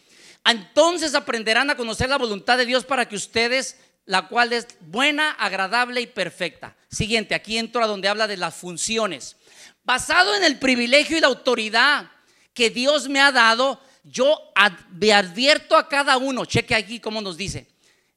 entonces 0.46 1.14
aprenderán 1.14 1.70
a 1.70 1.76
conocer 1.76 2.10
la 2.10 2.18
voluntad 2.18 2.58
de 2.58 2.66
Dios 2.66 2.86
para 2.86 3.08
que 3.08 3.16
ustedes, 3.16 3.78
la 4.08 4.28
cual 4.30 4.54
es 4.54 4.68
buena, 4.80 5.32
agradable 5.32 6.02
y 6.02 6.08
perfecta. 6.08 6.76
Siguiente, 6.90 7.36
aquí 7.36 7.58
entro 7.58 7.84
a 7.84 7.88
donde 7.88 8.08
habla 8.08 8.26
de 8.26 8.38
las 8.38 8.56
funciones. 8.56 9.36
Basado 9.84 10.34
en 10.34 10.44
el 10.44 10.58
privilegio 10.58 11.18
y 11.18 11.22
la 11.22 11.28
autoridad 11.28 12.10
que 12.54 12.70
Dios 12.70 13.10
me 13.10 13.20
ha 13.20 13.32
dado, 13.34 13.80
yo 14.04 14.52
le 14.98 15.14
advierto 15.14 15.76
a 15.76 15.90
cada 15.90 16.18
uno, 16.18 16.46
cheque 16.46 16.74
aquí 16.74 17.00
cómo 17.02 17.22
nos 17.22 17.36
dice, 17.38 17.68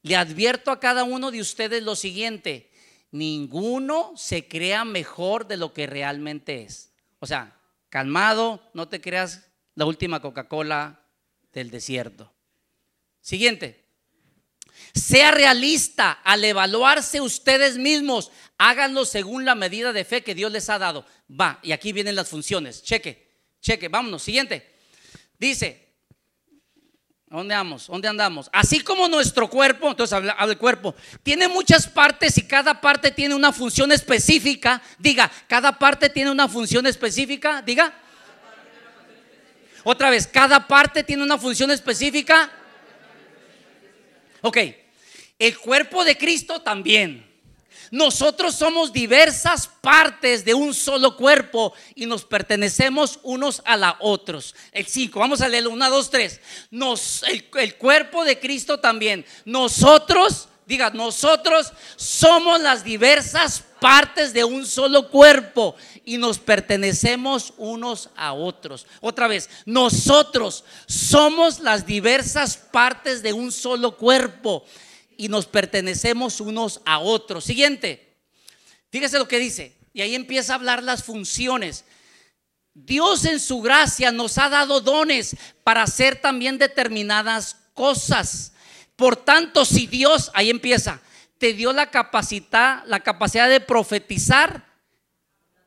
le 0.03 0.17
advierto 0.17 0.71
a 0.71 0.79
cada 0.79 1.03
uno 1.03 1.33
de 1.33 1.41
ustedes 1.41 1.83
lo 1.83 1.97
siguiente, 1.97 2.71
ninguno 3.11 4.13
se 4.17 4.47
crea 4.47 4.85
mejor 4.85 5.49
de 5.49 5.57
lo 5.57 5.75
que 5.75 5.89
realmente 5.89 6.63
es. 6.63 6.93
O 7.19 7.27
sea, 7.27 7.59
calmado, 7.89 8.63
no 8.75 8.89
te 8.89 9.01
creas 9.01 9.49
la 9.75 9.87
última 9.87 10.21
Coca-Cola 10.21 11.03
del 11.53 11.71
desierto. 11.71 12.33
Siguiente. 13.21 13.90
Sea 14.95 15.31
realista 15.31 16.13
al 16.25 16.45
evaluarse 16.45 17.21
ustedes 17.21 17.79
mismos. 17.79 18.31
Háganlo 18.59 19.05
según 19.05 19.45
la 19.45 19.55
medida 19.55 19.93
de 19.93 20.05
fe 20.05 20.23
que 20.23 20.35
Dios 20.35 20.53
les 20.53 20.69
ha 20.69 20.79
dado. 20.79 21.07
Va, 21.31 21.59
y 21.63 21.73
aquí 21.73 21.93
vienen 21.93 22.17
las 22.17 22.29
funciones. 22.29 22.83
Cheque, 22.83 23.31
cheque, 23.61 23.89
vámonos. 23.89 24.23
Siguiente. 24.23 24.75
Dice, 25.39 25.95
¿dónde 27.27 27.55
vamos? 27.55 27.87
¿Dónde 27.87 28.09
andamos? 28.09 28.51
Así 28.53 28.81
como 28.81 29.09
nuestro 29.09 29.49
cuerpo, 29.49 29.89
entonces 29.89 30.13
habla, 30.13 30.33
habla, 30.33 30.57
cuerpo, 30.57 30.95
tiene 31.23 31.49
muchas 31.49 31.87
partes 31.87 32.37
y 32.37 32.47
cada 32.47 32.81
parte 32.81 33.11
tiene 33.11 33.35
una 33.35 33.53
función 33.53 33.93
específica. 33.93 34.83
Diga, 34.99 35.31
cada 35.49 35.79
parte 35.79 36.11
tiene 36.11 36.31
una 36.31 36.49
función 36.49 36.87
específica. 36.87 37.63
Diga. 37.63 37.95
Otra 39.83 40.11
vez, 40.11 40.27
cada 40.27 40.67
parte 40.67 41.03
tiene 41.03 41.23
una 41.23 41.39
función 41.39 41.71
específica. 41.71 42.51
Ok, 44.43 44.59
el 45.39 45.59
cuerpo 45.59 46.05
de 46.05 46.17
Cristo 46.17 46.61
también. 46.61 47.31
Nosotros 47.91 48.55
somos 48.55 48.93
diversas 48.93 49.67
partes 49.67 50.45
de 50.45 50.55
un 50.55 50.75
solo 50.75 51.17
cuerpo 51.17 51.73
y 51.97 52.07
nos 52.07 52.25
pertenecemos 52.25 53.19
unos 53.25 53.63
a 53.65 53.77
la 53.77 53.97
otros. 53.99 54.55
El 54.71 54.87
5, 54.87 55.19
vamos 55.19 55.41
a 55.41 55.49
leerlo. 55.49 55.71
1, 55.71 55.91
2, 55.91 56.11
3. 56.11 56.41
Nos, 56.71 57.25
el, 57.25 57.49
el 57.59 57.75
cuerpo 57.75 58.25
de 58.25 58.39
Cristo 58.39 58.79
también. 58.79 59.27
Nosotros, 59.45 60.49
diga, 60.67 60.91
nosotros 60.91 61.73
somos 61.97 62.61
las 62.61 62.85
diversas 62.85 63.65
partes 63.81 64.33
de 64.33 64.45
un 64.45 64.67
solo 64.67 65.09
cuerpo 65.11 65.75
y 66.05 66.19
nos 66.19 66.39
pertenecemos 66.39 67.55
unos 67.57 68.11
a 68.17 68.33
otros. 68.33 68.87
Otra 69.01 69.27
vez, 69.27 69.51
nosotros 69.65 70.65
somos 70.87 71.61
las 71.61 71.87
diversas 71.87 72.57
partes 72.57 73.23
de 73.23 73.33
un 73.33 73.51
solo 73.51 73.97
cuerpo 73.97 74.65
y 75.17 75.29
nos 75.29 75.47
pertenecemos 75.47 76.41
unos 76.41 76.81
a 76.85 76.99
otros. 76.99 77.45
Siguiente, 77.45 78.17
fíjese 78.91 79.19
lo 79.19 79.29
que 79.29 79.39
dice, 79.39 79.77
y 79.93 80.03
ahí 80.03 80.15
empieza 80.15 80.53
a 80.53 80.57
hablar 80.57 80.83
las 80.83 81.03
funciones. 81.03 81.85
Dios 82.75 83.25
en 83.25 83.41
su 83.41 83.61
gracia 83.61 84.13
nos 84.13 84.39
ha 84.39 84.49
dado 84.49 84.81
dones 84.81 85.37
para 85.65 85.83
hacer 85.83 86.21
también 86.21 86.59
determinadas 86.59 87.57
cosas. 87.75 88.53
Por 88.97 89.17
tanto, 89.17 89.65
si 89.65 89.87
Dios, 89.87 90.31
ahí 90.35 90.51
empieza, 90.51 91.01
te 91.41 91.55
dio 91.55 91.73
la 91.73 91.91
capacidad, 91.91 92.85
la 92.85 93.01
capacidad 93.01 93.49
de 93.49 93.61
profetizar, 93.61 94.67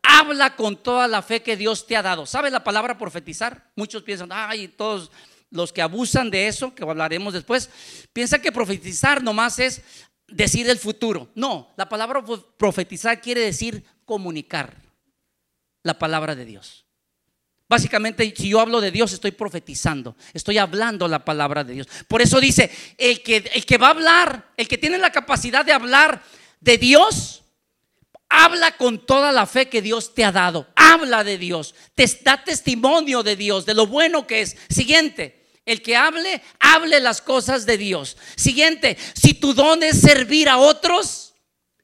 habla 0.04 0.56
con 0.56 0.78
toda 0.78 1.08
la 1.08 1.24
fe 1.24 1.42
que 1.42 1.58
Dios 1.58 1.88
te 1.88 1.98
ha 1.98 2.04
dado. 2.04 2.28
¿Sabes 2.28 2.52
la 2.52 2.64
palabra 2.64 2.96
profetizar? 2.96 3.72
Muchos 3.76 4.04
piensan, 4.04 4.30
ay, 4.32 4.68
todos 4.68 5.10
los 5.50 5.74
que 5.74 5.82
abusan 5.82 6.30
de 6.30 6.48
eso, 6.48 6.76
que 6.76 6.84
hablaremos 6.84 7.34
después, 7.34 7.72
piensan 8.14 8.40
que 8.40 8.52
profetizar 8.52 9.24
nomás 9.24 9.58
es 9.58 9.82
decir 10.28 10.70
el 10.70 10.78
futuro. 10.78 11.30
No, 11.34 11.74
la 11.76 11.90
palabra 11.90 12.24
profetizar 12.56 13.20
quiere 13.20 13.42
decir 13.42 13.84
comunicar 14.06 14.78
la 15.82 15.98
palabra 15.98 16.36
de 16.36 16.46
Dios. 16.46 16.83
Básicamente, 17.68 18.34
si 18.36 18.50
yo 18.50 18.60
hablo 18.60 18.82
de 18.82 18.92
Dios, 18.92 19.14
estoy 19.14 19.32
profetizando, 19.32 20.16
estoy 20.34 20.58
hablando 20.58 21.08
la 21.08 21.24
palabra 21.24 21.64
de 21.64 21.74
Dios. 21.74 21.88
Por 22.08 22.22
eso 22.22 22.40
dice, 22.40 22.70
el 22.98 23.24
que, 23.24 23.38
el 23.54 23.66
que 23.66 23.78
va 23.78 23.88
a 23.88 23.92
hablar, 23.92 24.52
el 24.58 24.68
que 24.68 24.78
tiene 24.78 24.98
la 24.98 25.12
capacidad 25.12 25.66
de 25.66 25.72
hablar 25.72 26.22
de 26.60 26.78
Dios, 26.78 27.44
habla 28.30 28.76
con 28.78 29.06
toda 29.06 29.32
la 29.32 29.46
fe 29.46 29.70
que 29.70 29.82
Dios 29.82 30.14
te 30.14 30.26
ha 30.26 30.32
dado. 30.32 30.68
Habla 30.76 31.24
de 31.24 31.38
Dios, 31.38 31.74
te 31.96 32.06
da 32.24 32.44
testimonio 32.44 33.24
de 33.24 33.36
Dios, 33.36 33.66
de 33.66 33.74
lo 33.74 33.88
bueno 33.88 34.28
que 34.28 34.42
es. 34.42 34.58
Siguiente, 34.70 35.44
el 35.66 35.82
que 35.82 35.96
hable, 35.96 36.42
hable 36.60 37.00
las 37.00 37.22
cosas 37.22 37.66
de 37.66 37.78
Dios. 37.78 38.18
Siguiente, 38.36 38.98
si 39.14 39.34
tu 39.34 39.54
don 39.54 39.84
es 39.84 40.02
servir 40.02 40.50
a 40.50 40.58
otros, 40.58 41.34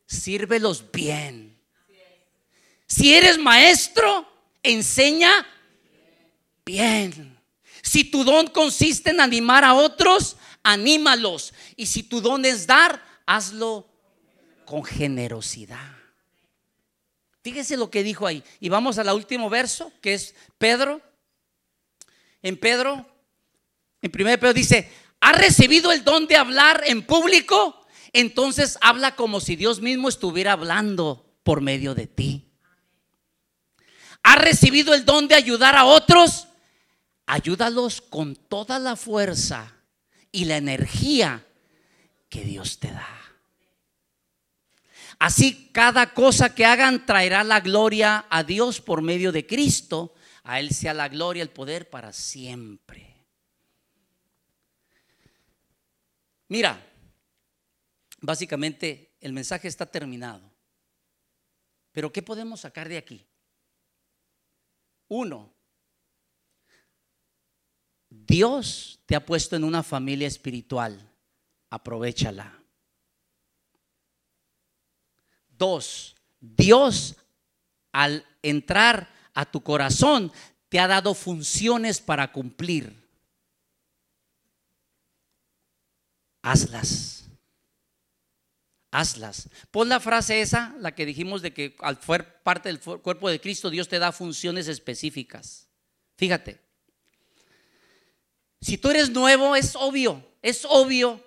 sírvelos 0.06 0.92
bien. 0.92 1.58
Si 2.88 3.14
eres 3.14 3.38
maestro, 3.38 4.28
enseña 4.64 5.32
bien. 6.70 7.38
Si 7.82 8.04
tu 8.04 8.24
don 8.24 8.48
consiste 8.48 9.10
en 9.10 9.22
animar 9.22 9.64
a 9.64 9.74
otros, 9.74 10.38
anímalos. 10.62 11.54
Y 11.76 11.88
si 11.88 12.04
tu 12.04 12.22
don 12.22 12.46
es 12.46 12.68
dar, 12.68 13.04
hazlo 13.26 13.88
con 14.66 14.84
generosidad. 14.84 15.96
Fíjese 17.42 17.76
lo 17.78 17.90
que 17.90 18.04
dijo 18.04 18.28
ahí. 18.28 18.44
Y 18.60 18.70
vamos 18.70 19.00
al 19.00 19.10
último 19.10 19.50
verso, 19.50 19.92
que 20.02 20.14
es 20.14 20.36
Pedro. 20.58 21.02
En 22.44 22.58
Pedro 22.58 23.06
en 24.02 24.12
1 24.14 24.40
Pedro 24.40 24.54
dice, 24.54 24.92
¿ha 25.20 25.34
recibido 25.34 25.92
el 25.92 26.04
don 26.04 26.28
de 26.28 26.38
hablar 26.38 26.84
en 26.86 27.02
público? 27.02 27.86
Entonces 28.14 28.78
habla 28.82 29.16
como 29.16 29.40
si 29.40 29.56
Dios 29.56 29.82
mismo 29.82 30.08
estuviera 30.08 30.54
hablando 30.54 31.26
por 31.44 31.62
medio 31.62 31.96
de 31.96 32.08
ti. 32.08 32.46
¿Ha 34.24 34.36
recibido 34.36 34.94
el 34.94 35.06
don 35.06 35.28
de 35.28 35.36
ayudar 35.36 35.76
a 35.76 35.86
otros? 35.86 36.49
Ayúdalos 37.32 38.02
con 38.02 38.36
toda 38.36 38.80
la 38.80 38.96
fuerza 38.96 39.72
y 40.32 40.46
la 40.46 40.58
energía 40.58 41.46
que 42.28 42.44
Dios 42.44 42.80
te 42.80 42.92
da. 42.92 43.08
Así 45.20 45.70
cada 45.72 46.16
cosa 46.16 46.56
que 46.56 46.66
hagan 46.66 47.06
traerá 47.06 47.44
la 47.44 47.60
gloria 47.60 48.26
a 48.32 48.44
Dios 48.44 48.82
por 48.82 49.04
medio 49.04 49.32
de 49.32 49.46
Cristo. 49.46 50.16
A 50.42 50.60
Él 50.60 50.72
sea 50.72 50.96
la 50.96 51.08
gloria, 51.08 51.44
el 51.44 51.52
poder 51.52 51.88
para 51.92 52.12
siempre. 52.14 53.16
Mira, 56.48 56.84
básicamente 58.22 59.14
el 59.22 59.34
mensaje 59.34 59.68
está 59.68 59.86
terminado. 59.86 60.52
Pero 61.92 62.12
¿qué 62.12 62.24
podemos 62.24 62.62
sacar 62.62 62.90
de 62.90 62.98
aquí? 62.98 63.24
Uno, 65.10 65.54
Dios 68.30 69.00
te 69.08 69.16
ha 69.16 69.26
puesto 69.26 69.56
en 69.56 69.64
una 69.64 69.82
familia 69.82 70.28
espiritual. 70.28 71.12
Aprovechala. 71.72 72.62
Dos, 75.50 76.16
Dios 76.40 77.16
al 77.92 78.24
entrar 78.44 79.12
a 79.34 79.46
tu 79.46 79.62
corazón 79.62 80.32
te 80.70 80.80
ha 80.80 80.88
dado 80.88 81.16
funciones 81.16 82.00
para 82.00 82.32
cumplir. 82.32 82.96
hazlas. 86.42 87.26
Hazlas. 88.92 89.50
Pon 89.72 89.90
la 89.90 90.00
frase 90.00 90.42
esa, 90.42 90.76
la 90.80 90.96
que 90.96 91.06
dijimos 91.06 91.42
de 91.42 91.54
que 91.54 91.76
al 91.80 92.02
ser 92.02 92.42
parte 92.42 92.70
del 92.70 92.80
cuerpo 92.80 93.30
de 93.30 93.42
Cristo, 93.42 93.70
Dios 93.70 93.88
te 93.88 94.00
da 94.00 94.12
funciones 94.12 94.68
específicas. 94.68 95.68
Fíjate. 96.16 96.69
Si 98.62 98.78
tú 98.78 98.90
eres 98.90 99.10
nuevo, 99.10 99.56
es 99.56 99.76
obvio, 99.76 100.24
es 100.42 100.66
obvio, 100.66 101.24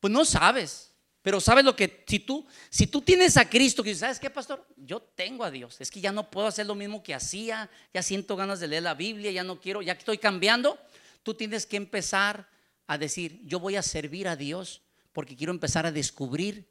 pues 0.00 0.12
no 0.12 0.24
sabes. 0.24 0.88
Pero 1.22 1.40
sabes 1.40 1.64
lo 1.64 1.76
que, 1.76 2.04
si 2.06 2.20
tú, 2.20 2.46
si 2.70 2.86
tú 2.86 3.02
tienes 3.02 3.36
a 3.36 3.48
Cristo, 3.48 3.82
que 3.82 3.94
¿sabes 3.94 4.18
qué, 4.18 4.30
pastor? 4.30 4.66
Yo 4.76 5.00
tengo 5.00 5.44
a 5.44 5.50
Dios. 5.50 5.80
Es 5.80 5.90
que 5.90 6.00
ya 6.00 6.12
no 6.12 6.30
puedo 6.30 6.46
hacer 6.46 6.66
lo 6.66 6.74
mismo 6.74 7.02
que 7.02 7.14
hacía, 7.14 7.68
ya 7.92 8.02
siento 8.02 8.36
ganas 8.36 8.60
de 8.60 8.68
leer 8.68 8.84
la 8.84 8.94
Biblia, 8.94 9.30
ya 9.30 9.44
no 9.44 9.60
quiero, 9.60 9.82
ya 9.82 9.92
estoy 9.92 10.18
cambiando. 10.18 10.78
Tú 11.22 11.34
tienes 11.34 11.66
que 11.66 11.76
empezar 11.76 12.48
a 12.86 12.96
decir, 12.96 13.42
yo 13.44 13.60
voy 13.60 13.76
a 13.76 13.82
servir 13.82 14.28
a 14.28 14.36
Dios 14.36 14.82
porque 15.12 15.36
quiero 15.36 15.52
empezar 15.52 15.84
a 15.84 15.92
descubrir 15.92 16.68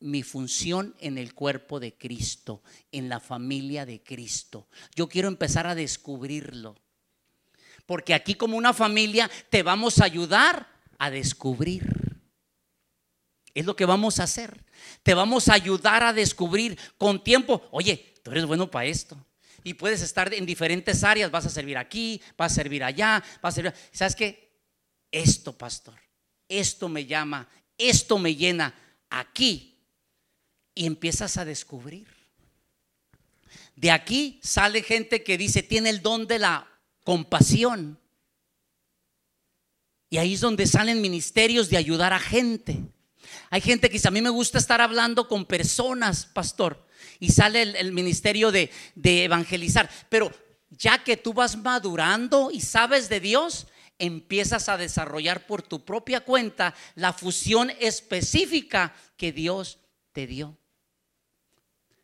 mi 0.00 0.22
función 0.22 0.96
en 0.98 1.16
el 1.16 1.32
cuerpo 1.34 1.78
de 1.78 1.96
Cristo, 1.96 2.62
en 2.90 3.08
la 3.08 3.20
familia 3.20 3.86
de 3.86 4.02
Cristo. 4.02 4.66
Yo 4.96 5.08
quiero 5.08 5.28
empezar 5.28 5.66
a 5.66 5.74
descubrirlo. 5.74 6.74
Porque 7.92 8.14
aquí 8.14 8.36
como 8.36 8.56
una 8.56 8.72
familia 8.72 9.30
te 9.50 9.62
vamos 9.62 10.00
a 10.00 10.06
ayudar 10.06 10.66
a 10.96 11.10
descubrir. 11.10 11.84
Es 13.52 13.66
lo 13.66 13.76
que 13.76 13.84
vamos 13.84 14.18
a 14.18 14.22
hacer. 14.22 14.64
Te 15.02 15.12
vamos 15.12 15.50
a 15.50 15.52
ayudar 15.52 16.02
a 16.02 16.14
descubrir 16.14 16.78
con 16.96 17.22
tiempo. 17.22 17.68
Oye, 17.70 18.14
tú 18.22 18.30
eres 18.30 18.46
bueno 18.46 18.70
para 18.70 18.86
esto. 18.86 19.22
Y 19.62 19.74
puedes 19.74 20.00
estar 20.00 20.32
en 20.32 20.46
diferentes 20.46 21.04
áreas, 21.04 21.30
vas 21.30 21.44
a 21.44 21.50
servir 21.50 21.76
aquí, 21.76 22.22
vas 22.38 22.52
a 22.52 22.54
servir 22.54 22.82
allá, 22.82 23.22
vas 23.42 23.52
a 23.52 23.56
servir... 23.56 23.74
¿Sabes 23.92 24.16
qué? 24.16 24.58
Esto, 25.10 25.52
pastor, 25.52 26.00
esto 26.48 26.88
me 26.88 27.04
llama, 27.04 27.46
esto 27.76 28.16
me 28.16 28.34
llena 28.34 28.74
aquí. 29.10 29.84
Y 30.74 30.86
empiezas 30.86 31.36
a 31.36 31.44
descubrir. 31.44 32.08
De 33.76 33.90
aquí 33.90 34.40
sale 34.42 34.82
gente 34.82 35.22
que 35.22 35.36
dice, 35.36 35.62
tiene 35.62 35.90
el 35.90 36.00
don 36.00 36.26
de 36.26 36.38
la 36.38 36.71
compasión. 37.04 37.98
Y 40.10 40.18
ahí 40.18 40.34
es 40.34 40.40
donde 40.40 40.66
salen 40.66 41.00
ministerios 41.00 41.70
de 41.70 41.76
ayudar 41.76 42.12
a 42.12 42.18
gente. 42.18 42.78
Hay 43.50 43.60
gente 43.60 43.88
que 43.88 43.94
dice, 43.94 44.08
a 44.08 44.12
mí 44.12 44.20
me 44.20 44.30
gusta 44.30 44.58
estar 44.58 44.80
hablando 44.80 45.26
con 45.26 45.46
personas, 45.46 46.26
pastor. 46.26 46.86
Y 47.18 47.30
sale 47.30 47.62
el, 47.62 47.92
ministerio 47.92 48.50
de, 48.50 48.70
de 48.94 49.24
evangelizar. 49.24 49.88
Pero 50.08 50.32
ya 50.70 51.02
que 51.02 51.16
tú 51.16 51.32
vas 51.32 51.56
madurando 51.56 52.50
y 52.50 52.60
sabes 52.60 53.08
de 53.08 53.20
Dios, 53.20 53.66
empiezas 53.98 54.68
a 54.68 54.76
desarrollar 54.76 55.46
por 55.46 55.62
tu 55.62 55.84
propia 55.84 56.20
cuenta 56.20 56.74
la 56.94 57.12
fusión 57.12 57.70
específica 57.78 58.94
que 59.16 59.32
Dios 59.32 59.78
te 60.12 60.26
dio. 60.26 60.58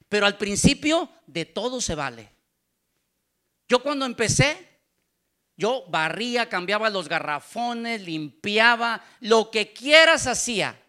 Pero 0.09 0.27
al 0.27 0.39
principio 0.39 1.11
de 1.27 1.45
todo 1.45 1.81
se 1.81 1.95
vale. 1.95 2.31
Yo 3.69 3.83
cuando 3.83 4.07
empecé, 4.07 4.68
yo 5.59 5.85
barría, 5.89 6.49
cambiaba 6.49 6.89
los 6.89 7.09
garrafones, 7.09 8.01
limpiaba, 8.03 9.05
lo 9.19 9.51
que 9.51 9.73
quieras 9.73 10.29
hacía. 10.29 10.81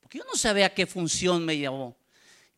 Porque 0.00 0.18
yo 0.18 0.24
no 0.24 0.34
sabía 0.34 0.74
qué 0.74 0.84
función 0.84 1.44
me 1.44 1.56
llevó. 1.56 1.96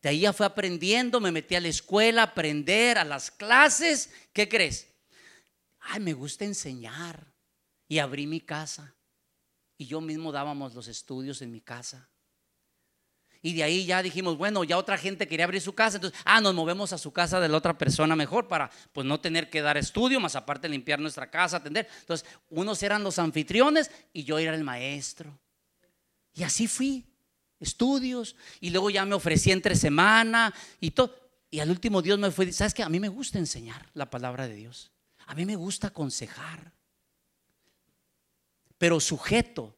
De 0.01 0.09
ahí 0.09 0.21
ya 0.21 0.33
fue 0.33 0.47
aprendiendo, 0.47 1.21
me 1.21 1.31
metí 1.31 1.53
a 1.53 1.61
la 1.61 1.67
escuela, 1.67 2.23
a 2.23 2.25
aprender, 2.25 2.97
a 2.97 3.05
las 3.05 3.29
clases. 3.29 4.09
¿Qué 4.33 4.49
crees? 4.49 4.87
Ay, 5.79 5.99
me 5.99 6.13
gusta 6.13 6.43
enseñar. 6.43 7.31
Y 7.87 7.99
abrí 7.99 8.25
mi 8.25 8.41
casa. 8.41 8.95
Y 9.77 9.85
yo 9.85 10.01
mismo 10.01 10.31
dábamos 10.31 10.73
los 10.73 10.87
estudios 10.87 11.43
en 11.43 11.51
mi 11.51 11.61
casa. 11.61 12.09
Y 13.45 13.53
de 13.53 13.61
ahí 13.61 13.85
ya 13.85 14.01
dijimos, 14.01 14.37
bueno, 14.37 14.63
ya 14.63 14.77
otra 14.77 14.97
gente 14.97 15.27
quería 15.27 15.43
abrir 15.43 15.61
su 15.61 15.75
casa, 15.75 15.97
entonces, 15.97 16.17
ah, 16.23 16.39
nos 16.39 16.55
movemos 16.55 16.93
a 16.93 16.97
su 16.97 17.11
casa 17.11 17.41
de 17.41 17.49
la 17.49 17.57
otra 17.57 17.77
persona 17.77 18.15
mejor 18.15 18.47
para 18.47 18.71
pues 18.93 19.05
no 19.05 19.19
tener 19.19 19.49
que 19.49 19.61
dar 19.61 19.77
estudio, 19.77 20.21
más 20.21 20.37
aparte 20.37 20.69
limpiar 20.69 21.01
nuestra 21.01 21.29
casa, 21.29 21.57
atender. 21.57 21.89
Entonces, 21.99 22.25
unos 22.49 22.81
eran 22.81 23.03
los 23.03 23.19
anfitriones 23.19 23.91
y 24.13 24.23
yo 24.23 24.39
era 24.39 24.55
el 24.55 24.63
maestro. 24.63 25.37
Y 26.33 26.43
así 26.43 26.69
fui, 26.69 27.05
estudios, 27.59 28.37
y 28.61 28.69
luego 28.69 28.89
ya 28.89 29.05
me 29.05 29.13
ofrecí 29.13 29.51
entre 29.51 29.75
semana 29.75 30.53
y 30.79 30.91
todo. 30.91 31.13
Y 31.51 31.59
al 31.59 31.69
último 31.69 32.01
Dios 32.01 32.17
me 32.17 32.31
fue, 32.31 32.49
¿sabes 32.53 32.73
qué? 32.73 32.81
A 32.81 32.89
mí 32.89 33.01
me 33.01 33.09
gusta 33.09 33.39
enseñar 33.39 33.89
la 33.93 34.09
palabra 34.09 34.47
de 34.47 34.55
Dios. 34.55 34.93
A 35.27 35.35
mí 35.35 35.45
me 35.45 35.57
gusta 35.57 35.87
aconsejar. 35.87 36.71
Pero 38.77 39.01
sujeto 39.01 39.75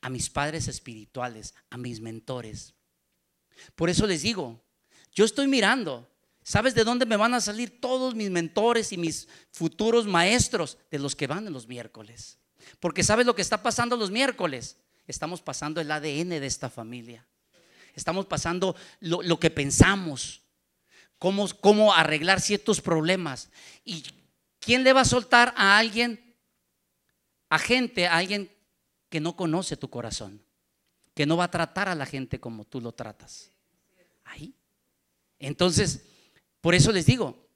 a 0.00 0.10
mis 0.10 0.30
padres 0.30 0.68
espirituales, 0.68 1.54
a 1.70 1.76
mis 1.76 2.00
mentores. 2.00 2.73
Por 3.74 3.90
eso 3.90 4.06
les 4.06 4.22
digo, 4.22 4.60
yo 5.12 5.24
estoy 5.24 5.46
mirando. 5.46 6.08
¿Sabes 6.42 6.74
de 6.74 6.84
dónde 6.84 7.06
me 7.06 7.16
van 7.16 7.32
a 7.32 7.40
salir 7.40 7.80
todos 7.80 8.14
mis 8.14 8.30
mentores 8.30 8.92
y 8.92 8.98
mis 8.98 9.28
futuros 9.50 10.06
maestros? 10.06 10.76
De 10.90 10.98
los 10.98 11.16
que 11.16 11.26
van 11.26 11.46
en 11.46 11.52
los 11.52 11.66
miércoles. 11.66 12.38
Porque 12.80 13.02
¿sabes 13.02 13.24
lo 13.24 13.34
que 13.34 13.42
está 13.42 13.62
pasando 13.62 13.96
los 13.96 14.10
miércoles? 14.10 14.76
Estamos 15.06 15.40
pasando 15.40 15.80
el 15.80 15.90
ADN 15.90 16.28
de 16.28 16.46
esta 16.46 16.68
familia. 16.68 17.26
Estamos 17.94 18.26
pasando 18.26 18.76
lo, 19.00 19.38
que 19.38 19.50
pensamos. 19.50 20.42
Cómo, 21.18 21.48
cómo 21.60 21.94
arreglar 21.94 22.40
ciertos 22.40 22.80
problemas. 22.80 23.50
¿Y 23.84 24.04
quién 24.60 24.84
le 24.84 24.92
va 24.92 25.02
a 25.02 25.06
soltar 25.06 25.54
a 25.56 25.78
alguien, 25.78 26.34
a 27.48 27.58
gente, 27.58 28.06
a 28.06 28.16
alguien 28.16 28.50
que 29.08 29.20
no 29.20 29.36
conoce 29.36 29.76
tu 29.76 29.88
corazón? 29.88 30.42
Que 31.14 31.26
no 31.26 31.36
va 31.36 31.44
a 31.44 31.50
tratar 31.50 31.88
a 31.88 31.94
la 31.94 32.06
gente 32.06 32.40
como 32.40 32.64
tú 32.64 32.80
lo 32.80 32.92
tratas. 32.92 33.50
Ahí. 34.24 34.54
Entonces, 35.38 36.04
por 36.60 36.74
eso 36.74 36.92
les 36.92 37.06
digo, 37.06 37.48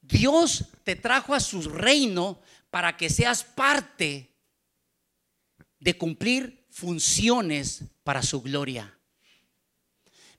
Dios 0.00 0.66
te 0.84 0.96
trajo 0.96 1.34
a 1.34 1.40
su 1.40 1.62
reino 1.62 2.40
para 2.70 2.96
que 2.96 3.08
seas 3.08 3.44
parte 3.44 4.30
de 5.78 5.98
cumplir 5.98 6.66
funciones 6.70 7.84
para 8.04 8.22
su 8.22 8.42
gloria. 8.42 8.98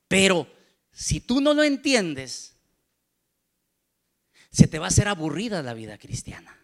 Pero 0.06 0.46
si 0.92 1.20
tú 1.20 1.40
no 1.40 1.54
lo 1.54 1.62
entiendes, 1.62 2.56
se 4.50 4.66
te 4.66 4.78
va 4.78 4.86
a 4.86 4.88
hacer 4.88 5.08
aburrida 5.08 5.62
la 5.62 5.74
vida 5.74 5.98
cristiana. 5.98 6.58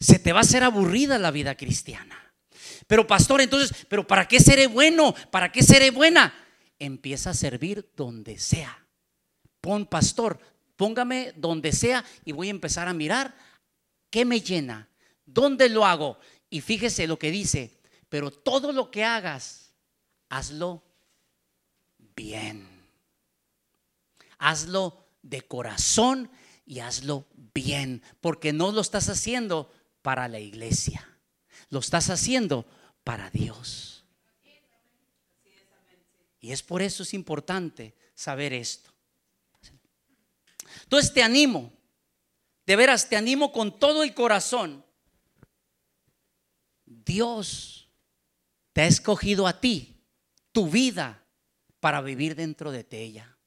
Se 0.00 0.18
te 0.18 0.32
va 0.32 0.38
a 0.40 0.42
hacer 0.42 0.62
aburrida 0.62 1.18
la 1.18 1.30
vida 1.30 1.56
cristiana. 1.56 2.27
Pero 2.88 3.06
pastor, 3.06 3.42
entonces, 3.42 3.86
¿pero 3.86 4.04
para 4.04 4.26
qué 4.26 4.40
seré 4.40 4.66
bueno? 4.66 5.14
¿Para 5.30 5.52
qué 5.52 5.62
seré 5.62 5.90
buena? 5.90 6.34
Empieza 6.78 7.30
a 7.30 7.34
servir 7.34 7.92
donde 7.94 8.38
sea. 8.38 8.82
Pon 9.60 9.84
pastor, 9.84 10.40
póngame 10.74 11.34
donde 11.36 11.72
sea 11.72 12.02
y 12.24 12.32
voy 12.32 12.48
a 12.48 12.52
empezar 12.52 12.88
a 12.88 12.94
mirar 12.94 13.36
qué 14.08 14.24
me 14.24 14.40
llena, 14.40 14.88
dónde 15.26 15.68
lo 15.68 15.84
hago. 15.84 16.18
Y 16.48 16.62
fíjese 16.62 17.06
lo 17.06 17.18
que 17.18 17.30
dice, 17.30 17.78
pero 18.08 18.30
todo 18.30 18.72
lo 18.72 18.90
que 18.90 19.04
hagas, 19.04 19.74
hazlo 20.30 20.82
bien. 22.16 22.66
Hazlo 24.38 25.04
de 25.20 25.42
corazón 25.42 26.30
y 26.64 26.78
hazlo 26.78 27.26
bien, 27.52 28.02
porque 28.22 28.54
no 28.54 28.72
lo 28.72 28.80
estás 28.80 29.10
haciendo 29.10 29.70
para 30.00 30.26
la 30.26 30.40
iglesia. 30.40 31.06
Lo 31.68 31.80
estás 31.80 32.08
haciendo 32.08 32.64
para 33.08 33.30
Dios. 33.30 34.04
Y 36.40 36.52
es 36.52 36.62
por 36.62 36.82
eso 36.82 37.04
es 37.04 37.14
importante 37.14 37.94
saber 38.14 38.52
esto. 38.52 38.92
Entonces 40.82 41.14
te 41.14 41.22
animo, 41.22 41.72
de 42.66 42.76
veras 42.76 43.08
te 43.08 43.16
animo 43.16 43.50
con 43.50 43.78
todo 43.78 44.02
el 44.02 44.12
corazón. 44.12 44.84
Dios 46.84 47.88
te 48.74 48.82
ha 48.82 48.86
escogido 48.86 49.46
a 49.46 49.58
ti, 49.58 50.04
tu 50.52 50.68
vida, 50.68 51.24
para 51.80 52.02
vivir 52.02 52.34
dentro 52.34 52.72
de 52.72 52.86
ella. 52.90 53.38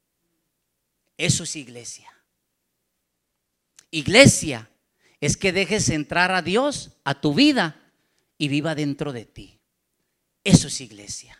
Eso 1.18 1.43
es 1.43 1.55
iglesia. 1.55 2.12
Iglesia 3.91 4.72
es 5.20 5.38
que 5.38 5.51
dejes 5.51 5.89
entrar 5.89 6.32
a 6.32 6.41
Dios 6.41 6.93
a 7.03 7.22
tu 7.22 7.36
vida 7.36 7.81
y 8.42 8.48
viva 8.48 8.74
dentro 8.74 9.14
de 9.14 9.26
ti. 9.26 9.60
Eso 10.44 10.68
es 10.68 10.82
iglesia. 10.82 11.38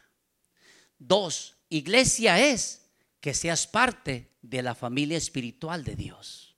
Dos, 1.00 1.58
iglesia 1.68 2.40
es 2.40 2.92
que 3.20 3.34
seas 3.34 3.66
parte 3.66 4.30
de 4.44 4.62
la 4.62 4.76
familia 4.76 5.18
espiritual 5.18 5.84
de 5.84 5.96
Dios. 5.96 6.56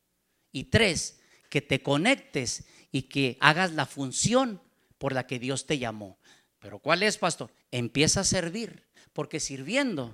Y 0.52 0.66
tres, 0.66 1.22
que 1.50 1.62
te 1.62 1.82
conectes 1.82 2.66
y 2.92 3.04
que 3.04 3.38
hagas 3.40 3.72
la 3.72 3.86
función 3.86 4.62
por 4.98 5.14
la 5.14 5.28
que 5.28 5.40
Dios 5.40 5.66
te 5.66 5.80
llamó. 5.80 6.20
Pero 6.60 6.80
¿cuál 6.80 7.04
es, 7.04 7.18
pastor? 7.18 7.50
Empieza 7.72 8.20
a 8.20 8.26
servir, 8.26 8.84
porque 9.14 9.40
sirviendo 9.40 10.14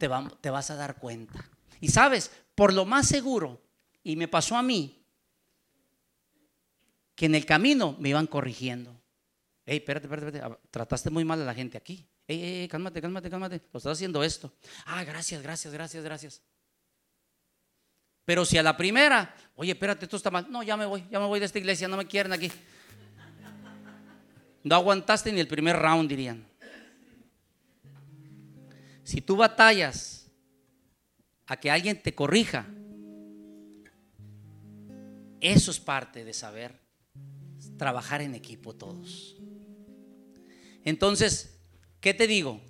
te, 0.00 0.10
te 0.40 0.50
vas 0.50 0.70
a 0.70 0.74
dar 0.74 0.98
cuenta. 0.98 1.48
Y 1.80 1.90
sabes, 1.90 2.32
por 2.56 2.72
lo 2.72 2.84
más 2.84 3.06
seguro, 3.06 3.62
y 4.02 4.16
me 4.16 4.26
pasó 4.26 4.56
a 4.56 4.62
mí, 4.64 5.04
que 7.14 7.26
en 7.26 7.36
el 7.36 7.46
camino 7.46 7.96
me 8.00 8.08
iban 8.08 8.26
corrigiendo. 8.26 8.98
Ey, 9.68 9.76
espérate, 9.76 10.06
espérate, 10.06 10.38
espérate, 10.38 10.60
trataste 10.70 11.10
muy 11.10 11.26
mal 11.26 11.42
a 11.42 11.44
la 11.44 11.52
gente 11.52 11.76
aquí. 11.76 12.08
Ey, 12.26 12.42
ey, 12.42 12.68
cálmate, 12.68 13.02
cálmate, 13.02 13.28
cálmate. 13.28 13.60
Lo 13.70 13.76
estás 13.76 13.98
haciendo 13.98 14.24
esto. 14.24 14.50
Ah, 14.86 15.04
gracias, 15.04 15.42
gracias, 15.42 15.74
gracias, 15.74 16.02
gracias. 16.02 16.42
Pero 18.24 18.46
si 18.46 18.56
a 18.56 18.62
la 18.62 18.78
primera, 18.78 19.34
oye, 19.56 19.72
espérate, 19.72 20.06
esto 20.06 20.16
está 20.16 20.30
mal. 20.30 20.50
No, 20.50 20.62
ya 20.62 20.74
me 20.78 20.86
voy, 20.86 21.04
ya 21.10 21.20
me 21.20 21.26
voy 21.26 21.38
de 21.38 21.44
esta 21.44 21.58
iglesia, 21.58 21.86
no 21.86 21.98
me 21.98 22.06
quieren 22.06 22.32
aquí. 22.32 22.50
No 24.64 24.74
aguantaste 24.74 25.30
ni 25.32 25.40
el 25.40 25.48
primer 25.48 25.76
round, 25.76 26.08
dirían. 26.08 26.46
Si 29.04 29.20
tú 29.20 29.36
batallas 29.36 30.30
a 31.46 31.58
que 31.58 31.70
alguien 31.70 32.00
te 32.00 32.14
corrija, 32.14 32.66
eso 35.42 35.70
es 35.70 35.78
parte 35.78 36.24
de 36.24 36.32
saber 36.32 36.80
trabajar 37.76 38.22
en 38.22 38.34
equipo 38.34 38.74
todos. 38.74 39.36
Entonces, 40.88 41.50
¿qué 42.00 42.14
te 42.14 42.26
digo? 42.26 42.62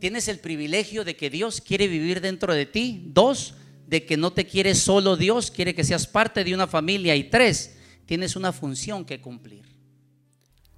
Tienes 0.00 0.26
el 0.26 0.40
privilegio 0.40 1.04
de 1.04 1.16
que 1.16 1.30
Dios 1.30 1.60
quiere 1.60 1.86
vivir 1.86 2.20
dentro 2.20 2.52
de 2.52 2.66
ti. 2.66 3.04
Dos, 3.06 3.54
de 3.86 4.04
que 4.04 4.16
no 4.16 4.32
te 4.32 4.44
quiere 4.44 4.74
solo 4.74 5.16
Dios, 5.16 5.52
quiere 5.52 5.76
que 5.76 5.84
seas 5.84 6.08
parte 6.08 6.42
de 6.42 6.52
una 6.52 6.66
familia. 6.66 7.14
Y 7.14 7.30
tres, 7.30 7.76
tienes 8.04 8.34
una 8.34 8.52
función 8.52 9.04
que 9.04 9.20
cumplir. 9.20 9.62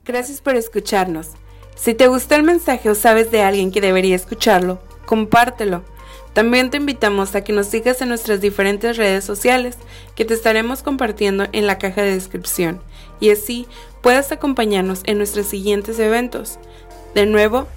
Gracias 0.05 0.43
por 0.43 0.57
escucharnos. 0.57 1.29
Si 1.75 1.95
te 1.95 2.07
gustó 2.07 2.35
el 2.35 2.43
mensaje 2.43 2.91
o 2.91 2.95
sabes 2.95 3.31
de 3.31 3.41
alguien 3.41 3.73
que 3.73 3.81
debería 3.81 4.15
escucharlo, 4.15 4.83
compártelo. 5.07 5.87
También 6.37 6.69
te 6.69 6.77
invitamos 6.77 7.35
a 7.35 7.43
que 7.45 7.55
nos 7.55 7.69
sigas 7.69 8.03
en 8.03 8.11
nuestras 8.11 8.43
diferentes 8.43 8.99
redes 8.99 9.25
sociales 9.25 9.79
que 10.15 10.27
te 10.27 10.35
estaremos 10.35 10.83
compartiendo 10.83 11.47
en 11.53 11.67
la 11.67 11.79
caja 11.79 12.03
de 12.03 12.13
descripción 12.13 12.83
y 13.21 13.31
así 13.31 13.67
puedas 14.03 14.31
acompañarnos 14.33 15.01
en 15.07 15.17
nuestros 15.17 15.47
siguientes 15.47 15.99
eventos. 15.99 16.59
De 17.15 17.25
nuevo, 17.25 17.69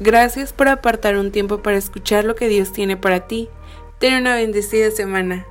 gracias 0.00 0.52
por 0.52 0.66
apartar 0.66 1.16
un 1.16 1.30
tiempo 1.30 1.62
para 1.62 1.76
escuchar 1.76 2.24
lo 2.24 2.34
que 2.34 2.48
Dios 2.48 2.72
tiene 2.72 2.96
para 2.96 3.28
ti. 3.28 3.48
Ten 4.00 4.14
una 4.14 4.34
bendecida 4.34 4.90
semana. 4.90 5.46